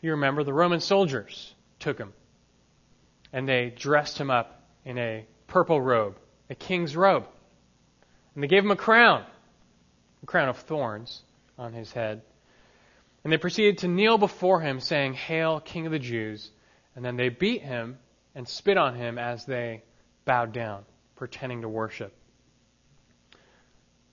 you 0.00 0.12
remember 0.12 0.42
the 0.42 0.54
Roman 0.54 0.80
soldiers 0.80 1.54
took 1.80 1.98
him. 1.98 2.12
And 3.32 3.48
they 3.48 3.72
dressed 3.76 4.16
him 4.16 4.30
up 4.30 4.62
in 4.84 4.96
a 4.96 5.26
purple 5.48 5.80
robe, 5.80 6.16
a 6.48 6.54
king's 6.54 6.96
robe. 6.96 7.26
And 8.34 8.42
they 8.42 8.48
gave 8.48 8.64
him 8.64 8.70
a 8.70 8.76
crown, 8.76 9.24
a 10.22 10.26
crown 10.26 10.48
of 10.48 10.56
thorns 10.56 11.22
on 11.58 11.72
his 11.72 11.92
head. 11.92 12.22
And 13.22 13.32
they 13.32 13.38
proceeded 13.38 13.78
to 13.78 13.88
kneel 13.88 14.18
before 14.18 14.60
him, 14.60 14.80
saying, 14.80 15.14
Hail, 15.14 15.60
King 15.60 15.86
of 15.86 15.92
the 15.92 15.98
Jews. 15.98 16.50
And 16.96 17.04
then 17.04 17.16
they 17.16 17.28
beat 17.28 17.62
him 17.62 17.98
and 18.34 18.48
spit 18.48 18.76
on 18.76 18.94
him 18.94 19.18
as 19.18 19.44
they 19.44 19.82
bowed 20.24 20.52
down, 20.52 20.84
pretending 21.16 21.62
to 21.62 21.68
worship. 21.68 22.14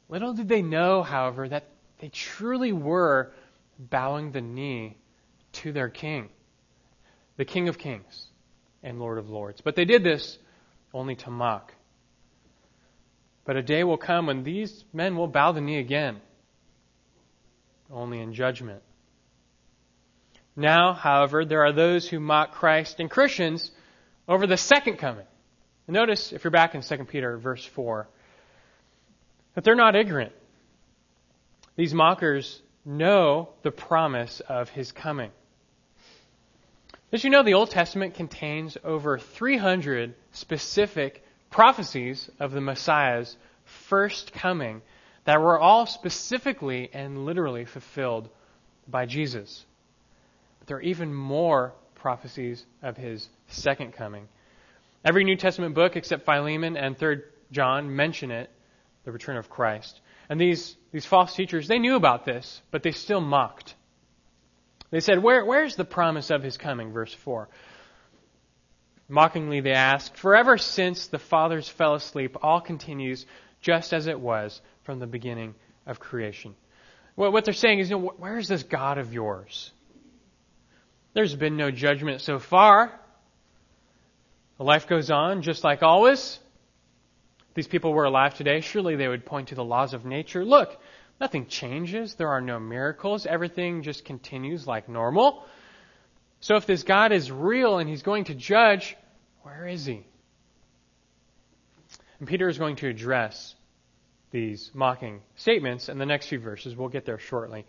Little 0.10 0.34
did 0.34 0.50
they 0.50 0.62
know, 0.62 1.04
however, 1.04 1.48
that 1.48 1.68
they 2.00 2.10
truly 2.10 2.74
were 2.74 3.32
bowing 3.80 4.32
the 4.32 4.42
knee 4.42 4.98
to 5.54 5.72
their 5.72 5.90
king, 5.90 6.30
the 7.38 7.46
King 7.46 7.70
of 7.70 7.78
Kings 7.78 8.28
and 8.84 9.00
Lord 9.00 9.18
of 9.18 9.30
Lords. 9.30 9.62
But 9.62 9.76
they 9.76 9.86
did 9.86 10.04
this 10.04 10.38
only 10.94 11.16
to 11.16 11.30
mock. 11.30 11.74
But 13.46 13.56
a 13.56 13.64
day 13.64 13.84
will 13.84 13.98
come 13.98 14.28
when 14.28 14.44
these 14.44 14.84
men 14.94 15.16
will 15.16 15.28
bow 15.28 15.52
the 15.52 15.62
knee 15.62 15.80
again, 15.80 16.22
only 17.90 18.20
in 18.20 18.34
judgment. 18.34 18.82
Now, 20.56 20.94
however, 20.94 21.46
there 21.46 21.64
are 21.64 21.72
those 21.72 22.08
who 22.08 22.20
mock 22.20 22.52
Christ 22.52 23.00
and 23.00 23.10
Christians 23.10 23.72
over 24.32 24.48
the 24.48 24.56
second 24.56 24.96
coming. 24.96 25.26
notice, 25.90 26.32
if 26.32 26.46
you're 26.46 26.52
back 26.52 26.74
in 26.74 26.82
2 26.82 27.04
Peter 27.04 27.38
verse 27.38 27.66
4, 27.66 28.08
that 29.56 29.66
they're 29.66 29.76
not 29.76 29.94
ignorant. 29.94 30.32
These 31.76 31.94
mockers 31.94 32.62
know 32.86 33.50
the 33.62 33.72
promise 33.72 34.40
of 34.48 34.70
his 34.70 34.94
coming. 34.94 35.32
As 37.12 37.26
you 37.26 37.30
know 37.30 37.44
the 37.44 37.56
Old 37.56 37.72
Testament 37.72 38.14
contains 38.16 38.78
over 38.86 39.20
300 39.20 40.16
specific 40.32 41.26
prophecies 41.50 42.30
of 42.40 42.54
the 42.54 42.62
Messiah's 42.62 43.36
first 43.66 44.32
coming 44.32 44.82
that 45.26 45.42
were 45.42 45.60
all 45.60 45.86
specifically 45.86 46.90
and 46.94 47.26
literally 47.26 47.66
fulfilled 47.66 48.30
by 48.88 49.06
Jesus. 49.06 49.66
But 50.60 50.70
there 50.70 50.78
are 50.78 50.82
even 50.82 51.14
more 51.14 51.74
prophecies 52.02 52.66
of 52.82 52.98
his 52.98 53.30
second 53.48 53.94
coming. 53.94 54.28
Every 55.06 55.24
New 55.24 55.36
Testament 55.36 55.76
book 55.76 55.96
except 55.96 56.26
Philemon 56.26 56.76
and 56.76 56.98
3rd 56.98 57.22
John 57.52 57.96
mention 57.96 58.32
it, 58.32 58.50
the 59.04 59.12
return 59.12 59.38
of 59.38 59.50
Christ. 59.50 60.00
And 60.30 60.40
these, 60.40 60.76
these 60.92 61.06
false 61.06 61.36
teachers, 61.36 61.68
they 61.68 61.80
knew 61.80 61.96
about 61.96 62.26
this, 62.26 62.62
but 62.72 62.82
they 62.82 62.92
still 62.92 63.22
mocked. 63.22 63.76
They 64.90 65.00
said, 65.00 65.22
Where, 65.22 65.46
Where's 65.46 65.76
the 65.76 65.86
promise 65.86 66.32
of 66.32 66.44
his 66.44 66.58
coming? 66.58 66.92
Verse 66.92 67.14
4. 67.14 67.50
Mockingly 69.08 69.60
they 69.60 69.74
asked, 69.74 70.18
Forever 70.18 70.58
since 70.58 71.08
the 71.08 71.20
fathers 71.20 71.68
fell 71.68 71.96
asleep, 71.96 72.38
all 72.42 72.62
continues 72.62 73.26
just 73.62 73.94
as 73.94 74.08
it 74.08 74.20
was 74.20 74.62
from 74.84 75.00
the 75.00 75.08
beginning 75.08 75.54
of 75.86 76.00
creation. 76.00 76.56
Well, 77.16 77.32
what 77.32 77.46
they're 77.46 77.54
saying 77.54 77.80
is, 77.80 77.90
you 77.90 78.00
know, 78.00 78.14
where 78.18 78.38
is 78.38 78.48
this 78.48 78.64
God 78.64 78.98
of 78.98 79.14
yours? 79.14 79.72
There's 81.14 81.36
been 81.36 81.58
no 81.58 81.72
judgment 81.72 82.22
so 82.22 82.40
far. 82.40 82.98
Life 84.58 84.88
goes 84.88 85.10
on 85.10 85.42
just 85.42 85.64
like 85.64 85.82
always. 85.82 86.40
If 87.50 87.56
these 87.56 87.68
people 87.68 87.94
were 87.94 88.06
alive 88.06 88.36
today, 88.36 88.62
surely 88.62 88.96
they 88.96 89.08
would 89.08 89.26
point 89.26 89.50
to 89.50 89.56
the 89.56 89.64
laws 89.64 89.94
of 89.94 90.06
nature. 90.06 90.46
Look, 90.46 90.80
nothing 91.20 91.48
changes. 91.48 92.14
There 92.14 92.30
are 92.30 92.42
no 92.42 92.60
miracles. 92.60 93.26
Everything 93.26 93.82
just 93.82 94.06
continues 94.06 94.68
like 94.68 94.88
normal. 94.88 95.44
So 96.40 96.56
if 96.56 96.66
this 96.66 96.84
God 96.84 97.12
is 97.12 97.32
real 97.32 97.80
and 97.80 97.90
he's 97.90 98.04
going 98.04 98.26
to 98.26 98.36
judge, 98.36 98.96
where 99.42 99.68
is 99.68 99.86
he? 99.86 100.06
And 102.20 102.28
Peter 102.28 102.48
is 102.48 102.60
going 102.60 102.76
to 102.78 102.88
address 102.88 103.56
these 104.30 104.72
mocking 104.74 105.22
statements 105.36 105.90
in 105.90 105.98
the 105.98 106.06
next 106.06 106.28
few 106.28 106.40
verses. 106.40 106.76
We'll 106.76 106.90
get 106.90 107.06
there 107.06 107.20
shortly. 107.20 107.66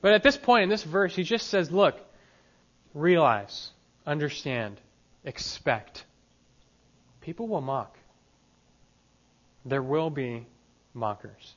But 0.00 0.12
at 0.12 0.22
this 0.22 0.36
point 0.36 0.64
in 0.64 0.68
this 0.68 0.84
verse, 0.84 1.16
he 1.16 1.22
just 1.22 1.48
says, 1.48 1.72
look, 1.72 1.96
realize, 2.94 3.70
understand, 4.06 4.80
expect. 5.24 6.04
People 7.20 7.48
will 7.48 7.60
mock. 7.60 7.98
There 9.64 9.82
will 9.82 10.10
be 10.10 10.46
mockers. 10.94 11.54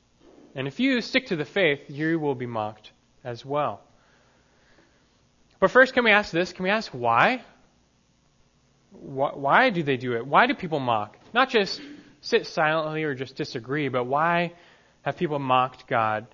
And 0.56 0.67
if 0.67 0.80
you 0.80 1.02
stick 1.02 1.28
to 1.28 1.36
the 1.36 1.45
faith, 1.45 1.82
you 1.88 2.19
will 2.19 2.36
be 2.36 2.47
mocked 2.47 2.91
as 3.23 3.45
well. 3.45 3.82
But 5.60 5.71
first, 5.71 5.93
can 5.93 6.04
we 6.04 6.12
ask 6.12 6.32
this? 6.32 6.54
Can 6.54 6.63
we 6.63 6.69
ask 6.69 6.91
why? 6.91 7.43
Why 8.91 9.69
do 9.69 9.84
they 9.84 9.97
do 9.97 10.15
it? 10.15 10.26
Why 10.26 10.47
do 10.47 10.54
people 10.54 10.80
mock? 10.80 11.17
Not 11.34 11.50
just 11.50 11.82
sit 12.21 12.47
silently 12.47 13.04
or 13.04 13.13
just 13.13 13.36
disagree, 13.36 13.89
but 13.89 14.06
why 14.06 14.54
have 15.02 15.17
people 15.17 15.39
mocked 15.39 15.88
God 15.88 16.28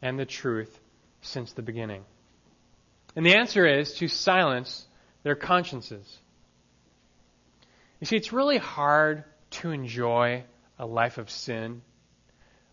and 0.00 0.18
the 0.18 0.24
truth 0.26 0.78
since 1.20 1.52
the 1.52 1.62
beginning? 1.62 2.04
And 3.16 3.24
the 3.24 3.34
answer 3.34 3.66
is 3.66 3.94
to 3.94 4.08
silence 4.08 4.86
their 5.22 5.34
consciences. 5.34 6.18
You 7.98 8.06
see, 8.06 8.16
it's 8.16 8.32
really 8.32 8.58
hard 8.58 9.24
to 9.52 9.70
enjoy 9.70 10.44
a 10.78 10.86
life 10.86 11.16
of 11.16 11.30
sin 11.30 11.80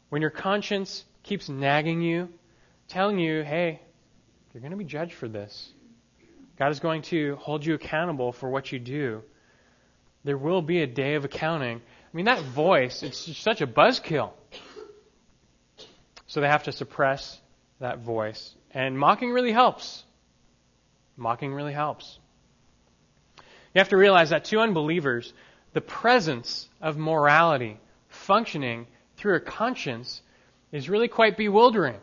when 0.10 0.22
your 0.22 0.32
conscience 0.32 1.06
keeps 1.24 1.48
nagging 1.48 2.02
you, 2.02 2.30
telling 2.90 3.18
you, 3.18 3.42
hey, 3.42 3.82
you're 4.54 4.62
going 4.62 4.72
to 4.72 4.78
be 4.78 4.84
judged 4.84 5.14
for 5.14 5.28
this. 5.28 5.72
God 6.60 6.72
is 6.72 6.80
going 6.80 7.02
to 7.04 7.38
hold 7.38 7.66
you 7.66 7.74
accountable 7.74 8.32
for 8.32 8.50
what 8.50 8.72
you 8.72 8.80
do. 8.80 9.24
There 10.24 10.38
will 10.38 10.62
be 10.62 10.82
a 10.82 10.88
day 10.88 11.16
of 11.16 11.26
accounting. 11.26 11.78
I 11.78 12.16
mean, 12.16 12.26
that 12.26 12.44
voice, 12.44 13.02
it's 13.02 13.38
such 13.38 13.62
a 13.62 13.68
buzzkill. 13.68 14.32
So 16.28 16.42
they 16.42 16.48
have 16.48 16.64
to 16.64 16.72
suppress 16.72 17.40
that 17.80 18.00
voice. 18.00 18.54
And 18.72 18.98
mocking 19.00 19.32
really 19.32 19.52
helps. 19.52 20.04
Mocking 21.18 21.54
really 21.54 21.74
helps. 21.74 22.20
You 23.38 23.80
have 23.80 23.90
to 23.90 23.98
realize 23.98 24.30
that 24.30 24.46
to 24.46 24.60
unbelievers, 24.60 25.34
the 25.74 25.82
presence 25.82 26.70
of 26.82 26.98
morality 26.98 27.80
functioning 28.08 28.88
through 29.18 29.36
a 29.36 29.40
conscience 29.40 30.22
is 30.72 30.90
really 30.90 31.08
quite 31.08 31.38
bewildering. 31.38 32.00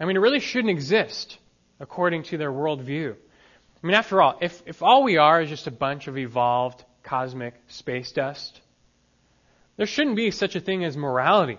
I 0.00 0.04
mean, 0.06 0.16
it 0.16 0.20
really 0.20 0.40
shouldn't 0.40 0.70
exist 0.70 1.38
according 1.80 2.24
to 2.24 2.38
their 2.38 2.50
worldview. 2.50 3.12
I 3.14 3.86
mean, 3.86 3.94
after 3.94 4.20
all, 4.22 4.38
if, 4.40 4.62
if 4.66 4.82
all 4.82 5.02
we 5.02 5.18
are 5.18 5.42
is 5.42 5.50
just 5.50 5.66
a 5.66 5.70
bunch 5.70 6.08
of 6.08 6.16
evolved 6.16 6.84
cosmic 7.02 7.54
space 7.68 8.12
dust, 8.12 8.60
there 9.76 9.86
shouldn't 9.86 10.16
be 10.16 10.30
such 10.30 10.56
a 10.56 10.60
thing 10.60 10.84
as 10.84 10.96
morality. 10.96 11.58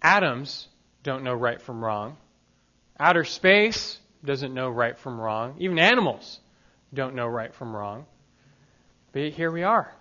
Atoms 0.00 0.68
don't 1.02 1.24
know 1.24 1.34
right 1.34 1.60
from 1.60 1.84
wrong. 1.84 2.16
Outer 2.98 3.24
space 3.24 3.98
doesn't 4.24 4.52
know 4.52 4.68
right 4.68 4.98
from 4.98 5.20
wrong. 5.20 5.56
Even 5.58 5.78
animals 5.78 6.40
don't 6.92 7.14
know 7.14 7.26
right 7.26 7.54
from 7.54 7.74
wrong. 7.74 8.06
But 9.12 9.30
here 9.30 9.50
we 9.50 9.62
are. 9.62 9.92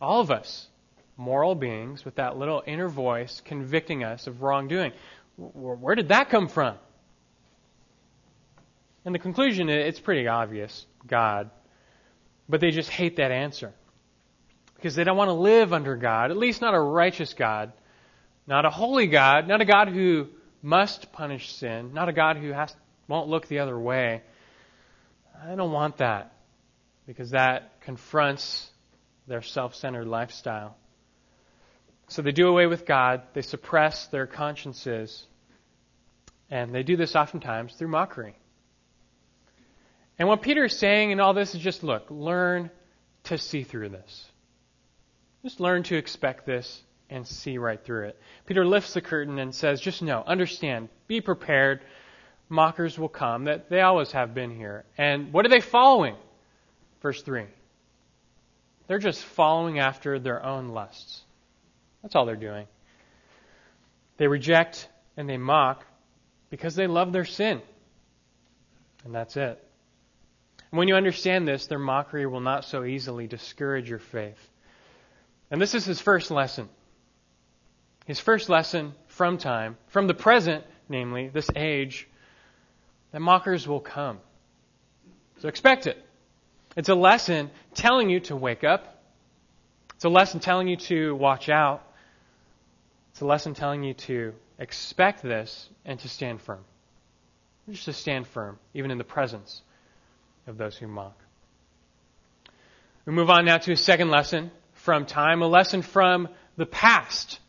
All 0.00 0.20
of 0.20 0.30
us, 0.30 0.68
moral 1.16 1.54
beings 1.54 2.04
with 2.04 2.16
that 2.16 2.36
little 2.36 2.62
inner 2.66 2.88
voice 2.88 3.42
convicting 3.44 4.04
us 4.04 4.26
of 4.26 4.42
wrongdoing. 4.42 4.92
Where 5.36 5.94
did 5.94 6.08
that 6.08 6.30
come 6.30 6.48
from? 6.48 6.76
And 9.04 9.14
the 9.14 9.18
conclusion, 9.18 9.68
it's 9.68 10.00
pretty 10.00 10.28
obvious 10.28 10.86
God. 11.06 11.50
But 12.48 12.60
they 12.60 12.70
just 12.70 12.90
hate 12.90 13.16
that 13.16 13.30
answer. 13.30 13.72
Because 14.76 14.94
they 14.94 15.04
don't 15.04 15.16
want 15.16 15.28
to 15.28 15.34
live 15.34 15.72
under 15.72 15.96
God, 15.96 16.30
at 16.30 16.36
least 16.36 16.60
not 16.60 16.74
a 16.74 16.80
righteous 16.80 17.34
God, 17.34 17.72
not 18.46 18.64
a 18.64 18.70
holy 18.70 19.06
God, 19.06 19.46
not 19.46 19.60
a 19.60 19.66
God 19.66 19.88
who 19.88 20.28
must 20.62 21.12
punish 21.12 21.54
sin, 21.54 21.92
not 21.92 22.08
a 22.08 22.12
God 22.12 22.36
who 22.36 22.52
has, 22.52 22.74
won't 23.10 23.28
look 23.28 23.48
the 23.48 23.58
other 23.58 23.78
way. 23.78 24.22
I 25.44 25.54
don't 25.56 25.72
want 25.72 25.98
that 25.98 26.32
because 27.06 27.30
that 27.30 27.80
confronts 27.80 28.70
their 29.26 29.42
self 29.42 29.74
centered 29.74 30.06
lifestyle. 30.06 30.76
So 32.08 32.22
they 32.22 32.32
do 32.32 32.48
away 32.48 32.66
with 32.66 32.86
God, 32.86 33.22
they 33.34 33.42
suppress 33.42 34.06
their 34.06 34.26
consciences, 34.26 35.26
and 36.50 36.74
they 36.74 36.82
do 36.82 36.96
this 36.96 37.14
oftentimes 37.14 37.74
through 37.74 37.88
mockery. 37.88 38.36
And 40.18 40.28
what 40.28 40.42
Peter 40.42 40.64
is 40.64 40.78
saying 40.78 41.10
in 41.10 41.20
all 41.20 41.34
this 41.34 41.54
is 41.54 41.60
just 41.60 41.82
look, 41.82 42.06
learn 42.10 42.70
to 43.24 43.38
see 43.38 43.62
through 43.62 43.90
this. 43.90 44.26
Just 45.42 45.60
learn 45.60 45.82
to 45.84 45.96
expect 45.96 46.46
this 46.46 46.82
and 47.08 47.26
see 47.26 47.58
right 47.58 47.82
through 47.82 48.08
it. 48.08 48.20
Peter 48.46 48.64
lifts 48.64 48.94
the 48.94 49.00
curtain 49.00 49.38
and 49.38 49.54
says, 49.54 49.80
just 49.80 50.02
know, 50.02 50.22
understand, 50.26 50.88
be 51.06 51.20
prepared. 51.20 51.80
Mockers 52.50 52.98
will 52.98 53.08
come, 53.08 53.44
that 53.44 53.70
they 53.70 53.80
always 53.80 54.12
have 54.12 54.34
been 54.34 54.50
here. 54.54 54.84
And 54.98 55.32
what 55.32 55.46
are 55.46 55.48
they 55.48 55.60
following? 55.60 56.16
Verse 57.00 57.22
3. 57.22 57.44
They're 58.88 58.98
just 58.98 59.24
following 59.24 59.78
after 59.78 60.18
their 60.18 60.44
own 60.44 60.70
lusts. 60.70 61.22
That's 62.02 62.16
all 62.16 62.26
they're 62.26 62.36
doing. 62.36 62.66
They 64.16 64.26
reject 64.26 64.88
and 65.16 65.28
they 65.28 65.36
mock 65.36 65.86
because 66.50 66.74
they 66.74 66.88
love 66.88 67.12
their 67.12 67.24
sin. 67.24 67.62
And 69.04 69.14
that's 69.14 69.36
it. 69.36 69.64
And 70.72 70.78
when 70.78 70.88
you 70.88 70.96
understand 70.96 71.46
this, 71.46 71.66
their 71.66 71.78
mockery 71.78 72.26
will 72.26 72.40
not 72.40 72.64
so 72.64 72.84
easily 72.84 73.28
discourage 73.28 73.88
your 73.88 74.00
faith. 74.00 74.38
And 75.50 75.60
this 75.62 75.74
is 75.74 75.84
his 75.84 76.00
first 76.00 76.30
lesson. 76.30 76.68
His 78.06 78.18
first 78.18 78.48
lesson 78.48 78.94
from 79.06 79.38
time, 79.38 79.76
from 79.86 80.08
the 80.08 80.14
present, 80.14 80.64
namely, 80.88 81.28
this 81.28 81.48
age, 81.54 82.08
that 83.12 83.20
mockers 83.20 83.66
will 83.66 83.80
come. 83.80 84.18
So 85.40 85.48
expect 85.48 85.86
it. 85.86 86.02
It's 86.76 86.88
a 86.88 86.94
lesson 86.94 87.50
telling 87.74 88.10
you 88.10 88.20
to 88.20 88.36
wake 88.36 88.64
up. 88.64 89.02
It's 89.94 90.04
a 90.04 90.08
lesson 90.08 90.40
telling 90.40 90.68
you 90.68 90.76
to 90.76 91.14
watch 91.14 91.48
out. 91.48 91.82
It's 93.10 93.20
a 93.20 93.26
lesson 93.26 93.54
telling 93.54 93.82
you 93.82 93.94
to 93.94 94.34
expect 94.58 95.22
this 95.22 95.68
and 95.84 95.98
to 96.00 96.08
stand 96.08 96.40
firm. 96.40 96.64
Just 97.68 97.84
to 97.86 97.92
stand 97.92 98.26
firm, 98.26 98.58
even 98.74 98.90
in 98.90 98.98
the 98.98 99.04
presence 99.04 99.62
of 100.46 100.56
those 100.56 100.76
who 100.76 100.86
mock. 100.86 101.16
We 103.06 103.12
move 103.12 103.30
on 103.30 103.44
now 103.44 103.58
to 103.58 103.72
a 103.72 103.76
second 103.76 104.10
lesson 104.10 104.50
from 104.74 105.06
time, 105.06 105.42
a 105.42 105.46
lesson 105.46 105.82
from 105.82 106.28
the 106.56 106.66
past. 106.66 107.40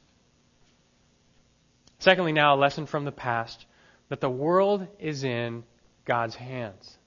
Secondly, 1.99 2.31
now, 2.31 2.55
a 2.55 2.57
lesson 2.57 2.85
from 2.85 3.05
the 3.05 3.11
past 3.11 3.65
that 4.11 4.19
the 4.19 4.29
world 4.29 4.85
is 4.99 5.23
in 5.23 5.63
God's 6.03 6.35
hands. 6.35 6.97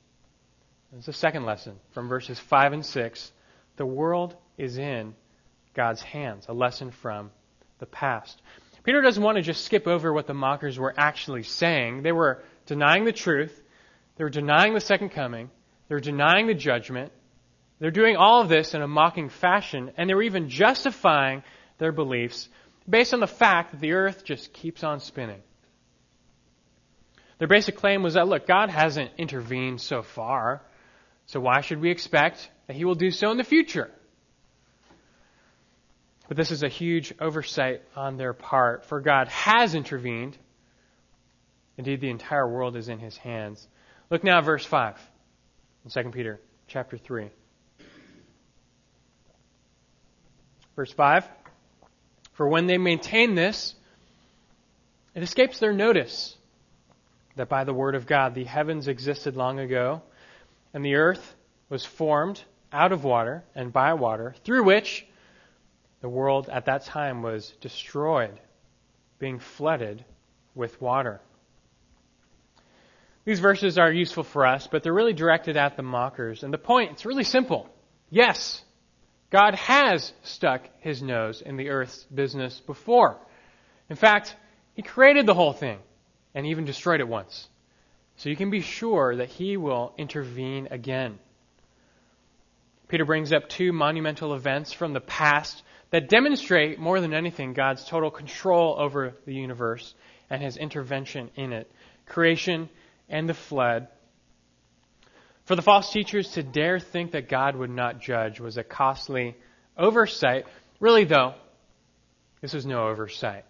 It's 0.97 1.05
the 1.05 1.13
second 1.13 1.45
lesson 1.45 1.79
from 1.93 2.09
verses 2.09 2.39
5 2.39 2.73
and 2.73 2.87
6. 2.87 3.33
The 3.77 3.85
world 3.85 4.35
is 4.57 4.79
in 4.79 5.15
God's 5.75 6.01
hands. 6.01 6.47
A 6.49 6.55
lesson 6.55 6.93
from 6.93 7.31
the 7.79 7.85
past. 7.85 8.41
Peter 8.85 9.03
doesn't 9.03 9.23
want 9.23 9.37
to 9.37 9.43
just 9.43 9.67
skip 9.67 9.87
over 9.87 10.15
what 10.15 10.27
the 10.27 10.33
mockers 10.33 10.79
were 10.79 10.95
actually 10.97 11.43
saying. 11.43 12.03
They 12.03 12.13
were 12.13 12.43
denying 12.65 13.05
the 13.05 13.13
truth. 13.13 13.63
They 14.17 14.25
were 14.25 14.31
denying 14.31 14.73
the 14.73 14.81
second 14.81 15.11
coming. 15.11 15.51
they 15.89 15.95
were 15.95 16.01
denying 16.01 16.47
the 16.47 16.55
judgment. 16.55 17.13
They're 17.81 17.91
doing 17.91 18.17
all 18.17 18.41
of 18.41 18.49
this 18.49 18.73
in 18.73 18.81
a 18.81 18.89
mocking 18.89 19.29
fashion, 19.29 19.93
and 19.99 20.09
they're 20.09 20.23
even 20.23 20.49
justifying 20.49 21.43
their 21.77 21.93
beliefs 21.93 22.49
based 22.89 23.13
on 23.13 23.21
the 23.21 23.27
fact 23.27 23.73
that 23.73 23.81
the 23.83 23.93
earth 23.93 24.25
just 24.25 24.55
keeps 24.55 24.83
on 24.83 25.01
spinning. 25.01 25.43
Their 27.45 27.59
basic 27.59 27.77
claim 27.77 28.03
was 28.03 28.15
that, 28.15 28.27
look, 28.27 28.47
God 28.47 28.71
hasn't 28.71 29.11
intervened 29.19 29.79
so 29.79 30.01
far, 30.01 30.63
so 31.27 31.41
why 31.41 31.61
should 31.61 31.79
we 31.79 31.91
expect 31.91 32.49
that 32.67 32.75
He 32.75 32.87
will 32.87 32.95
do 32.95 33.11
so 33.11 33.31
in 33.33 33.37
the 33.37 33.45
future? 33.45 33.91
But 36.27 36.39
this 36.39 36.51
is 36.51 36.63
a 36.63 36.71
huge 36.71 37.13
oversight 37.21 37.83
on 37.95 38.17
their 38.17 38.33
part, 38.33 38.87
for 38.87 39.03
God 39.03 39.29
has 39.29 39.75
intervened. 39.75 40.39
Indeed, 41.77 42.01
the 42.01 42.09
entire 42.09 42.49
world 42.49 42.77
is 42.77 42.89
in 42.89 42.99
His 42.99 43.19
hands. 43.19 43.69
Look 44.09 44.25
now 44.25 44.39
at 44.39 44.45
verse 44.47 44.65
5 44.65 44.99
in 45.85 45.91
2 45.91 46.11
Peter 46.13 46.41
chapter 46.67 46.97
3. 46.97 47.29
Verse 50.77 50.93
5 50.95 51.29
For 52.33 52.49
when 52.49 52.67
they 52.67 52.79
maintain 52.79 53.35
this, 53.35 53.75
it 55.15 55.23
escapes 55.23 55.59
their 55.59 55.75
notice 55.75 56.39
that 57.37 57.49
by 57.49 57.65
the 57.65 57.75
word 57.75 57.95
of 57.95 58.07
God 58.07 58.35
the 58.35 58.45
heavens 58.45 58.89
existed 58.89 59.37
long 59.37 59.59
ago, 59.59 60.03
and 60.73 60.85
the 60.85 60.95
earth 60.97 61.35
was 61.69 61.85
formed 61.85 62.43
out 62.73 62.93
of 62.93 63.05
water 63.05 63.45
and 63.55 63.73
by 63.73 63.95
water, 63.95 64.35
through 64.45 64.65
which 64.65 65.07
the 66.01 66.09
world 66.09 66.49
at 66.49 66.67
that 66.67 66.85
time 66.85 67.23
was 67.23 67.53
destroyed, 67.61 68.39
being 69.19 69.39
flooded 69.39 70.05
with 70.55 70.81
water. 70.81 71.21
These 73.25 73.41
verses 73.41 73.79
are 73.79 73.91
useful 73.91 74.25
for 74.25 74.45
us, 74.45 74.69
but 74.71 74.83
they're 74.83 74.93
really 74.93 75.15
directed 75.15 75.57
at 75.57 75.77
the 75.77 75.83
mockers. 75.83 76.43
And 76.43 76.53
the 76.53 76.59
point, 76.59 76.93
it's 76.93 77.07
really 77.07 77.25
simple. 77.25 77.69
Yes, 78.11 78.63
God 79.31 79.55
has 79.55 80.13
stuck 80.23 80.63
his 80.81 81.03
nose 81.03 81.41
in 81.41 81.57
the 81.57 81.71
earth's 81.71 82.05
business 82.05 82.61
before. 82.61 83.17
In 83.89 83.97
fact, 83.97 84.37
he 84.75 84.83
created 84.83 85.25
the 85.27 85.35
whole 85.35 85.55
thing 85.55 85.79
and 86.35 86.47
even 86.47 86.65
destroyed 86.65 87.01
it 87.01 87.09
once. 87.09 87.49
So 88.17 88.29
you 88.29 88.37
can 88.37 88.51
be 88.51 88.61
sure 88.61 89.17
that 89.17 89.29
he 89.29 89.57
will 89.57 89.93
intervene 89.99 90.69
again. 90.71 91.19
Peter 92.89 93.05
brings 93.05 93.33
up 93.33 93.49
two 93.49 93.73
monumental 93.73 94.35
events 94.35 94.73
from 94.73 94.93
the 94.93 95.01
past 95.01 95.63
that 95.91 96.09
demonstrate 96.09 96.79
more 96.79 97.01
than 97.01 97.15
anything 97.15 97.53
God's 97.53 97.85
total 97.85 98.11
control 98.11 98.77
over 98.79 99.15
the 99.27 99.35
universe 99.35 99.95
and 100.31 100.43
his 100.43 100.57
intervention 100.57 101.31
in 101.37 101.53
it 101.53 101.71
creation 102.07 102.69
and 103.09 103.29
the 103.29 103.35
flood. 103.35 103.89
For 105.45 105.57
the 105.57 105.63
false 105.63 105.93
teachers 105.93 106.33
to 106.33 106.43
dare 106.43 106.79
think 106.81 107.13
that 107.13 107.29
God 107.29 107.57
would 107.57 107.71
not 107.71 108.01
judge 108.01 108.41
was 108.41 108.57
a 108.57 108.65
costly 108.65 109.37
oversight. 109.77 110.47
Really, 110.81 111.05
though, 111.05 111.35
this 112.41 112.55
was 112.55 112.67
no 112.67 112.89
oversight. 112.89 113.45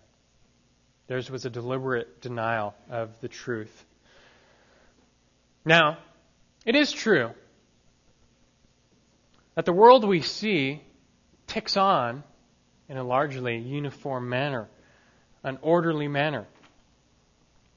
Theirs 1.06 1.30
was 1.30 1.44
a 1.44 1.50
deliberate 1.50 2.20
denial 2.20 2.74
of 2.90 3.20
the 3.20 3.28
truth. 3.28 3.84
Now, 5.64 5.98
it 6.64 6.74
is 6.74 6.92
true 6.92 7.30
that 9.54 9.64
the 9.64 9.72
world 9.72 10.04
we 10.04 10.20
see 10.20 10.82
ticks 11.46 11.76
on 11.76 12.24
in 12.88 12.96
a 12.96 13.04
largely 13.04 13.58
uniform 13.58 14.28
manner, 14.28 14.68
an 15.42 15.58
orderly 15.62 16.08
manner. 16.08 16.46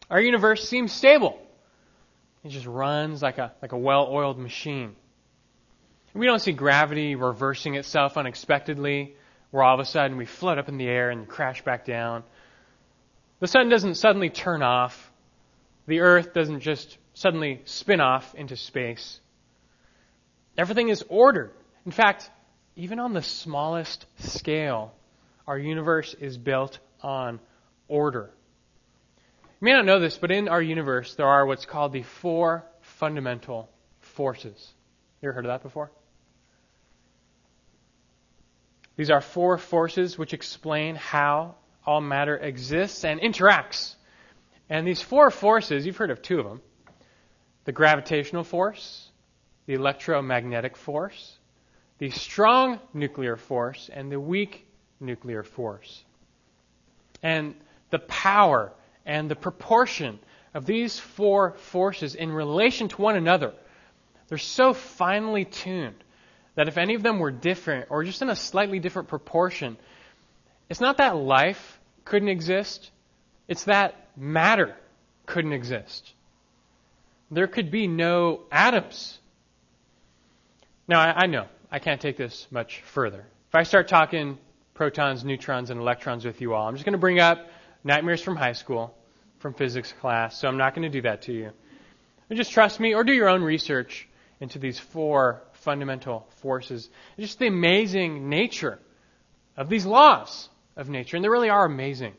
Our 0.09 0.21
universe 0.21 0.67
seems 0.67 0.91
stable. 0.91 1.39
It 2.43 2.49
just 2.49 2.65
runs 2.65 3.21
like 3.21 3.37
a, 3.37 3.53
like 3.61 3.73
a 3.73 3.77
well 3.77 4.07
oiled 4.09 4.39
machine. 4.39 4.95
We 6.13 6.25
don't 6.25 6.39
see 6.39 6.53
gravity 6.53 7.15
reversing 7.15 7.75
itself 7.75 8.17
unexpectedly, 8.17 9.15
where 9.51 9.63
all 9.63 9.75
of 9.75 9.79
a 9.79 9.85
sudden 9.85 10.17
we 10.17 10.25
float 10.25 10.57
up 10.57 10.67
in 10.67 10.77
the 10.77 10.87
air 10.87 11.09
and 11.09 11.27
crash 11.27 11.61
back 11.61 11.85
down. 11.85 12.23
The 13.39 13.47
sun 13.47 13.69
doesn't 13.69 13.95
suddenly 13.95 14.29
turn 14.29 14.61
off. 14.61 15.11
The 15.85 15.99
earth 15.99 16.33
doesn't 16.33 16.61
just 16.61 16.97
suddenly 17.13 17.61
spin 17.65 18.01
off 18.01 18.33
into 18.35 18.55
space. 18.55 19.19
Everything 20.57 20.89
is 20.89 21.03
ordered. 21.07 21.51
In 21.85 21.91
fact, 21.91 22.29
even 22.75 22.99
on 22.99 23.13
the 23.13 23.21
smallest 23.21 24.05
scale, 24.19 24.93
our 25.45 25.57
universe 25.57 26.15
is 26.19 26.37
built 26.37 26.79
on 27.01 27.39
order. 27.87 28.31
You 29.59 29.65
may 29.65 29.73
not 29.73 29.85
know 29.85 29.99
this, 29.99 30.17
but 30.17 30.31
in 30.31 30.47
our 30.47 30.61
universe, 30.61 31.15
there 31.15 31.27
are 31.27 31.45
what's 31.45 31.65
called 31.65 31.93
the 31.93 32.03
four 32.03 32.63
fundamental 32.81 33.69
forces. 33.99 34.73
You 35.21 35.29
ever 35.29 35.35
heard 35.35 35.45
of 35.45 35.49
that 35.49 35.63
before? 35.63 35.91
These 38.95 39.09
are 39.11 39.21
four 39.21 39.57
forces 39.57 40.17
which 40.17 40.33
explain 40.33 40.95
how 40.95 41.55
all 41.87 42.01
matter 42.01 42.35
exists 42.37 43.05
and 43.05 43.21
interacts. 43.21 43.95
And 44.69 44.85
these 44.85 45.01
four 45.01 45.31
forces, 45.31 45.85
you've 45.85 45.97
heard 45.97 46.11
of 46.11 46.21
two 46.21 46.39
of 46.39 46.45
them 46.45 46.61
the 47.63 47.71
gravitational 47.73 48.45
force, 48.45 49.09
the 49.65 49.73
electromagnetic 49.73 50.77
force, 50.77 51.37
the 51.97 52.09
strong 52.09 52.79
nuclear 52.93 53.35
force, 53.35 53.89
and 53.91 54.09
the 54.09 54.19
weak 54.19 54.65
nuclear 55.01 55.43
force. 55.43 56.03
And 57.21 57.55
the 57.89 57.99
power 57.99 58.71
and 59.05 59.29
the 59.29 59.35
proportion 59.35 60.19
of 60.53 60.65
these 60.65 60.97
four 60.97 61.53
forces 61.57 62.15
in 62.15 62.31
relation 62.31 62.87
to 62.87 63.01
one 63.01 63.17
another, 63.17 63.53
they're 64.29 64.37
so 64.37 64.73
finely 64.73 65.43
tuned 65.43 66.03
that 66.55 66.69
if 66.69 66.77
any 66.77 66.95
of 66.95 67.03
them 67.03 67.19
were 67.19 67.31
different 67.31 67.87
or 67.89 68.03
just 68.03 68.21
in 68.21 68.29
a 68.29 68.35
slightly 68.35 68.79
different 68.79 69.09
proportion, 69.09 69.77
it's 70.69 70.81
not 70.81 70.97
that 70.97 71.17
life 71.17 71.76
couldn't 72.07 72.29
exist, 72.29 72.91
it's 73.47 73.65
that 73.65 74.07
matter 74.15 74.75
couldn't 75.25 75.53
exist. 75.53 76.13
There 77.29 77.47
could 77.47 77.69
be 77.69 77.87
no 77.87 78.41
atoms. 78.51 79.19
Now, 80.87 81.01
I, 81.01 81.23
I 81.23 81.25
know 81.27 81.47
I 81.69 81.79
can't 81.79 81.99
take 81.99 82.17
this 82.17 82.47
much 82.49 82.81
further. 82.93 83.25
If 83.49 83.55
I 83.55 83.63
start 83.63 83.87
talking 83.87 84.37
protons, 84.73 85.25
neutrons, 85.25 85.69
and 85.69 85.79
electrons 85.79 86.23
with 86.23 86.39
you 86.39 86.53
all, 86.53 86.67
I'm 86.67 86.75
just 86.75 86.85
going 86.85 86.93
to 86.93 86.99
bring 86.99 87.19
up 87.19 87.49
nightmares 87.83 88.21
from 88.21 88.37
high 88.37 88.53
school, 88.53 88.95
from 89.39 89.53
physics 89.53 89.93
class, 89.99 90.39
so 90.39 90.47
I'm 90.47 90.57
not 90.57 90.73
going 90.73 90.89
to 90.89 90.89
do 90.89 91.01
that 91.01 91.23
to 91.23 91.33
you. 91.33 91.51
And 92.29 92.37
just 92.37 92.51
trust 92.51 92.79
me 92.79 92.93
or 92.93 93.03
do 93.03 93.13
your 93.13 93.29
own 93.29 93.43
research 93.43 94.07
into 94.39 94.59
these 94.59 94.79
four 94.79 95.41
fundamental 95.53 96.27
forces. 96.41 96.89
Just 97.19 97.39
the 97.39 97.47
amazing 97.47 98.29
nature 98.29 98.79
of 99.57 99.69
these 99.69 99.85
laws 99.85 100.49
of 100.77 100.87
nature. 100.87 101.17
And 101.17 101.23
they 101.23 101.29
really 101.29 101.49
are 101.49 101.65
amazing 101.65 102.13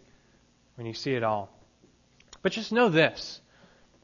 when 0.74 0.86
you 0.86 0.92
see 0.92 1.12
it 1.12 1.22
all. 1.22 1.48
But 2.42 2.52
just 2.52 2.72
know 2.72 2.90
this, 2.90 3.40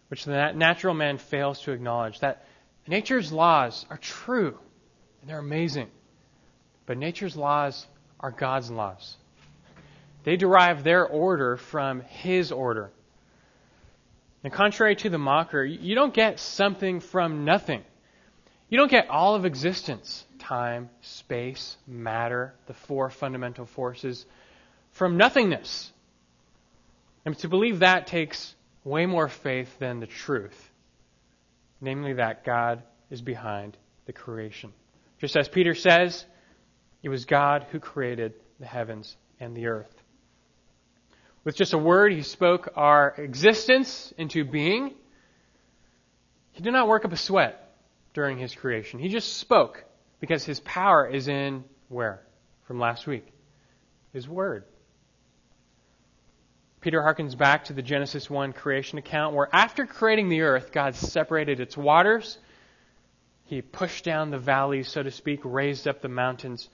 which 0.09 0.25
the 0.25 0.53
natural 0.53 0.95
man 0.95 1.19
fails 1.19 1.61
to 1.63 1.73
acknowledge, 1.73 2.21
that 2.21 2.47
nature's 2.87 3.33
laws 3.33 3.85
are 3.91 3.99
true 3.99 4.59
and 5.21 5.29
they're 5.29 5.39
amazing. 5.39 5.89
But 6.87 6.99
nature's 6.99 7.37
laws 7.37 7.87
are 8.21 8.31
God's 8.31 8.71
laws. 8.71 9.17
They 10.25 10.37
derive 10.37 10.85
their 10.85 11.07
order 11.07 11.57
from 11.57 12.01
His 12.01 12.51
order. 12.51 12.91
And 14.43 14.53
contrary 14.53 14.97
to 14.97 15.11
the 15.11 15.19
mocker, 15.19 15.65
you 15.65 15.95
don't 15.95 16.13
get 16.13 16.39
something 16.39 17.01
from 17.01 17.45
nothing. 17.45 17.83
You 18.69 18.79
don't 18.79 18.91
get 18.91 19.09
all 19.09 19.35
of 19.35 19.45
existence 19.45 20.25
time, 20.39 20.91
space, 21.01 21.77
matter, 21.87 22.55
the 22.67 22.75
four 22.75 23.09
fundamental 23.09 23.65
forces 23.65 24.27
from 24.95 25.17
nothingness. 25.17 25.93
And 27.25 27.37
to 27.39 27.49
believe 27.49 27.81
that 27.81 28.07
takes 28.07 28.55
way 28.83 29.07
more 29.07 29.29
faith 29.29 29.79
than 29.79 30.01
the 30.01 30.07
truth, 30.07 30.71
namely 31.81 32.15
that 32.15 32.45
God 32.45 32.83
is 33.11 33.23
behind 33.23 33.77
the 34.07 34.13
creation. 34.13 34.73
Just 35.21 35.37
as 35.37 35.49
Peter 35.49 35.75
says, 35.75 36.25
it 37.03 37.09
was 37.09 37.25
God 37.25 37.67
who 37.71 37.81
created 37.81 38.35
the 38.61 38.67
heavens 38.67 39.17
and 39.41 39.57
the 39.57 39.67
earth. 39.67 39.93
With 41.45 41.57
just 41.57 41.73
a 41.73 41.79
word, 41.79 42.13
he 42.13 42.23
spoke 42.23 42.73
our 42.77 43.15
existence 43.19 44.13
into 44.17 44.45
being. 44.45 44.95
He 46.53 46.63
did 46.63 46.73
not 46.73 46.89
work 46.89 47.05
up 47.05 47.13
a 47.13 47.17
sweat 47.17 47.75
during 48.15 48.39
his 48.39 48.55
creation. 48.55 49.01
He 49.01 49.09
just 49.09 49.39
spoke 49.39 49.85
because 50.21 50.45
his 50.45 50.61
power 50.61 51.07
is 51.07 51.29
in 51.29 51.65
where? 51.89 52.23
From 52.67 52.79
last 52.79 53.07
week. 53.07 53.27
His 54.13 54.29
word. 54.29 54.65
Peter 56.85 57.01
harkens 57.01 57.37
back 57.37 57.65
to 57.65 57.73
the 57.73 57.83
Genesis 57.83 58.31
1 58.31 58.53
creation 58.53 58.99
account 58.99 59.35
where 59.35 59.49
after 59.53 59.87
creating 59.87 60.29
the 60.29 60.43
earth, 60.43 60.71
God 60.71 60.95
separated 60.95 61.59
its 61.59 61.77
waters 61.77 62.39
he 63.45 63.61
pushed 63.61 64.05
down 64.05 64.31
the 64.31 64.39
valleys, 64.39 64.89
so 64.89 65.03
to 65.03 65.11
speak, 65.11 65.41
raised 65.45 65.87
up 65.87 66.01
the 66.01 66.09
mountains, 66.09 66.69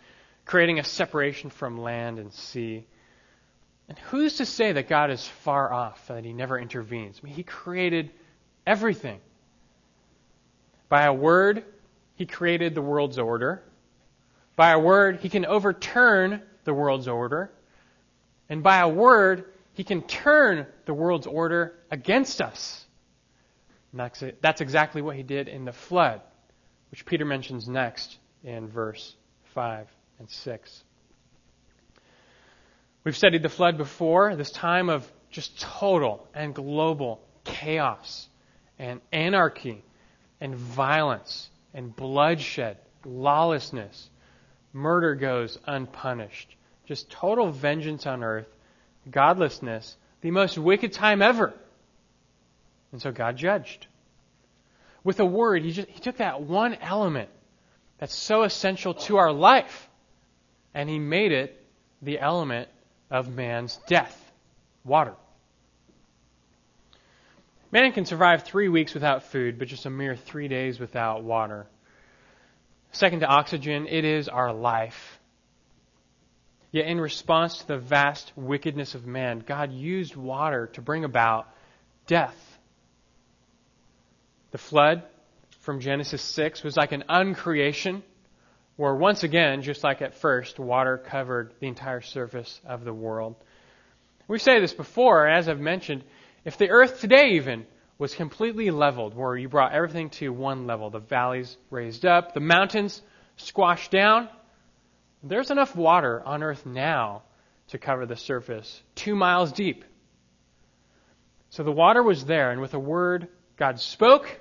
creating 0.44 0.78
a 0.78 0.84
separation 0.84 1.50
from 1.50 1.80
land 1.80 2.18
and 2.18 2.32
sea. 2.32 2.86
And 3.88 3.98
who's 3.98 4.36
to 4.36 4.46
say 4.46 4.72
that 4.72 4.88
God 4.88 5.10
is 5.10 5.26
far 5.26 5.72
off, 5.72 6.06
that 6.06 6.24
he 6.24 6.32
never 6.32 6.58
intervenes? 6.58 7.20
I 7.20 7.26
mean, 7.26 7.34
he 7.34 7.42
created 7.42 8.10
everything. 8.66 9.20
By 10.88 11.04
a 11.04 11.12
word, 11.12 11.64
he 12.14 12.26
created 12.26 12.74
the 12.74 12.82
world's 12.82 13.18
order. 13.18 13.62
By 14.54 14.70
a 14.70 14.78
word, 14.78 15.20
he 15.20 15.28
can 15.28 15.44
overturn 15.44 16.42
the 16.64 16.74
world's 16.74 17.08
order. 17.08 17.50
And 18.48 18.62
by 18.62 18.78
a 18.78 18.88
word, 18.88 19.46
he 19.80 19.84
can 19.84 20.02
turn 20.02 20.66
the 20.84 20.92
world's 20.92 21.26
order 21.26 21.72
against 21.90 22.42
us. 22.42 22.84
And 23.92 24.10
that's, 24.42 24.60
exactly 24.60 25.00
what 25.00 25.16
he 25.16 25.22
did 25.22 25.48
in 25.48 25.64
the 25.64 25.72
flood 25.72 26.20
which 26.90 27.06
Peter 27.06 27.24
mentions 27.24 27.66
next 27.66 28.18
in 28.44 28.68
verse 28.68 29.16
5 29.54 29.86
and 30.18 30.28
6. 30.28 30.84
We've 33.04 33.16
studied 33.16 33.42
the 33.42 33.48
flood 33.48 33.78
before, 33.78 34.36
this 34.36 34.50
time 34.50 34.90
of 34.90 35.10
just 35.30 35.58
total 35.58 36.28
and 36.34 36.54
global 36.54 37.22
chaos 37.44 38.28
and 38.78 39.00
anarchy 39.12 39.82
and 40.42 40.54
violence 40.56 41.48
and 41.72 41.96
bloodshed, 41.96 42.76
lawlessness. 43.06 44.10
Murder 44.74 45.14
goes 45.14 45.56
unpunished. 45.66 46.54
Just 46.84 47.08
total 47.08 47.50
vengeance 47.50 48.04
on 48.04 48.22
earth, 48.22 48.48
godlessness, 49.08 49.96
the 50.20 50.30
most 50.30 50.58
wicked 50.58 50.92
time 50.92 51.22
ever. 51.22 51.54
And 52.92 53.00
so 53.00 53.12
God 53.12 53.36
judged 53.36 53.86
with 55.04 55.20
a 55.20 55.24
word, 55.24 55.62
he, 55.62 55.72
just, 55.72 55.88
he 55.88 56.00
took 56.00 56.18
that 56.18 56.42
one 56.42 56.74
element 56.74 57.30
that's 57.98 58.14
so 58.14 58.42
essential 58.42 58.94
to 58.94 59.16
our 59.16 59.32
life 59.32 59.88
and 60.74 60.88
he 60.88 60.98
made 60.98 61.32
it 61.32 61.56
the 62.02 62.18
element 62.18 62.68
of 63.10 63.34
man's 63.34 63.78
death 63.88 64.32
water. 64.84 65.14
Man 67.72 67.92
can 67.92 68.04
survive 68.04 68.44
three 68.44 68.68
weeks 68.68 68.94
without 68.94 69.24
food, 69.24 69.58
but 69.58 69.68
just 69.68 69.86
a 69.86 69.90
mere 69.90 70.16
three 70.16 70.48
days 70.48 70.80
without 70.80 71.22
water. 71.22 71.66
Second 72.92 73.20
to 73.20 73.26
oxygen, 73.26 73.86
it 73.86 74.04
is 74.04 74.28
our 74.28 74.52
life. 74.52 75.19
Yet, 76.72 76.86
in 76.86 77.00
response 77.00 77.58
to 77.58 77.68
the 77.68 77.78
vast 77.78 78.32
wickedness 78.36 78.94
of 78.94 79.06
man, 79.06 79.42
God 79.46 79.72
used 79.72 80.14
water 80.14 80.68
to 80.74 80.80
bring 80.80 81.04
about 81.04 81.48
death. 82.06 82.36
The 84.52 84.58
flood 84.58 85.02
from 85.60 85.80
Genesis 85.80 86.22
6 86.22 86.62
was 86.62 86.76
like 86.76 86.92
an 86.92 87.04
uncreation 87.08 88.02
where 88.76 88.94
once 88.94 89.24
again, 89.24 89.62
just 89.62 89.84
like 89.84 90.00
at 90.00 90.14
first, 90.14 90.58
water 90.58 90.96
covered 90.96 91.52
the 91.60 91.66
entire 91.66 92.00
surface 92.00 92.60
of 92.64 92.84
the 92.84 92.94
world. 92.94 93.36
We've 94.26 94.40
said 94.40 94.62
this 94.62 94.72
before, 94.72 95.28
as 95.28 95.48
I've 95.48 95.60
mentioned, 95.60 96.02
if 96.44 96.56
the 96.56 96.70
earth 96.70 97.00
today 97.00 97.32
even 97.32 97.66
was 97.98 98.14
completely 98.14 98.70
leveled, 98.70 99.14
where 99.14 99.36
you 99.36 99.48
brought 99.48 99.72
everything 99.72 100.08
to 100.10 100.32
one 100.32 100.66
level, 100.66 100.88
the 100.88 101.00
valleys 101.00 101.58
raised 101.68 102.06
up, 102.06 102.32
the 102.32 102.40
mountains 102.40 103.02
squashed 103.36 103.90
down, 103.90 104.28
there's 105.22 105.50
enough 105.50 105.76
water 105.76 106.22
on 106.24 106.42
earth 106.42 106.64
now 106.64 107.22
to 107.68 107.78
cover 107.78 108.06
the 108.06 108.16
surface 108.16 108.82
two 108.94 109.14
miles 109.14 109.52
deep. 109.52 109.84
So 111.50 111.62
the 111.62 111.72
water 111.72 112.02
was 112.02 112.24
there, 112.24 112.50
and 112.52 112.60
with 112.60 112.74
a 112.74 112.78
word, 112.78 113.28
God 113.56 113.80
spoke, 113.80 114.40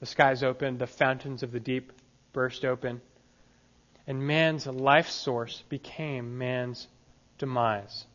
the 0.00 0.06
skies 0.06 0.42
opened, 0.42 0.78
the 0.78 0.86
fountains 0.86 1.42
of 1.42 1.52
the 1.52 1.60
deep 1.60 1.92
burst 2.32 2.64
open, 2.64 3.00
and 4.06 4.26
man's 4.26 4.66
life 4.66 5.10
source 5.10 5.62
became 5.68 6.38
man's 6.38 6.88
demise. 7.36 8.06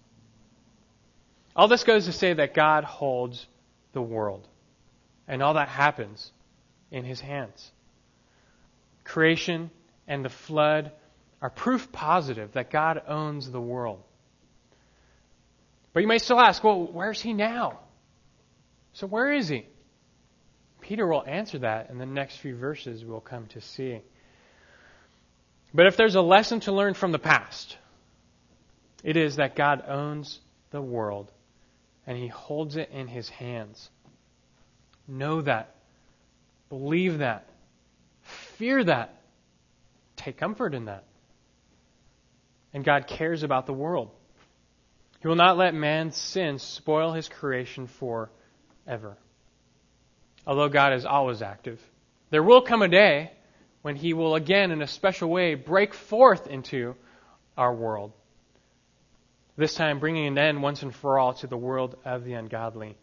All 1.56 1.68
this 1.68 1.84
goes 1.84 2.06
to 2.06 2.12
say 2.12 2.34
that 2.34 2.56
God 2.56 2.84
holds 2.84 3.46
the 3.94 4.02
world, 4.02 4.48
and 5.28 5.44
all 5.44 5.54
that 5.54 5.70
happens 5.70 6.32
in 6.90 7.04
his 7.06 7.22
hands. 7.22 7.72
Creation 9.04 9.70
and 10.08 10.26
the 10.26 10.30
flood 10.30 10.92
are 11.44 11.50
proof 11.50 11.92
positive 11.92 12.54
that 12.54 12.72
God 12.72 13.02
owns 13.06 13.52
the 13.52 13.60
world. 13.60 14.02
But 15.92 16.00
you 16.00 16.08
may 16.08 16.18
still 16.18 16.40
ask, 16.40 16.64
well, 16.64 16.88
where's 16.88 17.20
he 17.20 17.34
now? 17.34 17.80
So 18.94 19.08
where 19.08 19.34
is 19.34 19.50
he? 19.50 19.66
Peter 20.80 21.06
will 21.06 21.24
answer 21.28 21.60
that 21.60 21.90
in 21.90 21.98
the 21.98 22.06
next 22.06 22.38
few 22.38 22.56
verses 22.56 23.04
we'll 23.04 23.20
come 23.20 23.48
to 23.48 23.60
see. 23.60 24.00
But 25.74 25.86
if 25.86 25.98
there's 25.98 26.16
a 26.16 26.22
lesson 26.22 26.62
to 26.62 26.72
learn 26.72 26.94
from 26.94 27.12
the 27.12 27.20
past, 27.20 27.78
it 29.04 29.18
is 29.18 29.36
that 29.36 29.54
God 29.54 29.84
owns 29.86 30.40
the 30.72 30.82
world 30.82 31.30
and 32.08 32.18
he 32.18 32.28
holds 32.30 32.78
it 32.78 32.90
in 32.94 33.10
his 33.10 33.28
hands. 33.28 33.90
Know 35.10 35.42
that. 35.42 35.76
Believe 36.70 37.18
that. 37.18 37.50
Fear 38.22 38.86
that. 38.86 39.22
Take 40.16 40.38
comfort 40.38 40.74
in 40.74 40.86
that. 40.86 41.04
And 42.74 42.84
God 42.84 43.08
cares 43.08 43.44
about 43.44 43.66
the 43.66 43.74
world. 43.74 44.10
He 45.22 45.28
will 45.28 45.36
not 45.36 45.58
let 45.58 45.74
man's 45.74 46.18
sin 46.18 46.60
spoil 46.60 47.14
his 47.14 47.30
creation 47.30 47.88
forever. 47.88 49.18
Although 50.46 50.70
God 50.70 50.94
is 50.94 51.06
always 51.06 51.42
active, 51.42 51.82
there 52.30 52.44
will 52.44 52.62
come 52.62 52.82
a 52.82 52.90
day 52.90 53.32
when 53.84 53.96
he 53.96 54.14
will 54.14 54.36
again, 54.36 54.72
in 54.72 54.82
a 54.82 54.88
special 54.88 55.30
way, 55.30 55.56
break 55.56 55.94
forth 55.94 56.48
into 56.48 56.96
our 57.58 57.74
world. 57.74 58.12
This 59.56 59.76
time, 59.76 60.00
bringing 60.00 60.26
an 60.26 60.38
end 60.38 60.64
once 60.64 60.82
and 60.82 60.94
for 60.94 61.20
all 61.20 61.34
to 61.36 61.48
the 61.48 61.58
world 61.58 61.96
of 62.04 62.24
the 62.24 62.34
ungodly. 62.34 62.98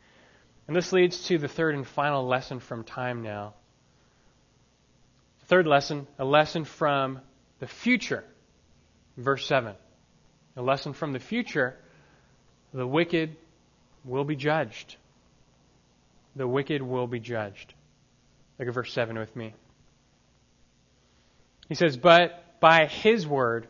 And 0.67 0.77
this 0.77 0.93
leads 0.93 1.25
to 1.29 1.39
the 1.39 1.49
third 1.49 1.75
and 1.75 1.87
final 1.87 2.27
lesson 2.27 2.61
from 2.61 2.85
time 2.85 3.23
now. 3.23 3.55
Third 5.45 5.67
lesson, 5.67 6.07
a 6.19 6.25
lesson 6.25 6.65
from 6.65 7.21
the 7.61 7.67
future. 7.67 8.25
Verse 9.21 9.45
7. 9.47 9.75
A 10.57 10.63
lesson 10.63 10.95
from 10.95 11.13
the 11.13 11.19
future. 11.19 11.77
The 12.73 12.87
wicked 12.87 13.37
will 14.05 14.25
be 14.25 14.35
judged. 14.35 14.97
The 16.37 16.49
wicked 16.49 16.81
will 16.81 17.07
be 17.07 17.21
judged. 17.21 17.75
Look 18.59 18.69
at 18.69 18.75
verse 18.75 18.93
7 18.93 19.19
with 19.19 19.35
me. 19.37 19.53
He 21.69 21.75
says, 21.75 21.97
But 21.99 22.61
by 22.61 22.87
his 22.87 23.27
word, 23.27 23.69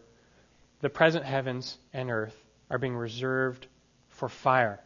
the 0.83 0.89
present 0.89 1.25
heavens 1.25 1.77
and 1.93 2.11
earth 2.11 2.37
are 2.71 2.79
being 2.79 2.97
reserved 2.97 3.67
for 4.09 4.29
fire, 4.29 4.79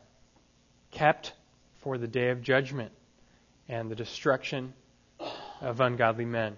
kept 0.90 1.34
for 1.82 1.98
the 1.98 2.08
day 2.08 2.30
of 2.30 2.40
judgment 2.40 2.92
and 3.68 3.90
the 3.90 3.94
destruction 3.94 4.72
of 5.60 5.80
ungodly 5.80 6.24
men. 6.24 6.56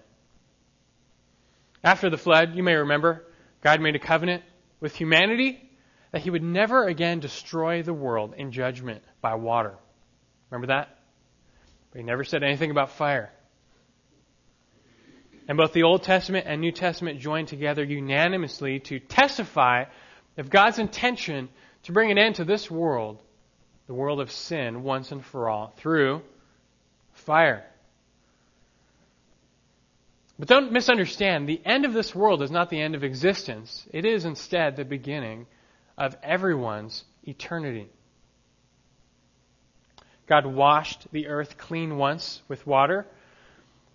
After 1.83 2.09
the 2.09 2.17
flood, 2.17 2.55
you 2.55 2.63
may 2.63 2.75
remember, 2.75 3.26
God 3.61 3.81
made 3.81 3.95
a 3.95 3.99
covenant 3.99 4.43
with 4.79 4.95
humanity 4.95 5.61
that 6.11 6.21
he 6.21 6.29
would 6.29 6.43
never 6.43 6.85
again 6.85 7.19
destroy 7.19 7.83
the 7.83 7.93
world 7.93 8.33
in 8.37 8.51
judgment 8.51 9.03
by 9.21 9.35
water. 9.35 9.75
Remember 10.49 10.67
that? 10.67 10.97
But 11.91 11.99
he 11.99 12.03
never 12.03 12.23
said 12.23 12.43
anything 12.43 12.71
about 12.71 12.91
fire. 12.91 13.31
And 15.47 15.57
both 15.57 15.73
the 15.73 15.83
Old 15.83 16.03
Testament 16.03 16.45
and 16.47 16.59
New 16.59 16.71
Testament 16.71 17.19
join 17.19 17.45
together 17.45 17.83
unanimously 17.83 18.79
to 18.81 18.99
testify 18.99 19.85
of 20.37 20.49
God's 20.49 20.77
intention 20.77 21.49
to 21.83 21.91
bring 21.93 22.11
an 22.11 22.17
end 22.17 22.35
to 22.35 22.43
this 22.43 22.69
world, 22.69 23.21
the 23.87 23.93
world 23.93 24.19
of 24.19 24.31
sin, 24.31 24.83
once 24.83 25.11
and 25.11 25.23
for 25.23 25.49
all, 25.49 25.73
through 25.77 26.21
fire. 27.13 27.65
But 30.39 30.47
don't 30.47 30.71
misunderstand, 30.71 31.47
the 31.47 31.61
end 31.65 31.85
of 31.85 31.93
this 31.93 32.13
world 32.13 32.43
is 32.43 32.51
not 32.51 32.69
the 32.69 32.79
end 32.79 32.95
of 32.95 33.03
existence. 33.03 33.87
It 33.91 34.05
is 34.05 34.25
instead 34.25 34.75
the 34.75 34.85
beginning 34.85 35.47
of 35.97 36.15
everyone's 36.21 37.03
eternity. 37.23 37.89
God 40.27 40.45
washed 40.45 41.07
the 41.11 41.27
earth 41.27 41.57
clean 41.57 41.97
once 41.97 42.41
with 42.47 42.67
water 42.67 43.07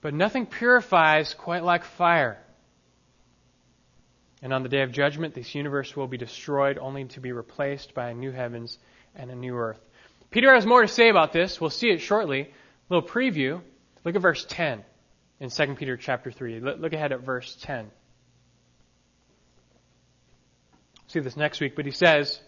but 0.03 0.13
nothing 0.13 0.45
purifies 0.45 1.33
quite 1.33 1.65
like 1.65 1.85
fire. 1.85 2.39
And 4.43 4.53
on 4.53 4.65
the 4.65 4.69
day 4.69 4.83
of 4.83 4.91
judgment, 4.91 5.35
this 5.35 5.55
universe 5.55 5.97
will 5.97 6.09
be 6.09 6.19
destroyed, 6.19 6.77
only 6.77 7.05
to 7.05 7.21
be 7.21 7.31
replaced 7.31 7.95
by 7.95 8.11
a 8.11 8.15
new 8.15 8.33
heavens 8.33 8.79
and 9.15 9.31
a 9.31 9.37
new 9.37 9.57
earth. 9.57 9.81
Peter 10.31 10.53
has 10.53 10.67
more 10.67 10.83
to 10.83 10.89
say 10.89 11.09
about 11.09 11.33
this. 11.33 11.61
We'll 11.61 11.71
see 11.71 11.91
it 11.91 12.01
shortly. 12.01 12.41
A 12.41 12.95
little 12.95 13.09
preview. 13.09 13.63
Look 14.05 14.17
at 14.17 14.23
verse 14.23 14.45
10 14.49 14.85
in 15.43 15.51
2 15.51 15.75
Peter 15.75 15.97
chapter 15.97 16.31
3. 16.31 16.61
Look 16.61 16.93
ahead 16.93 17.11
at 17.11 17.23
verse 17.23 17.57
10. 17.63 17.91
See 21.09 21.19
this 21.19 21.37
next 21.37 21.61
week, 21.61 21.75
but 21.75 21.85
he 21.85 21.91
says, 21.91 22.41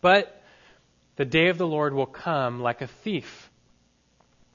But 0.00 0.42
the 1.14 1.24
day 1.24 1.50
of 1.50 1.56
the 1.56 1.68
Lord 1.68 1.94
will 1.94 2.06
come 2.06 2.60
like 2.60 2.82
a 2.82 2.88
thief, 2.88 3.48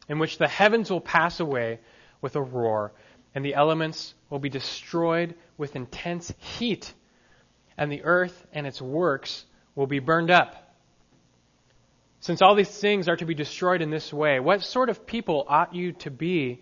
in 0.10 0.20
which 0.20 0.38
the 0.38 0.50
heavens 0.50 0.92
will 0.92 1.00
pass 1.00 1.40
away 1.40 1.80
with 2.20 2.36
a 2.36 2.42
roar, 2.42 2.92
and 3.34 3.46
the 3.46 3.56
elements 3.56 4.14
will 4.30 4.40
be 4.40 4.50
destroyed 4.50 5.34
with 5.58 5.78
intense 5.78 6.34
heat, 6.38 6.94
and 7.78 7.90
the 7.90 8.04
earth 8.04 8.46
and 8.52 8.68
its 8.68 8.82
works 8.82 9.46
will 9.76 9.88
be 9.88 10.00
burned 10.00 10.30
up. 10.30 10.76
Since 12.20 12.42
all 12.42 12.56
these 12.56 12.68
things 12.68 13.08
are 13.08 13.16
to 13.16 13.26
be 13.26 13.34
destroyed 13.34 13.82
in 13.82 13.92
this 13.92 14.12
way, 14.12 14.42
what 14.42 14.62
sort 14.62 14.90
of 14.90 15.08
people 15.08 15.46
ought 15.48 15.74
you 15.74 15.94
to 15.94 16.12
be 16.12 16.62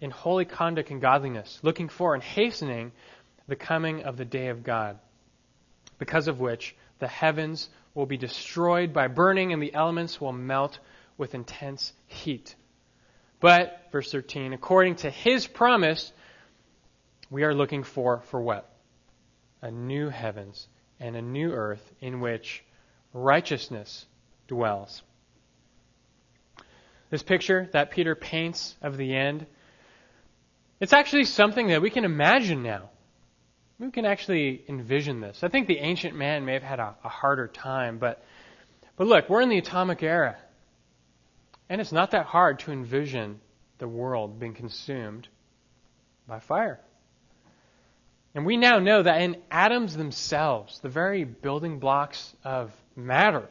in 0.00 0.10
holy 0.10 0.44
conduct 0.44 0.90
and 0.90 1.00
godliness, 1.00 1.58
looking 1.62 1.88
for 1.88 2.14
and 2.14 2.22
hastening 2.22 2.92
the 3.48 3.56
coming 3.56 4.02
of 4.02 4.16
the 4.16 4.24
day 4.24 4.48
of 4.48 4.64
God, 4.64 4.98
because 5.98 6.28
of 6.28 6.40
which 6.40 6.76
the 6.98 7.08
heavens 7.08 7.68
will 7.94 8.06
be 8.06 8.16
destroyed 8.16 8.92
by 8.92 9.08
burning 9.08 9.52
and 9.52 9.62
the 9.62 9.74
elements 9.74 10.20
will 10.20 10.32
melt 10.32 10.78
with 11.16 11.34
intense 11.34 11.92
heat? 12.06 12.54
But, 13.40 13.88
verse 13.92 14.10
13, 14.10 14.52
according 14.52 14.96
to 14.96 15.10
his 15.10 15.46
promise, 15.46 16.12
we 17.30 17.44
are 17.44 17.54
looking 17.54 17.82
for, 17.82 18.20
for 18.30 18.40
what? 18.40 18.70
A 19.62 19.70
new 19.70 20.08
heavens 20.08 20.68
and 21.00 21.16
a 21.16 21.22
new 21.22 21.52
earth 21.52 21.92
in 22.00 22.20
which 22.20 22.64
righteousness 23.12 24.06
dwells. 24.48 25.02
This 27.10 27.22
picture 27.22 27.68
that 27.72 27.90
Peter 27.90 28.14
paints 28.14 28.74
of 28.82 28.96
the 28.96 29.14
end, 29.14 29.46
it's 30.80 30.92
actually 30.92 31.24
something 31.24 31.68
that 31.68 31.82
we 31.82 31.90
can 31.90 32.04
imagine 32.04 32.62
now. 32.62 32.90
We 33.78 33.90
can 33.90 34.04
actually 34.04 34.64
envision 34.68 35.20
this. 35.20 35.42
I 35.42 35.48
think 35.48 35.66
the 35.66 35.78
ancient 35.78 36.16
man 36.16 36.44
may 36.44 36.54
have 36.54 36.62
had 36.62 36.80
a, 36.80 36.94
a 37.04 37.08
harder 37.08 37.48
time, 37.48 37.98
but, 37.98 38.24
but 38.96 39.06
look, 39.06 39.28
we're 39.28 39.42
in 39.42 39.48
the 39.48 39.58
atomic 39.58 40.02
era. 40.02 40.36
And 41.68 41.80
it's 41.80 41.92
not 41.92 42.12
that 42.12 42.26
hard 42.26 42.60
to 42.60 42.72
envision 42.72 43.40
the 43.78 43.88
world 43.88 44.38
being 44.38 44.54
consumed 44.54 45.28
by 46.26 46.40
fire. 46.40 46.80
And 48.34 48.44
we 48.44 48.56
now 48.56 48.78
know 48.78 49.02
that 49.02 49.22
in 49.22 49.36
atoms 49.50 49.96
themselves, 49.96 50.78
the 50.80 50.88
very 50.88 51.24
building 51.24 51.78
blocks 51.78 52.34
of 52.44 52.70
matter, 52.94 53.48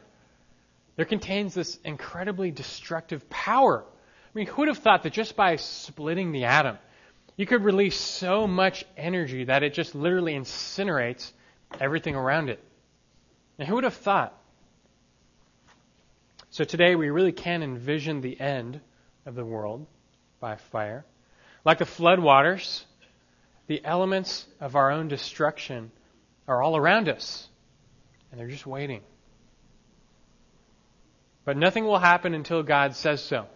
there 0.96 1.04
contains 1.04 1.54
this 1.54 1.78
incredibly 1.84 2.50
destructive 2.50 3.28
power. 3.28 3.84
I 3.84 4.38
mean, 4.38 4.46
who 4.46 4.62
would 4.62 4.68
have 4.68 4.78
thought 4.78 5.02
that 5.02 5.12
just 5.12 5.36
by 5.36 5.56
splitting 5.56 6.32
the 6.32 6.44
atom, 6.44 6.78
you 7.36 7.46
could 7.46 7.64
release 7.64 7.96
so 7.96 8.46
much 8.46 8.84
energy 8.96 9.44
that 9.44 9.62
it 9.62 9.74
just 9.74 9.94
literally 9.94 10.34
incinerates 10.34 11.32
everything 11.80 12.14
around 12.14 12.48
it? 12.48 12.62
And 13.58 13.68
who 13.68 13.76
would 13.76 13.84
have 13.84 13.94
thought? 13.94 14.34
So 16.50 16.64
today 16.64 16.94
we 16.94 17.10
really 17.10 17.32
can 17.32 17.62
envision 17.62 18.20
the 18.20 18.40
end 18.40 18.80
of 19.26 19.34
the 19.34 19.44
world 19.44 19.86
by 20.40 20.56
fire. 20.56 21.04
Like 21.64 21.78
the 21.78 21.84
flood 21.84 22.18
waters, 22.18 22.86
the 23.66 23.84
elements 23.84 24.46
of 24.60 24.76
our 24.76 24.90
own 24.90 25.08
destruction 25.08 25.90
are 26.48 26.62
all 26.62 26.76
around 26.76 27.08
us, 27.08 27.48
and 28.30 28.40
they're 28.40 28.48
just 28.48 28.66
waiting. 28.66 29.02
But 31.44 31.56
nothing 31.56 31.84
will 31.84 31.98
happen 31.98 32.34
until 32.34 32.62
God 32.62 32.94
says 32.94 33.22
so. 33.22 33.46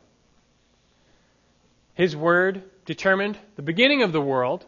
His 1.95 2.17
word 2.17 2.63
determined 2.91 3.39
the 3.55 3.63
beginning 3.63 4.03
of 4.03 4.11
the 4.11 4.21
world, 4.21 4.67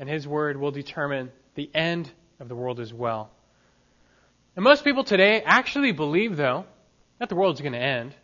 and 0.00 0.08
His 0.08 0.26
word 0.26 0.56
will 0.56 0.72
determine 0.72 1.30
the 1.54 1.70
end 1.72 2.10
of 2.40 2.48
the 2.48 2.56
world 2.56 2.80
as 2.80 2.92
well. 2.92 3.30
And 4.56 4.64
most 4.64 4.82
people 4.82 5.04
today 5.04 5.42
actually 5.42 5.92
believe, 5.92 6.36
though, 6.36 6.64
that 7.20 7.28
the 7.28 7.36
world's 7.36 7.60
going 7.60 7.74
to 7.74 7.78
end. 7.78 8.16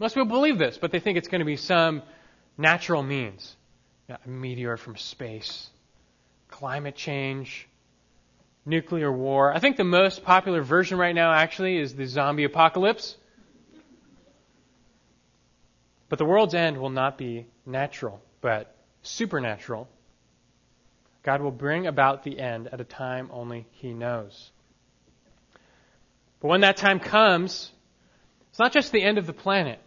Most 0.00 0.14
people 0.14 0.26
believe 0.26 0.58
this, 0.58 0.76
but 0.76 0.90
they 0.90 0.98
think 0.98 1.18
it's 1.18 1.28
going 1.28 1.38
to 1.38 1.44
be 1.44 1.54
some 1.54 2.02
natural 2.58 3.04
means. 3.04 3.56
You 4.08 4.14
know, 4.14 4.18
a 4.26 4.28
meteor 4.28 4.76
from 4.76 4.96
space, 4.96 5.70
climate 6.48 6.96
change, 6.96 7.68
nuclear 8.66 9.12
war. 9.12 9.54
I 9.54 9.60
think 9.60 9.76
the 9.76 9.84
most 9.84 10.24
popular 10.24 10.62
version 10.62 10.98
right 10.98 11.14
now 11.14 11.32
actually 11.32 11.78
is 11.78 11.94
the 11.94 12.06
zombie 12.06 12.42
apocalypse. 12.42 13.16
But 16.12 16.18
the 16.18 16.26
world's 16.26 16.52
end 16.52 16.76
will 16.76 16.90
not 16.90 17.16
be 17.16 17.46
natural, 17.64 18.20
but 18.42 18.76
supernatural. 19.00 19.88
God 21.22 21.40
will 21.40 21.50
bring 21.50 21.86
about 21.86 22.22
the 22.22 22.38
end 22.38 22.68
at 22.70 22.82
a 22.82 22.84
time 22.84 23.30
only 23.32 23.66
He 23.70 23.94
knows. 23.94 24.50
But 26.38 26.48
when 26.48 26.60
that 26.60 26.76
time 26.76 27.00
comes, 27.00 27.72
it's 28.50 28.58
not 28.58 28.74
just 28.74 28.92
the 28.92 29.02
end 29.02 29.16
of 29.16 29.26
the 29.26 29.32
planet. 29.32 29.78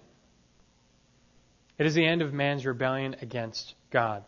It 1.78 1.86
is 1.86 1.94
the 1.94 2.08
end 2.08 2.24
of 2.24 2.34
man's 2.34 2.66
rebellion 2.66 3.18
against 3.22 3.76
God. 3.92 4.24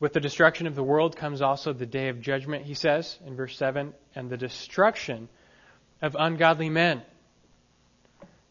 With 0.00 0.14
the 0.14 0.20
destruction 0.20 0.66
of 0.66 0.74
the 0.74 0.82
world 0.82 1.14
comes 1.14 1.42
also 1.42 1.72
the 1.72 1.86
day 1.86 2.08
of 2.08 2.20
judgment, 2.20 2.64
he 2.64 2.74
says 2.74 3.16
in 3.24 3.36
verse 3.36 3.56
7, 3.56 3.94
and 4.16 4.28
the 4.28 4.36
destruction 4.36 5.28
of 6.02 6.16
ungodly 6.18 6.70
men. 6.70 7.02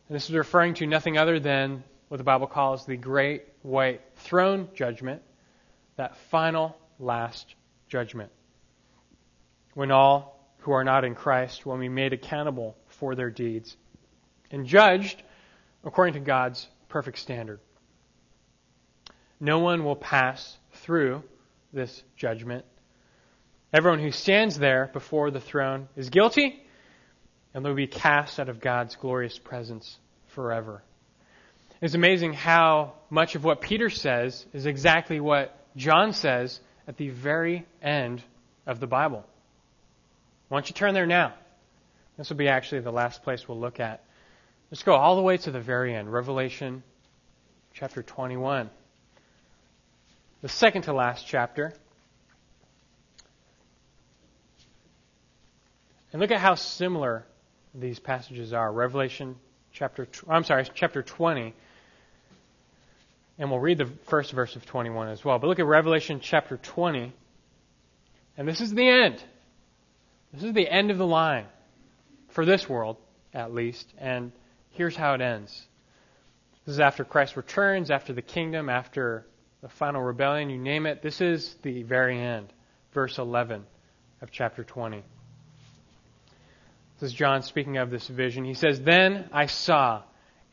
And 0.09 0.15
this 0.15 0.27
is 0.27 0.35
referring 0.35 0.73
to 0.75 0.87
nothing 0.87 1.19
other 1.19 1.39
than 1.39 1.83
what 2.07 2.17
the 2.17 2.23
Bible 2.23 2.47
calls 2.47 2.83
the 2.85 2.97
great 2.97 3.43
white 3.61 4.01
throne 4.15 4.69
judgment, 4.73 5.21
that 5.97 6.17
final, 6.31 6.75
last 6.97 7.53
judgment. 7.87 8.31
When 9.75 9.91
all 9.91 10.51
who 10.61 10.71
are 10.71 10.83
not 10.83 11.05
in 11.05 11.13
Christ 11.13 11.63
will 11.63 11.77
be 11.77 11.89
made 11.89 12.11
accountable 12.11 12.75
for 12.87 13.13
their 13.13 13.29
deeds 13.29 13.77
and 14.49 14.65
judged 14.65 15.21
according 15.83 16.15
to 16.15 16.19
God's 16.21 16.67
perfect 16.89 17.19
standard. 17.19 17.59
No 19.39 19.59
one 19.59 19.85
will 19.85 19.95
pass 19.95 20.57
through 20.73 21.23
this 21.71 22.03
judgment. 22.17 22.65
Everyone 23.71 23.99
who 23.99 24.11
stands 24.11 24.57
there 24.57 24.89
before 24.91 25.29
the 25.29 25.39
throne 25.39 25.87
is 25.95 26.09
guilty, 26.09 26.63
and 27.53 27.65
they'll 27.65 27.73
be 27.73 27.87
cast 27.87 28.39
out 28.39 28.49
of 28.49 28.59
God's 28.59 28.95
glorious 28.95 29.37
presence 29.37 29.97
forever. 30.27 30.83
It's 31.81 31.93
amazing 31.93 32.33
how 32.33 32.93
much 33.09 33.35
of 33.35 33.43
what 33.43 33.61
Peter 33.61 33.89
says 33.89 34.45
is 34.53 34.65
exactly 34.65 35.19
what 35.19 35.55
John 35.75 36.13
says 36.13 36.59
at 36.87 36.97
the 36.97 37.09
very 37.09 37.65
end 37.81 38.21
of 38.65 38.79
the 38.79 38.87
Bible. 38.87 39.25
Why 40.49 40.57
don't 40.57 40.69
you 40.69 40.73
turn 40.73 40.93
there 40.93 41.07
now? 41.07 41.33
This 42.17 42.29
will 42.29 42.37
be 42.37 42.49
actually 42.49 42.81
the 42.81 42.91
last 42.91 43.23
place 43.23 43.47
we'll 43.47 43.59
look 43.59 43.79
at. 43.79 44.03
Let's 44.71 44.83
go 44.83 44.93
all 44.93 45.15
the 45.15 45.21
way 45.21 45.37
to 45.37 45.51
the 45.51 45.59
very 45.61 45.95
end, 45.95 46.11
Revelation 46.11 46.83
chapter 47.73 48.03
21. 48.03 48.69
The 50.41 50.49
second 50.49 50.83
to 50.83 50.93
last 50.93 51.25
chapter. 51.25 51.73
And 56.11 56.21
look 56.21 56.31
at 56.31 56.39
how 56.39 56.55
similar 56.55 57.25
these 57.73 57.99
passages 57.99 58.53
are. 58.53 58.71
Revelation 58.71 59.35
chapter 59.73 60.07
I'm 60.27 60.43
sorry, 60.43 60.67
chapter 60.73 61.01
20. 61.03 61.53
And 63.37 63.49
we'll 63.49 63.59
read 63.59 63.77
the 63.77 63.89
first 64.07 64.33
verse 64.33 64.55
of 64.55 64.65
21 64.65 65.07
as 65.07 65.23
well. 65.23 65.39
But 65.39 65.47
look 65.47 65.59
at 65.59 65.65
Revelation 65.65 66.19
chapter 66.21 66.57
20. 66.57 67.13
And 68.37 68.47
this 68.47 68.59
is 68.59 68.73
the 68.73 68.87
end. 68.87 69.23
This 70.33 70.43
is 70.43 70.53
the 70.53 70.69
end 70.69 70.91
of 70.91 70.97
the 70.97 71.07
line 71.07 71.45
for 72.29 72.45
this 72.45 72.67
world, 72.67 72.97
at 73.33 73.53
least. 73.53 73.87
And 73.97 74.31
Here's 74.79 74.95
how 74.95 75.13
it 75.13 75.21
ends. 75.21 75.67
This 76.65 76.75
is 76.75 76.79
after 76.79 77.03
Christ 77.03 77.35
returns, 77.35 77.91
after 77.91 78.13
the 78.13 78.21
kingdom, 78.21 78.69
after 78.69 79.25
the 79.61 79.69
final 79.69 80.01
rebellion, 80.01 80.49
you 80.49 80.57
name 80.57 80.85
it. 80.85 81.01
This 81.01 81.19
is 81.19 81.55
the 81.63 81.83
very 81.83 82.17
end. 82.17 82.53
Verse 82.93 83.17
11 83.17 83.65
of 84.21 84.31
chapter 84.31 84.63
20. 84.63 85.03
This 86.99 87.11
is 87.11 87.17
John 87.17 87.43
speaking 87.43 87.77
of 87.77 87.91
this 87.91 88.07
vision. 88.07 88.43
He 88.43 88.55
says, 88.55 88.81
Then 88.81 89.29
I 89.31 89.45
saw 89.45 90.03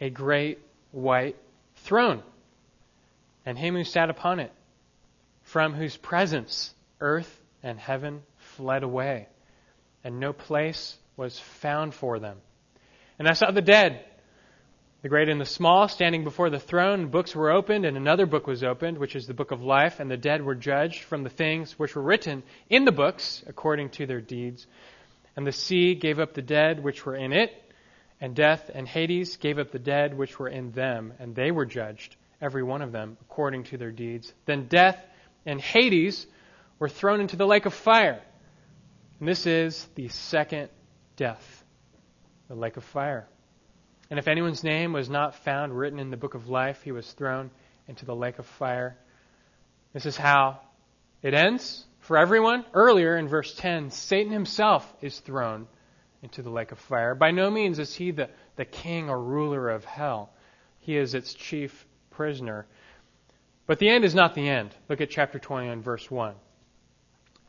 a 0.00 0.10
great 0.10 0.60
white 0.92 1.36
throne, 1.78 2.22
and 3.44 3.58
him 3.58 3.74
who 3.74 3.82
sat 3.82 4.10
upon 4.10 4.38
it, 4.38 4.52
from 5.42 5.74
whose 5.74 5.96
presence 5.96 6.72
earth 7.00 7.42
and 7.64 7.80
heaven 7.80 8.22
fled 8.36 8.84
away, 8.84 9.26
and 10.04 10.20
no 10.20 10.32
place 10.32 10.96
was 11.16 11.36
found 11.36 11.94
for 11.94 12.20
them. 12.20 12.38
And 13.18 13.26
I 13.26 13.32
saw 13.32 13.50
the 13.50 13.60
dead, 13.60 14.04
the 15.02 15.08
great 15.08 15.28
and 15.28 15.40
the 15.40 15.46
small, 15.46 15.88
standing 15.88 16.22
before 16.22 16.50
the 16.50 16.60
throne. 16.60 17.08
Books 17.08 17.34
were 17.34 17.50
opened, 17.50 17.84
and 17.84 17.96
another 17.96 18.26
book 18.26 18.46
was 18.46 18.62
opened, 18.62 18.98
which 18.98 19.16
is 19.16 19.26
the 19.26 19.34
book 19.34 19.50
of 19.50 19.62
life, 19.62 19.98
and 19.98 20.08
the 20.08 20.16
dead 20.16 20.44
were 20.44 20.54
judged 20.54 21.02
from 21.02 21.24
the 21.24 21.30
things 21.30 21.76
which 21.76 21.96
were 21.96 22.02
written 22.02 22.44
in 22.70 22.84
the 22.84 22.92
books 22.92 23.42
according 23.48 23.90
to 23.90 24.06
their 24.06 24.20
deeds. 24.20 24.68
And 25.36 25.46
the 25.46 25.52
sea 25.52 25.94
gave 25.94 26.18
up 26.18 26.34
the 26.34 26.42
dead 26.42 26.82
which 26.82 27.04
were 27.04 27.14
in 27.14 27.32
it, 27.32 27.52
and 28.20 28.34
death 28.34 28.70
and 28.72 28.88
Hades 28.88 29.36
gave 29.36 29.58
up 29.58 29.70
the 29.70 29.78
dead 29.78 30.16
which 30.16 30.38
were 30.38 30.48
in 30.48 30.72
them, 30.72 31.12
and 31.18 31.34
they 31.34 31.50
were 31.50 31.66
judged, 31.66 32.16
every 32.40 32.62
one 32.62 32.80
of 32.80 32.90
them, 32.90 33.18
according 33.20 33.64
to 33.64 33.76
their 33.76 33.90
deeds. 33.90 34.32
Then 34.46 34.66
death 34.66 34.98
and 35.44 35.60
Hades 35.60 36.26
were 36.78 36.88
thrown 36.88 37.20
into 37.20 37.36
the 37.36 37.46
lake 37.46 37.66
of 37.66 37.74
fire. 37.74 38.22
And 39.20 39.28
this 39.28 39.46
is 39.46 39.86
the 39.94 40.08
second 40.08 40.70
death 41.16 41.64
the 42.48 42.54
lake 42.54 42.76
of 42.76 42.84
fire. 42.84 43.26
And 44.08 44.18
if 44.18 44.28
anyone's 44.28 44.62
name 44.62 44.92
was 44.92 45.10
not 45.10 45.34
found 45.34 45.76
written 45.76 45.98
in 45.98 46.10
the 46.10 46.16
book 46.16 46.34
of 46.34 46.48
life, 46.48 46.80
he 46.82 46.92
was 46.92 47.10
thrown 47.12 47.50
into 47.88 48.06
the 48.06 48.14
lake 48.14 48.38
of 48.38 48.46
fire. 48.46 48.96
This 49.92 50.06
is 50.06 50.16
how 50.16 50.60
it 51.22 51.34
ends 51.34 51.84
for 52.06 52.16
everyone. 52.16 52.64
Earlier 52.72 53.16
in 53.16 53.26
verse 53.26 53.52
10, 53.54 53.90
Satan 53.90 54.32
himself 54.32 54.94
is 55.00 55.18
thrown 55.18 55.66
into 56.22 56.40
the 56.40 56.50
lake 56.50 56.70
of 56.70 56.78
fire. 56.78 57.16
By 57.16 57.32
no 57.32 57.50
means 57.50 57.80
is 57.80 57.92
he 57.92 58.12
the, 58.12 58.30
the 58.54 58.64
king 58.64 59.10
or 59.10 59.20
ruler 59.20 59.68
of 59.70 59.84
hell, 59.84 60.30
he 60.78 60.96
is 60.96 61.14
its 61.14 61.34
chief 61.34 61.84
prisoner. 62.10 62.66
But 63.66 63.80
the 63.80 63.88
end 63.88 64.04
is 64.04 64.14
not 64.14 64.34
the 64.34 64.48
end. 64.48 64.74
Look 64.88 65.00
at 65.00 65.10
chapter 65.10 65.40
20 65.40 65.68
and 65.68 65.82
verse 65.82 66.08
1. 66.08 66.34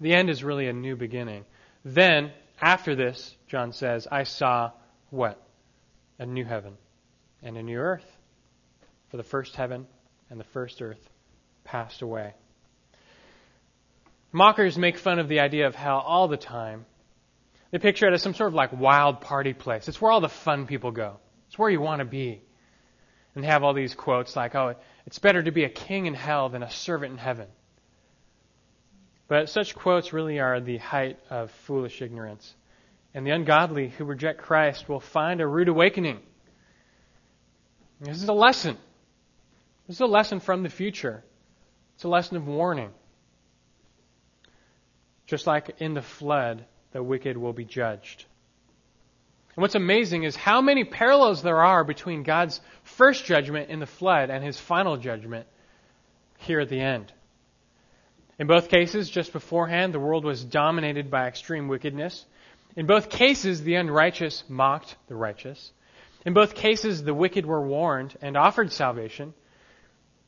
The 0.01 0.13
end 0.13 0.31
is 0.31 0.43
really 0.43 0.67
a 0.67 0.73
new 0.73 0.95
beginning. 0.95 1.45
Then, 1.85 2.31
after 2.59 2.95
this, 2.95 3.35
John 3.47 3.73
says, 3.73 4.07
I 4.11 4.23
saw 4.23 4.71
what? 5.11 5.39
A 6.17 6.25
new 6.25 6.45
heaven 6.45 6.77
and 7.43 7.57
a 7.57 7.63
new 7.63 7.77
earth. 7.77 8.17
For 9.09 9.17
the 9.17 9.23
first 9.23 9.55
heaven 9.55 9.85
and 10.31 10.39
the 10.39 10.45
first 10.45 10.81
earth 10.81 11.09
passed 11.63 12.01
away. 12.01 12.33
Mockers 14.37 14.77
make 14.77 14.97
fun 14.97 15.19
of 15.19 15.27
the 15.27 15.39
idea 15.39 15.67
of 15.67 15.75
hell 15.75 15.97
all 15.97 16.27
the 16.27 16.37
time. 16.37 16.85
They 17.71 17.79
picture 17.79 18.07
it 18.07 18.13
as 18.13 18.21
some 18.21 18.33
sort 18.33 18.49
of 18.49 18.53
like 18.53 18.71
wild 18.71 19.21
party 19.21 19.53
place. 19.53 19.87
It's 19.87 19.99
where 19.99 20.11
all 20.11 20.21
the 20.21 20.29
fun 20.29 20.67
people 20.67 20.91
go. 20.91 21.17
It's 21.47 21.57
where 21.57 21.69
you 21.69 21.81
want 21.81 21.99
to 21.99 22.05
be. 22.05 22.41
And 23.35 23.43
have 23.43 23.63
all 23.63 23.73
these 23.73 23.93
quotes 23.93 24.35
like, 24.35 24.55
oh, 24.55 24.75
it's 25.05 25.19
better 25.19 25.43
to 25.43 25.51
be 25.51 25.63
a 25.63 25.69
king 25.69 26.05
in 26.05 26.13
hell 26.13 26.49
than 26.49 26.63
a 26.63 26.69
servant 26.69 27.11
in 27.13 27.17
heaven. 27.17 27.47
But 29.27 29.49
such 29.49 29.75
quotes 29.75 30.13
really 30.13 30.39
are 30.39 30.59
the 30.59 30.77
height 30.77 31.19
of 31.29 31.51
foolish 31.65 32.01
ignorance 32.01 32.55
and 33.13 33.25
the 33.25 33.31
ungodly 33.31 33.89
who 33.89 34.05
reject 34.05 34.41
Christ 34.41 34.87
will 34.87 34.99
find 34.99 35.41
a 35.41 35.47
rude 35.47 35.69
awakening. 35.69 36.19
This 37.99 38.21
is 38.21 38.29
a 38.29 38.33
lesson. 38.33 38.77
This 39.87 39.97
is 39.97 40.01
a 40.01 40.05
lesson 40.05 40.39
from 40.39 40.61
the 40.61 40.69
future. 40.69 41.23
It's 41.95 42.03
a 42.03 42.09
lesson 42.09 42.37
of 42.37 42.45
warning. 42.47 42.91
Just 45.27 45.45
like 45.45 45.75
in 45.79 45.93
the 45.93 46.01
flood, 46.01 46.65
the 46.93 47.03
wicked 47.03 47.37
will 47.37 47.53
be 47.53 47.65
judged. 47.65 48.25
And 49.55 49.61
what's 49.61 49.75
amazing 49.75 50.23
is 50.23 50.35
how 50.35 50.61
many 50.61 50.85
parallels 50.85 51.43
there 51.43 51.63
are 51.63 51.83
between 51.83 52.23
God's 52.23 52.61
first 52.83 53.25
judgment 53.25 53.69
in 53.69 53.79
the 53.79 53.85
flood 53.85 54.29
and 54.29 54.43
his 54.43 54.59
final 54.59 54.97
judgment 54.97 55.45
here 56.37 56.61
at 56.61 56.69
the 56.69 56.79
end. 56.79 57.11
In 58.39 58.47
both 58.47 58.69
cases, 58.69 59.09
just 59.09 59.33
beforehand, 59.33 59.93
the 59.93 59.99
world 59.99 60.23
was 60.23 60.45
dominated 60.45 61.11
by 61.11 61.27
extreme 61.27 61.67
wickedness. 61.67 62.25
In 62.75 62.85
both 62.85 63.09
cases, 63.09 63.63
the 63.63 63.75
unrighteous 63.75 64.43
mocked 64.47 64.95
the 65.07 65.15
righteous. 65.15 65.71
In 66.25 66.33
both 66.33 66.53
cases, 66.53 67.03
the 67.03 67.15
wicked 67.15 67.45
were 67.45 67.65
warned 67.65 68.15
and 68.21 68.37
offered 68.37 68.71
salvation. 68.71 69.33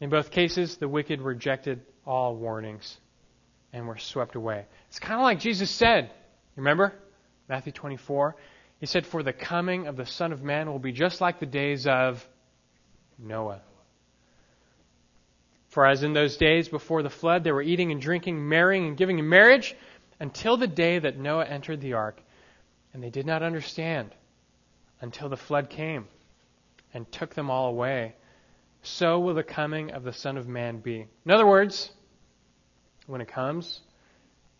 In 0.01 0.09
both 0.09 0.31
cases, 0.31 0.77
the 0.77 0.87
wicked 0.87 1.21
rejected 1.21 1.81
all 2.05 2.35
warnings 2.35 2.97
and 3.73 3.87
we're 3.87 3.97
swept 3.97 4.35
away. 4.35 4.65
It's 4.87 4.99
kind 4.99 5.19
of 5.19 5.23
like 5.23 5.39
Jesus 5.39 5.69
said. 5.69 6.11
Remember? 6.55 6.93
Matthew 7.47 7.71
24. 7.71 8.35
He 8.79 8.85
said, 8.85 9.05
For 9.05 9.23
the 9.23 9.33
coming 9.33 9.87
of 9.87 9.97
the 9.97 10.05
Son 10.05 10.31
of 10.31 10.43
Man 10.43 10.71
will 10.71 10.79
be 10.79 10.91
just 10.91 11.21
like 11.21 11.39
the 11.39 11.45
days 11.45 11.87
of 11.87 12.27
Noah. 13.17 13.61
For 15.69 15.85
as 15.85 16.01
in 16.03 16.13
those 16.13 16.37
days 16.37 16.67
before 16.67 17.03
the 17.03 17.09
flood, 17.09 17.43
they 17.43 17.51
were 17.51 17.61
eating 17.61 17.91
and 17.91 18.01
drinking, 18.01 18.47
marrying 18.47 18.87
and 18.87 18.97
giving 18.97 19.19
in 19.19 19.29
marriage 19.29 19.75
until 20.19 20.57
the 20.57 20.67
day 20.67 20.99
that 20.99 21.17
Noah 21.17 21.45
entered 21.45 21.81
the 21.81 21.93
ark, 21.93 22.21
and 22.93 23.03
they 23.03 23.09
did 23.09 23.25
not 23.25 23.43
understand 23.43 24.15
until 25.01 25.29
the 25.29 25.37
flood 25.37 25.69
came 25.69 26.07
and 26.93 27.09
took 27.11 27.35
them 27.35 27.49
all 27.49 27.69
away. 27.69 28.15
So 28.81 29.19
will 29.19 29.35
the 29.35 29.43
coming 29.43 29.91
of 29.91 30.03
the 30.03 30.13
Son 30.13 30.37
of 30.37 30.47
Man 30.47 30.79
be. 30.79 31.05
In 31.25 31.31
other 31.31 31.45
words, 31.45 31.91
when 33.09 33.21
it 33.21 33.27
comes, 33.27 33.81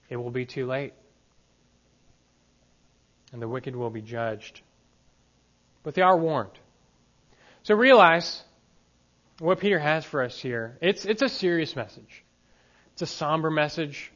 it 0.10 0.18
will 0.18 0.32
be 0.32 0.46
too 0.46 0.66
late. 0.66 0.94
And 3.32 3.42
the 3.42 3.48
wicked 3.48 3.76
will 3.76 3.92
be 3.92 4.02
judged. 4.02 4.62
But 5.84 5.94
they 5.94 6.02
are 6.02 6.18
warned. 6.18 6.58
So 7.62 7.76
realize 7.76 8.44
what 9.38 9.60
Peter 9.60 9.78
has 9.78 10.04
for 10.04 10.24
us 10.24 10.40
here. 10.40 10.78
It's, 10.82 11.06
it's 11.06 11.22
a 11.22 11.30
serious 11.30 11.76
message. 11.76 12.24
It's 12.94 13.04
a 13.04 13.06
somber 13.06 13.52
message. 13.52 14.12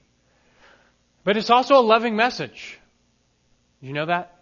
But 1.23 1.38
it's 1.38 1.51
also 1.51 1.75
a 1.75 1.86
loving 1.86 2.15
message. 2.15 2.79
You 3.81 3.93
know 3.93 4.07
that? 4.07 4.39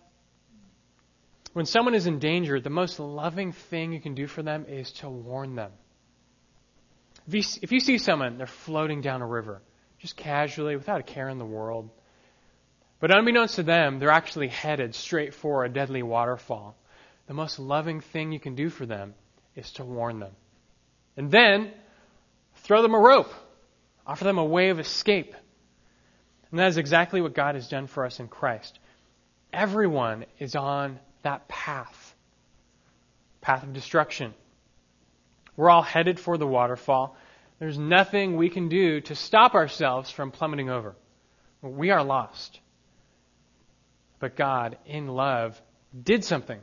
When 1.52 1.66
someone 1.66 1.96
is 1.96 2.08
in 2.08 2.20
danger, 2.20 2.62
the 2.62 2.70
most 2.70 2.98
loving 2.98 3.52
thing 3.52 3.92
you 3.92 4.00
can 4.00 4.16
do 4.16 4.26
for 4.26 4.42
them 4.42 4.66
is 4.70 4.94
to 4.94 5.10
warn 5.10 5.56
them. 5.56 5.72
If 7.28 7.72
you 7.74 7.82
see 7.82 7.98
someone, 7.98 8.38
they're 8.38 8.48
floating 8.48 9.02
down 9.02 9.22
a 9.22 9.28
river, 9.28 9.62
just 10.02 10.18
casually, 10.18 10.76
without 10.76 11.00
a 11.00 11.04
care 11.04 11.30
in 11.30 11.38
the 11.38 11.46
world, 11.46 11.90
but 13.00 13.12
unbeknownst 13.12 13.56
to 13.56 13.64
them, 13.64 14.00
they're 14.00 14.10
actually 14.10 14.48
headed 14.48 14.94
straight 14.94 15.34
for 15.34 15.64
a 15.64 15.70
deadly 15.70 16.04
waterfall. 16.04 16.76
The 17.28 17.34
most 17.34 17.60
loving 17.60 18.02
thing 18.02 18.32
you 18.32 18.40
can 18.40 18.56
do 18.56 18.70
for 18.70 18.86
them 18.86 19.16
is 19.56 19.72
to 19.74 19.84
warn 19.84 20.20
them. 20.20 20.32
And 21.18 21.32
then, 21.32 21.72
throw 22.58 22.82
them 22.82 22.94
a 22.94 23.00
rope. 23.00 23.34
Offer 24.06 24.24
them 24.24 24.38
a 24.38 24.46
way 24.46 24.70
of 24.70 24.80
escape. 24.80 25.36
And 26.52 26.60
that 26.60 26.68
is 26.68 26.78
exactly 26.78 27.22
what 27.22 27.34
God 27.34 27.56
has 27.56 27.68
done 27.68 27.88
for 27.88 28.06
us 28.06 28.20
in 28.20 28.28
Christ. 28.28 28.80
Everyone 29.54 30.26
is 30.40 30.56
on 30.56 31.00
that 31.24 31.48
path 31.48 32.16
path 33.42 33.64
of 33.64 33.74
destruction. 33.74 34.34
We're 35.58 35.70
all 35.70 35.82
headed 35.82 36.20
for 36.20 36.38
the 36.38 36.48
waterfall. 36.48 37.18
There's 37.62 37.78
nothing 37.78 38.38
we 38.38 38.50
can 38.50 38.70
do 38.70 39.02
to 39.02 39.14
stop 39.14 39.54
ourselves 39.54 40.10
from 40.10 40.32
plummeting 40.32 40.72
over. 40.72 40.96
We 41.62 41.92
are 41.92 42.04
lost. 42.04 42.60
But 44.18 44.36
God, 44.36 44.80
in 44.88 45.08
love, 45.08 45.62
did 46.04 46.24
something. 46.24 46.60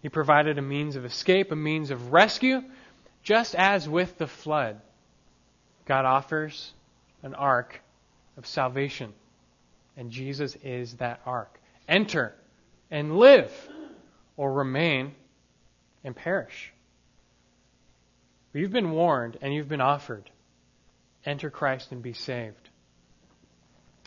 He 0.00 0.08
provided 0.08 0.56
a 0.56 0.62
means 0.62 0.96
of 0.96 1.04
escape, 1.04 1.52
a 1.52 1.56
means 1.56 1.90
of 1.90 2.14
rescue, 2.14 2.62
just 3.22 3.54
as 3.54 3.86
with 3.86 4.16
the 4.16 4.26
flood. 4.26 4.80
God 5.84 6.06
offers 6.06 6.72
an 7.22 7.34
ark 7.34 7.82
of 8.38 8.46
salvation, 8.46 9.12
and 9.98 10.10
Jesus 10.10 10.56
is 10.64 10.94
that 10.94 11.20
ark. 11.26 11.60
Enter 11.86 12.34
and 12.90 13.18
live, 13.18 13.52
or 14.38 14.50
remain 14.50 15.12
and 16.04 16.16
perish. 16.16 16.71
You've 18.52 18.72
been 18.72 18.90
warned 18.90 19.38
and 19.40 19.54
you've 19.54 19.68
been 19.68 19.80
offered. 19.80 20.30
Enter 21.24 21.50
Christ 21.50 21.92
and 21.92 22.02
be 22.02 22.12
saved. 22.12 22.68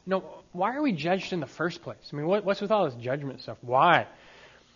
No, 0.06 0.24
why 0.52 0.76
are 0.76 0.82
we 0.82 0.91
judged 0.91 1.34
in 1.34 1.39
the 1.39 1.48
first 1.48 1.82
place? 1.82 2.10
I 2.12 2.16
mean, 2.16 2.28
what, 2.28 2.46
what's 2.46 2.62
with 2.62 2.72
all 2.72 2.86
this 2.86 2.96
judgment 2.96 3.41
stuff? 3.41 3.58
Why? 3.62 4.08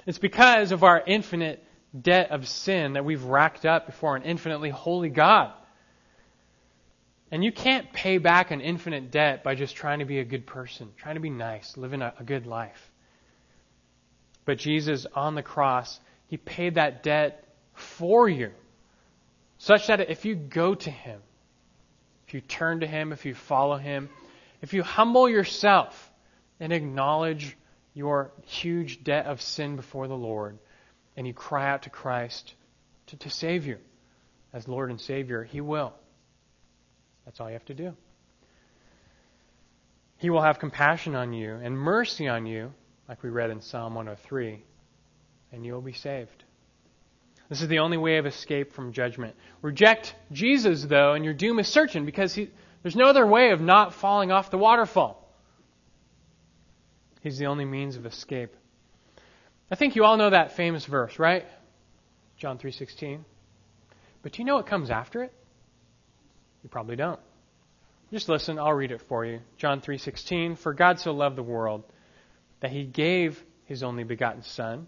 It's 0.07 0.17
because 0.17 0.71
of 0.71 0.83
our 0.83 1.01
infinite 1.05 1.63
debt 1.99 2.31
of 2.31 2.47
sin 2.47 2.93
that 2.93 3.05
we've 3.05 3.23
racked 3.23 3.65
up 3.65 3.85
before 3.85 4.15
an 4.15 4.23
infinitely 4.23 4.69
holy 4.69 5.09
God. 5.09 5.53
And 7.31 7.43
you 7.43 7.51
can't 7.51 7.91
pay 7.93 8.17
back 8.17 8.49
an 8.49 8.61
infinite 8.61 9.11
debt 9.11 9.43
by 9.43 9.53
just 9.53 9.75
trying 9.75 9.99
to 9.99 10.05
be 10.05 10.19
a 10.19 10.25
good 10.25 10.47
person, 10.47 10.89
trying 10.97 11.15
to 11.15 11.21
be 11.21 11.29
nice, 11.29 11.77
living 11.77 12.01
a, 12.01 12.13
a 12.19 12.23
good 12.23 12.47
life. 12.47 12.91
But 14.45 14.57
Jesus 14.57 15.05
on 15.13 15.35
the 15.35 15.43
cross, 15.43 15.99
He 16.27 16.37
paid 16.37 16.75
that 16.75 17.03
debt 17.03 17.43
for 17.75 18.27
you. 18.27 18.51
Such 19.59 19.87
that 19.87 20.09
if 20.09 20.25
you 20.25 20.35
go 20.35 20.73
to 20.73 20.89
Him, 20.89 21.21
if 22.27 22.33
you 22.33 22.41
turn 22.41 22.79
to 22.79 22.87
Him, 22.87 23.11
if 23.11 23.25
you 23.25 23.35
follow 23.35 23.77
Him, 23.77 24.09
if 24.61 24.73
you 24.73 24.83
humble 24.83 25.29
yourself 25.29 26.11
and 26.59 26.71
acknowledge 26.73 27.57
your 27.93 28.31
huge 28.45 29.03
debt 29.03 29.25
of 29.25 29.41
sin 29.41 29.75
before 29.75 30.07
the 30.07 30.15
Lord, 30.15 30.57
and 31.17 31.27
you 31.27 31.33
cry 31.33 31.69
out 31.69 31.83
to 31.83 31.89
Christ 31.89 32.53
to, 33.07 33.17
to 33.17 33.29
save 33.29 33.65
you 33.65 33.77
as 34.53 34.67
Lord 34.67 34.89
and 34.91 34.99
Savior, 34.99 35.43
He 35.43 35.59
will. 35.59 35.93
That's 37.25 37.41
all 37.41 37.47
you 37.47 37.53
have 37.53 37.65
to 37.65 37.73
do. 37.73 37.93
He 40.17 40.29
will 40.29 40.41
have 40.41 40.59
compassion 40.59 41.15
on 41.15 41.33
you 41.33 41.55
and 41.55 41.77
mercy 41.77 42.29
on 42.29 42.45
you 42.45 42.73
like 43.09 43.23
we 43.23 43.29
read 43.29 43.49
in 43.49 43.59
Psalm 43.59 43.95
103, 43.95 44.63
and 45.51 45.65
you 45.65 45.73
will 45.73 45.81
be 45.81 45.93
saved. 45.93 46.45
This 47.49 47.61
is 47.61 47.67
the 47.67 47.79
only 47.79 47.97
way 47.97 48.17
of 48.17 48.27
escape 48.27 48.73
from 48.73 48.93
judgment. 48.93 49.35
Reject 49.63 50.15
Jesus, 50.31 50.83
though, 50.83 51.13
and 51.13 51.25
your 51.25 51.33
doom 51.33 51.59
is 51.59 51.67
certain 51.67 52.05
because 52.05 52.35
he, 52.35 52.51
there's 52.83 52.95
no 52.95 53.07
other 53.07 53.25
way 53.25 53.49
of 53.49 53.59
not 53.59 53.95
falling 53.95 54.31
off 54.31 54.51
the 54.51 54.57
waterfall. 54.57 55.27
He's 57.21 57.39
the 57.39 57.47
only 57.47 57.65
means 57.65 57.95
of 57.95 58.05
escape. 58.05 58.55
I 59.71 59.75
think 59.75 59.95
you 59.95 60.05
all 60.05 60.17
know 60.17 60.29
that 60.29 60.53
famous 60.53 60.85
verse, 60.85 61.19
right? 61.19 61.45
John 62.37 62.57
3:16. 62.57 63.19
But 64.21 64.33
do 64.33 64.41
you 64.41 64.45
know 64.45 64.55
what 64.55 64.67
comes 64.67 64.89
after 64.89 65.23
it? 65.23 65.33
You 66.63 66.69
probably 66.69 66.95
don't. 66.95 67.19
Just 68.11 68.29
listen, 68.29 68.57
I'll 68.57 68.73
read 68.73 68.91
it 68.91 69.01
for 69.01 69.25
you. 69.25 69.41
John 69.57 69.81
3:16, 69.81 70.55
"For 70.55 70.73
God 70.73 70.99
so 70.99 71.11
loved 71.11 71.35
the 71.35 71.43
world 71.43 71.83
that 72.61 72.71
he 72.71 72.85
gave 72.85 73.43
his 73.65 73.83
only 73.83 74.03
begotten 74.03 74.41
Son, 74.41 74.87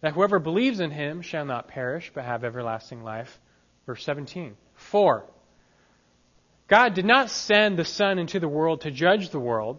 that 0.00 0.12
whoever 0.12 0.38
believes 0.38 0.80
in 0.80 0.90
him 0.90 1.22
shall 1.22 1.44
not 1.44 1.68
perish, 1.68 2.10
but 2.14 2.24
have 2.24 2.44
everlasting 2.44 3.02
life. 3.02 3.38
Verse 3.86 4.04
17. 4.04 4.56
4. 4.74 5.24
God 6.68 6.94
did 6.94 7.04
not 7.04 7.30
send 7.30 7.78
the 7.78 7.84
Son 7.84 8.18
into 8.18 8.40
the 8.40 8.48
world 8.48 8.82
to 8.82 8.90
judge 8.90 9.30
the 9.30 9.40
world, 9.40 9.78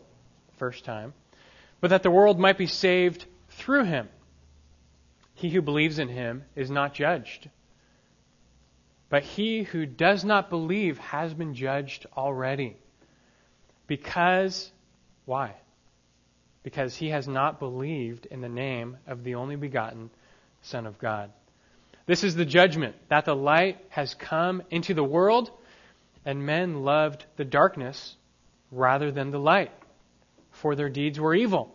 first 0.58 0.86
time, 0.86 1.14
but 1.82 1.90
that 1.90 2.04
the 2.04 2.12
world 2.12 2.40
might 2.40 2.58
be 2.58 2.68
saved 2.68 3.26
through 3.50 3.84
him. 3.84 4.08
He 5.34 5.50
who 5.50 5.62
believes 5.62 6.00
in 6.00 6.08
him 6.08 6.46
is 6.56 6.72
not 6.72 6.94
judged. 6.94 7.50
But 9.10 9.24
he 9.24 9.64
who 9.64 9.86
does 9.86 10.26
not 10.26 10.50
believe 10.50 10.98
has 10.98 11.34
been 11.34 11.54
judged 11.54 12.06
already. 12.16 12.78
Because, 13.86 14.72
why? 15.26 15.56
Because 16.64 16.96
he 16.96 17.10
has 17.10 17.28
not 17.28 17.60
believed 17.60 18.26
in 18.26 18.42
the 18.42 18.50
name 18.50 18.98
of 19.08 19.24
the 19.24 19.36
only 19.36 19.56
begotten 19.56 20.10
Son 20.62 20.86
of 20.86 20.98
God. 21.00 21.32
This 22.06 22.24
is 22.24 22.36
the 22.36 22.46
judgment 22.46 22.96
that 23.10 23.26
the 23.26 23.36
light 23.36 23.80
has 23.90 24.16
come 24.16 24.64
into 24.70 24.94
the 24.94 25.04
world, 25.04 25.52
and 26.26 26.46
men 26.46 26.84
loved 26.84 27.26
the 27.36 27.46
darkness 27.46 28.16
rather 28.72 29.12
than 29.12 29.32
the 29.32 29.40
light, 29.40 29.72
for 30.52 30.76
their 30.76 30.90
deeds 30.90 31.20
were 31.20 31.36
evil. 31.36 31.74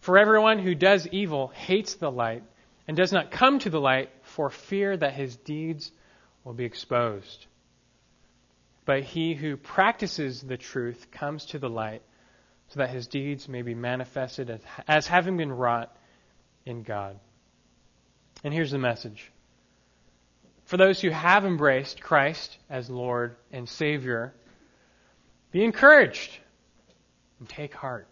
For 0.00 0.18
everyone 0.18 0.58
who 0.58 0.74
does 0.74 1.06
evil 1.08 1.48
hates 1.48 1.94
the 1.94 2.10
light 2.10 2.44
and 2.86 2.96
does 2.96 3.12
not 3.12 3.30
come 3.30 3.58
to 3.60 3.70
the 3.70 3.80
light 3.80 4.10
for 4.22 4.50
fear 4.50 4.96
that 4.96 5.14
his 5.14 5.36
deeds 5.36 5.90
will 6.44 6.52
be 6.52 6.64
exposed. 6.64 7.46
But 8.84 9.02
he 9.02 9.34
who 9.34 9.56
practices 9.56 10.42
the 10.42 10.56
truth 10.56 11.10
comes 11.10 11.46
to 11.46 11.58
the 11.58 11.68
light 11.68 12.02
so 12.68 12.80
that 12.80 12.90
his 12.90 13.06
deeds 13.06 13.48
may 13.48 13.62
be 13.62 13.74
manifested 13.74 14.50
as, 14.50 14.60
as 14.88 15.06
having 15.06 15.36
been 15.36 15.52
wrought 15.52 15.96
in 16.64 16.82
God. 16.82 17.18
And 18.42 18.52
here's 18.52 18.70
the 18.70 18.78
message. 18.78 19.30
For 20.64 20.76
those 20.76 21.00
who 21.00 21.10
have 21.10 21.44
embraced 21.44 22.00
Christ 22.00 22.58
as 22.68 22.90
Lord 22.90 23.36
and 23.52 23.68
Savior, 23.68 24.34
be 25.52 25.64
encouraged 25.64 26.36
and 27.38 27.48
take 27.48 27.72
heart. 27.72 28.08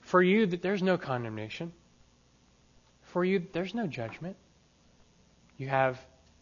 For 0.00 0.22
you, 0.22 0.46
that 0.46 0.62
there's 0.62 0.82
no 0.82 0.96
condemnation. 0.96 1.72
For 3.02 3.24
you, 3.24 3.46
there's 3.52 3.74
no 3.74 3.86
judgment. 3.86 4.36
You 5.56 5.68
have 5.68 6.00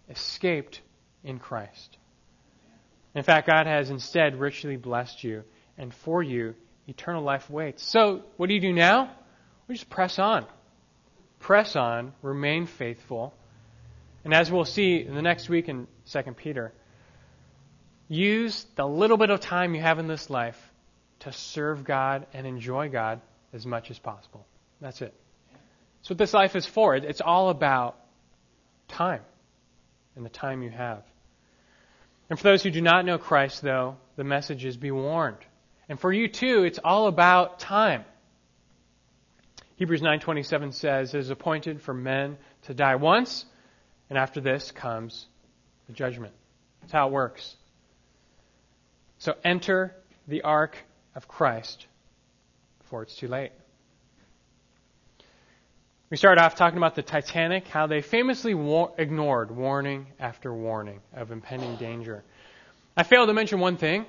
escaped 0.08 0.80
in 1.24 1.38
Christ. 1.38 1.98
In 3.14 3.22
fact, 3.22 3.46
God 3.46 3.66
has 3.66 3.90
instead 3.90 4.40
richly 4.40 4.76
blessed 4.76 5.22
you, 5.22 5.44
and 5.76 5.92
for 5.92 6.22
you, 6.22 6.54
eternal 6.86 7.22
life 7.22 7.48
waits. 7.48 7.82
So, 7.82 8.22
what 8.36 8.48
do 8.48 8.54
you 8.54 8.60
do 8.60 8.72
now? 8.72 9.10
We 9.68 9.74
just 9.74 9.90
press 9.90 10.18
on. 10.18 10.46
Press 11.40 11.76
on, 11.76 12.12
remain 12.22 12.66
faithful. 12.66 13.34
And 14.24 14.32
as 14.32 14.50
we'll 14.50 14.64
see 14.64 15.00
in 15.00 15.14
the 15.14 15.22
next 15.22 15.48
week 15.48 15.68
in 15.68 15.88
2 16.10 16.22
Peter, 16.36 16.72
use 18.08 18.64
the 18.76 18.86
little 18.86 19.16
bit 19.16 19.30
of 19.30 19.40
time 19.40 19.74
you 19.74 19.80
have 19.80 19.98
in 19.98 20.06
this 20.06 20.30
life 20.30 20.58
to 21.20 21.32
serve 21.32 21.84
God 21.84 22.26
and 22.32 22.46
enjoy 22.46 22.88
God 22.88 23.20
as 23.52 23.66
much 23.66 23.90
as 23.90 23.98
possible. 23.98 24.46
That's 24.80 25.02
it. 25.02 25.14
That's 26.00 26.10
what 26.10 26.18
this 26.18 26.34
life 26.34 26.56
is 26.56 26.66
for. 26.66 26.94
It's 26.94 27.20
all 27.20 27.48
about 27.48 27.96
time 28.88 29.22
and 30.16 30.24
the 30.24 30.30
time 30.30 30.62
you 30.62 30.70
have. 30.70 31.02
And 32.28 32.38
for 32.38 32.44
those 32.44 32.62
who 32.62 32.70
do 32.70 32.80
not 32.80 33.04
know 33.04 33.18
Christ, 33.18 33.62
though, 33.62 33.96
the 34.16 34.24
message 34.24 34.64
is 34.64 34.76
be 34.76 34.90
warned. 34.90 35.38
And 35.92 36.00
for 36.00 36.10
you 36.10 36.26
too, 36.26 36.64
it's 36.64 36.78
all 36.82 37.06
about 37.06 37.58
time. 37.58 38.06
Hebrews 39.76 40.00
9:27 40.00 40.72
says, 40.72 41.12
"It 41.12 41.18
is 41.18 41.28
appointed 41.28 41.82
for 41.82 41.92
men 41.92 42.38
to 42.62 42.72
die 42.72 42.94
once, 42.94 43.44
and 44.08 44.18
after 44.18 44.40
this 44.40 44.70
comes 44.70 45.26
the 45.88 45.92
judgment." 45.92 46.32
That's 46.80 46.94
how 46.94 47.08
it 47.08 47.12
works. 47.12 47.58
So 49.18 49.36
enter 49.44 49.94
the 50.26 50.40
ark 50.40 50.78
of 51.14 51.28
Christ 51.28 51.86
before 52.78 53.02
it's 53.02 53.14
too 53.14 53.28
late. 53.28 53.52
We 56.08 56.16
started 56.16 56.40
off 56.40 56.54
talking 56.54 56.78
about 56.78 56.94
the 56.94 57.02
Titanic, 57.02 57.68
how 57.68 57.86
they 57.86 58.00
famously 58.00 58.54
war- 58.54 58.94
ignored 58.96 59.50
warning 59.50 60.06
after 60.18 60.54
warning 60.54 61.02
of 61.12 61.32
impending 61.32 61.76
danger. 61.76 62.24
I 62.96 63.02
failed 63.02 63.28
to 63.28 63.34
mention 63.34 63.60
one 63.60 63.76
thing 63.76 64.06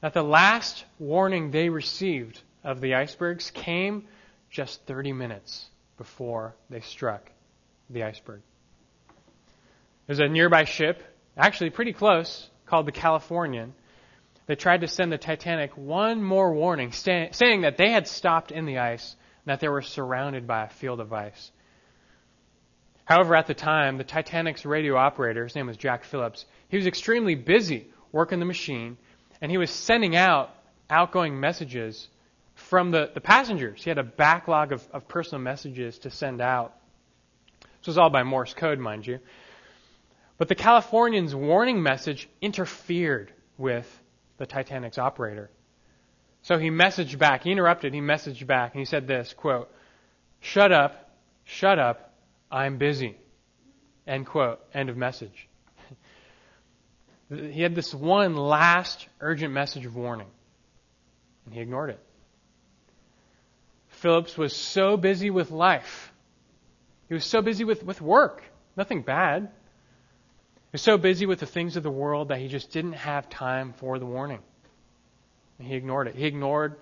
that 0.00 0.14
the 0.14 0.22
last 0.22 0.84
warning 0.98 1.50
they 1.50 1.68
received 1.68 2.40
of 2.62 2.80
the 2.80 2.94
icebergs 2.94 3.50
came 3.50 4.06
just 4.50 4.82
30 4.86 5.12
minutes 5.12 5.66
before 5.96 6.54
they 6.70 6.80
struck 6.80 7.30
the 7.90 8.04
iceberg. 8.04 8.40
There's 10.06 10.20
a 10.20 10.28
nearby 10.28 10.64
ship, 10.64 11.02
actually 11.36 11.70
pretty 11.70 11.92
close, 11.92 12.48
called 12.66 12.86
the 12.86 12.92
Californian. 12.92 13.74
They 14.46 14.54
tried 14.54 14.80
to 14.80 14.88
send 14.88 15.12
the 15.12 15.18
Titanic 15.18 15.76
one 15.76 16.22
more 16.22 16.52
warning, 16.54 16.92
saying 16.92 17.62
that 17.62 17.76
they 17.76 17.90
had 17.90 18.06
stopped 18.08 18.50
in 18.50 18.64
the 18.64 18.78
ice 18.78 19.16
and 19.44 19.52
that 19.52 19.60
they 19.60 19.68
were 19.68 19.82
surrounded 19.82 20.46
by 20.46 20.64
a 20.64 20.68
field 20.68 21.00
of 21.00 21.12
ice. 21.12 21.50
However, 23.04 23.34
at 23.34 23.46
the 23.46 23.54
time, 23.54 23.98
the 23.98 24.04
Titanic's 24.04 24.64
radio 24.64 24.96
operator, 24.96 25.44
his 25.44 25.54
name 25.54 25.66
was 25.66 25.76
Jack 25.76 26.04
Phillips, 26.04 26.46
he 26.68 26.76
was 26.76 26.86
extremely 26.86 27.34
busy 27.34 27.88
working 28.12 28.38
the 28.38 28.44
machine, 28.44 28.96
and 29.40 29.50
he 29.50 29.58
was 29.58 29.70
sending 29.70 30.16
out 30.16 30.54
outgoing 30.90 31.38
messages 31.38 32.08
from 32.54 32.90
the, 32.90 33.10
the 33.14 33.20
passengers. 33.20 33.82
He 33.82 33.90
had 33.90 33.98
a 33.98 34.04
backlog 34.04 34.72
of, 34.72 34.86
of 34.92 35.06
personal 35.06 35.42
messages 35.42 35.98
to 36.00 36.10
send 36.10 36.40
out. 36.40 36.74
This 37.60 37.86
was 37.86 37.98
all 37.98 38.10
by 38.10 38.22
Morse 38.22 38.54
code, 38.54 38.78
mind 38.78 39.06
you. 39.06 39.20
But 40.38 40.48
the 40.48 40.54
Californian's 40.54 41.34
warning 41.34 41.82
message 41.82 42.28
interfered 42.40 43.32
with 43.56 43.86
the 44.38 44.46
Titanic's 44.46 44.98
operator. 44.98 45.50
So 46.42 46.58
he 46.58 46.70
messaged 46.70 47.18
back. 47.18 47.42
He 47.42 47.50
interrupted. 47.50 47.92
He 47.92 48.00
messaged 48.00 48.46
back, 48.46 48.72
and 48.72 48.78
he 48.78 48.84
said 48.84 49.06
this 49.06 49.34
quote, 49.34 49.70
"Shut 50.40 50.70
up, 50.72 51.10
shut 51.44 51.78
up, 51.78 52.14
I'm 52.50 52.78
busy." 52.78 53.16
End 54.06 54.26
quote. 54.26 54.60
End 54.72 54.88
of 54.88 54.96
message. 54.96 55.47
He 57.30 57.60
had 57.60 57.74
this 57.74 57.94
one 57.94 58.36
last 58.36 59.06
urgent 59.20 59.52
message 59.52 59.84
of 59.84 59.94
warning, 59.94 60.28
and 61.44 61.54
he 61.54 61.60
ignored 61.60 61.90
it. 61.90 62.00
Phillips 63.88 64.38
was 64.38 64.54
so 64.54 64.96
busy 64.96 65.30
with 65.30 65.50
life. 65.50 66.12
He 67.08 67.14
was 67.14 67.24
so 67.24 67.42
busy 67.42 67.64
with, 67.64 67.82
with 67.82 68.00
work. 68.00 68.42
Nothing 68.76 69.02
bad. 69.02 69.42
He 69.42 70.72
was 70.72 70.82
so 70.82 70.96
busy 70.96 71.26
with 71.26 71.40
the 71.40 71.46
things 71.46 71.76
of 71.76 71.82
the 71.82 71.90
world 71.90 72.28
that 72.28 72.38
he 72.38 72.48
just 72.48 72.70
didn't 72.70 72.92
have 72.92 73.28
time 73.28 73.74
for 73.78 73.98
the 73.98 74.06
warning. 74.06 74.40
And 75.58 75.66
he 75.66 75.74
ignored 75.74 76.06
it. 76.08 76.14
He 76.14 76.26
ignored 76.26 76.76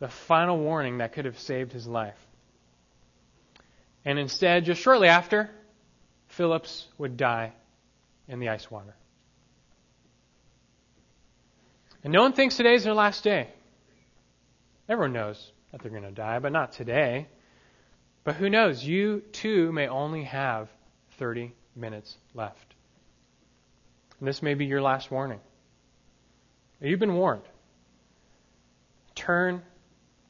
the 0.00 0.08
final 0.08 0.58
warning 0.58 0.98
that 0.98 1.12
could 1.12 1.24
have 1.24 1.38
saved 1.38 1.72
his 1.72 1.86
life. 1.86 2.18
And 4.04 4.18
instead, 4.18 4.64
just 4.64 4.80
shortly 4.80 5.08
after, 5.08 5.50
Phillips 6.28 6.86
would 6.98 7.16
die 7.16 7.52
in 8.28 8.38
the 8.38 8.48
ice 8.48 8.70
water. 8.70 8.94
And 12.04 12.12
no 12.12 12.22
one 12.22 12.32
thinks 12.32 12.56
today 12.56 12.74
is 12.74 12.84
their 12.84 12.94
last 12.94 13.24
day. 13.24 13.48
Everyone 14.88 15.12
knows 15.12 15.52
that 15.72 15.82
they're 15.82 15.90
going 15.90 16.02
to 16.04 16.10
die, 16.10 16.38
but 16.38 16.52
not 16.52 16.72
today. 16.72 17.26
But 18.24 18.36
who 18.36 18.48
knows? 18.48 18.84
You 18.84 19.22
too 19.32 19.72
may 19.72 19.88
only 19.88 20.24
have 20.24 20.68
30 21.18 21.52
minutes 21.74 22.16
left. 22.34 22.74
And 24.18 24.28
this 24.28 24.42
may 24.42 24.54
be 24.54 24.66
your 24.66 24.82
last 24.82 25.10
warning. 25.10 25.40
You've 26.80 27.00
been 27.00 27.14
warned. 27.14 27.42
Turn 29.14 29.62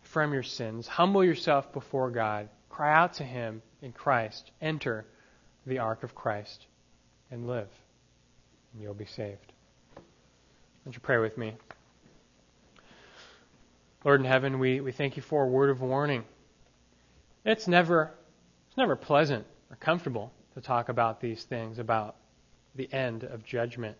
from 0.03 0.32
your 0.32 0.42
sins, 0.42 0.88
humble 0.88 1.22
yourself 1.22 1.72
before 1.72 2.11
God, 2.11 2.49
cry 2.70 2.94
out 2.94 3.14
to 3.14 3.24
Him 3.24 3.62
in 3.82 3.92
Christ, 3.92 4.51
enter 4.61 5.05
the 5.66 5.80
ark 5.80 6.03
of 6.03 6.14
Christ, 6.14 6.66
and 7.30 7.46
live, 7.46 7.68
you'll 8.81 8.95
be 8.95 9.07
saved. 9.07 9.53
Would 10.85 10.95
you 10.95 11.01
pray 11.01 11.18
with 11.18 11.37
me? 11.37 11.55
Lord 14.05 14.20
in 14.20 14.26
heaven, 14.26 14.59
we, 14.59 14.81
we 14.81 14.93
thank 14.93 15.16
you 15.16 15.22
for 15.22 15.45
a 15.45 15.49
word 15.49 15.70
of 15.70 15.81
warning. 15.81 16.24
It's 17.45 17.66
never 17.66 18.12
it's 18.68 18.76
never 18.76 18.97
pleasant 18.97 19.47
or 19.70 19.76
comfortable 19.76 20.33
to 20.55 20.61
talk 20.61 20.89
about 20.89 21.20
these 21.20 21.43
things, 21.45 21.79
about 21.79 22.16
the 22.74 22.93
end 22.93 23.24
of 23.24 23.45
judgment. 23.45 23.97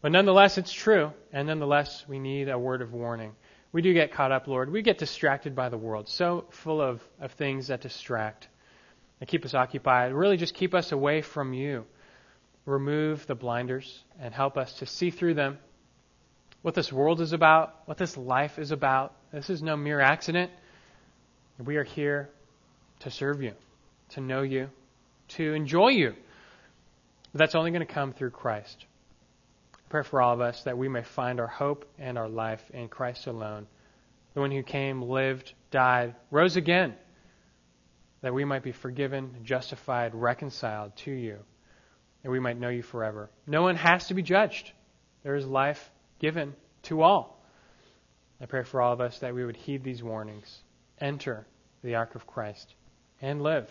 But 0.00 0.12
nonetheless, 0.12 0.58
it's 0.58 0.72
true, 0.72 1.12
and 1.32 1.48
nonetheless, 1.48 2.04
we 2.06 2.18
need 2.18 2.48
a 2.48 2.58
word 2.58 2.82
of 2.82 2.92
warning. 2.92 3.32
We 3.72 3.82
do 3.82 3.92
get 3.92 4.12
caught 4.12 4.32
up, 4.32 4.46
Lord. 4.46 4.70
We 4.70 4.82
get 4.82 4.98
distracted 4.98 5.54
by 5.54 5.68
the 5.68 5.78
world, 5.78 6.08
so 6.08 6.46
full 6.50 6.80
of, 6.80 7.02
of 7.20 7.32
things 7.32 7.68
that 7.68 7.80
distract 7.80 8.48
and 9.20 9.28
keep 9.28 9.44
us 9.44 9.54
occupied. 9.54 10.12
Really, 10.12 10.36
just 10.36 10.54
keep 10.54 10.74
us 10.74 10.92
away 10.92 11.22
from 11.22 11.54
you. 11.54 11.86
Remove 12.66 13.26
the 13.26 13.34
blinders 13.34 14.02
and 14.18 14.32
help 14.32 14.56
us 14.56 14.72
to 14.74 14.86
see 14.86 15.10
through 15.10 15.34
them 15.34 15.58
what 16.62 16.74
this 16.74 16.90
world 16.90 17.20
is 17.20 17.32
about, 17.32 17.74
what 17.84 17.98
this 17.98 18.16
life 18.16 18.58
is 18.58 18.70
about. 18.70 19.14
This 19.32 19.50
is 19.50 19.62
no 19.62 19.76
mere 19.76 20.00
accident. 20.00 20.50
We 21.62 21.76
are 21.76 21.84
here 21.84 22.30
to 23.00 23.10
serve 23.10 23.42
you, 23.42 23.52
to 24.10 24.20
know 24.20 24.42
you, 24.42 24.70
to 25.28 25.52
enjoy 25.52 25.88
you. 25.88 26.14
But 27.32 27.38
that's 27.38 27.54
only 27.54 27.70
going 27.70 27.86
to 27.86 27.92
come 27.92 28.12
through 28.12 28.30
Christ. 28.30 28.86
Pray 29.90 30.02
for 30.02 30.22
all 30.22 30.32
of 30.32 30.40
us 30.40 30.62
that 30.64 30.78
we 30.78 30.88
may 30.88 31.02
find 31.02 31.38
our 31.38 31.46
hope 31.46 31.84
and 31.98 32.16
our 32.16 32.28
life 32.28 32.62
in 32.72 32.88
Christ 32.88 33.26
alone, 33.26 33.66
the 34.32 34.40
one 34.40 34.50
who 34.50 34.62
came, 34.62 35.02
lived, 35.02 35.52
died, 35.70 36.14
rose 36.30 36.56
again, 36.56 36.94
that 38.22 38.32
we 38.32 38.44
might 38.44 38.62
be 38.62 38.72
forgiven, 38.72 39.36
justified, 39.44 40.14
reconciled 40.14 40.96
to 40.96 41.10
you, 41.10 41.38
and 42.24 42.32
we 42.32 42.40
might 42.40 42.58
know 42.58 42.70
you 42.70 42.82
forever. 42.82 43.30
No 43.46 43.62
one 43.62 43.76
has 43.76 44.08
to 44.08 44.14
be 44.14 44.22
judged. 44.22 44.72
There 45.22 45.36
is 45.36 45.46
life 45.46 45.90
given 46.18 46.54
to 46.84 47.02
all. 47.02 47.40
I 48.40 48.46
pray 48.46 48.64
for 48.64 48.82
all 48.82 48.92
of 48.92 49.00
us 49.00 49.18
that 49.20 49.34
we 49.34 49.44
would 49.44 49.56
heed 49.56 49.84
these 49.84 50.02
warnings, 50.02 50.62
enter 51.00 51.46
the 51.82 51.94
ark 51.94 52.16
of 52.16 52.26
Christ, 52.26 52.74
and 53.22 53.42
live. 53.42 53.70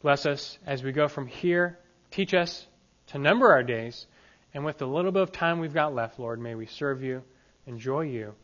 Bless 0.00 0.24
us 0.24 0.58
as 0.66 0.82
we 0.82 0.92
go 0.92 1.08
from 1.08 1.26
here. 1.26 1.78
Teach 2.10 2.32
us 2.32 2.66
to 3.08 3.18
number 3.18 3.52
our 3.52 3.62
days 3.62 4.06
and 4.54 4.64
with 4.64 4.78
the 4.78 4.86
little 4.86 5.10
bit 5.10 5.22
of 5.22 5.32
time 5.32 5.58
we've 5.58 5.74
got 5.74 5.94
left, 5.94 6.18
Lord, 6.18 6.40
may 6.40 6.54
we 6.54 6.66
serve 6.66 7.02
you, 7.02 7.22
enjoy 7.66 8.02
you, 8.02 8.34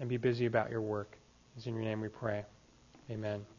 and 0.00 0.08
be 0.08 0.16
busy 0.16 0.46
about 0.46 0.70
your 0.70 0.82
work. 0.82 1.16
It's 1.56 1.66
in 1.66 1.74
your 1.74 1.84
name 1.84 2.00
we 2.00 2.08
pray. 2.08 2.44
Amen. 3.08 3.51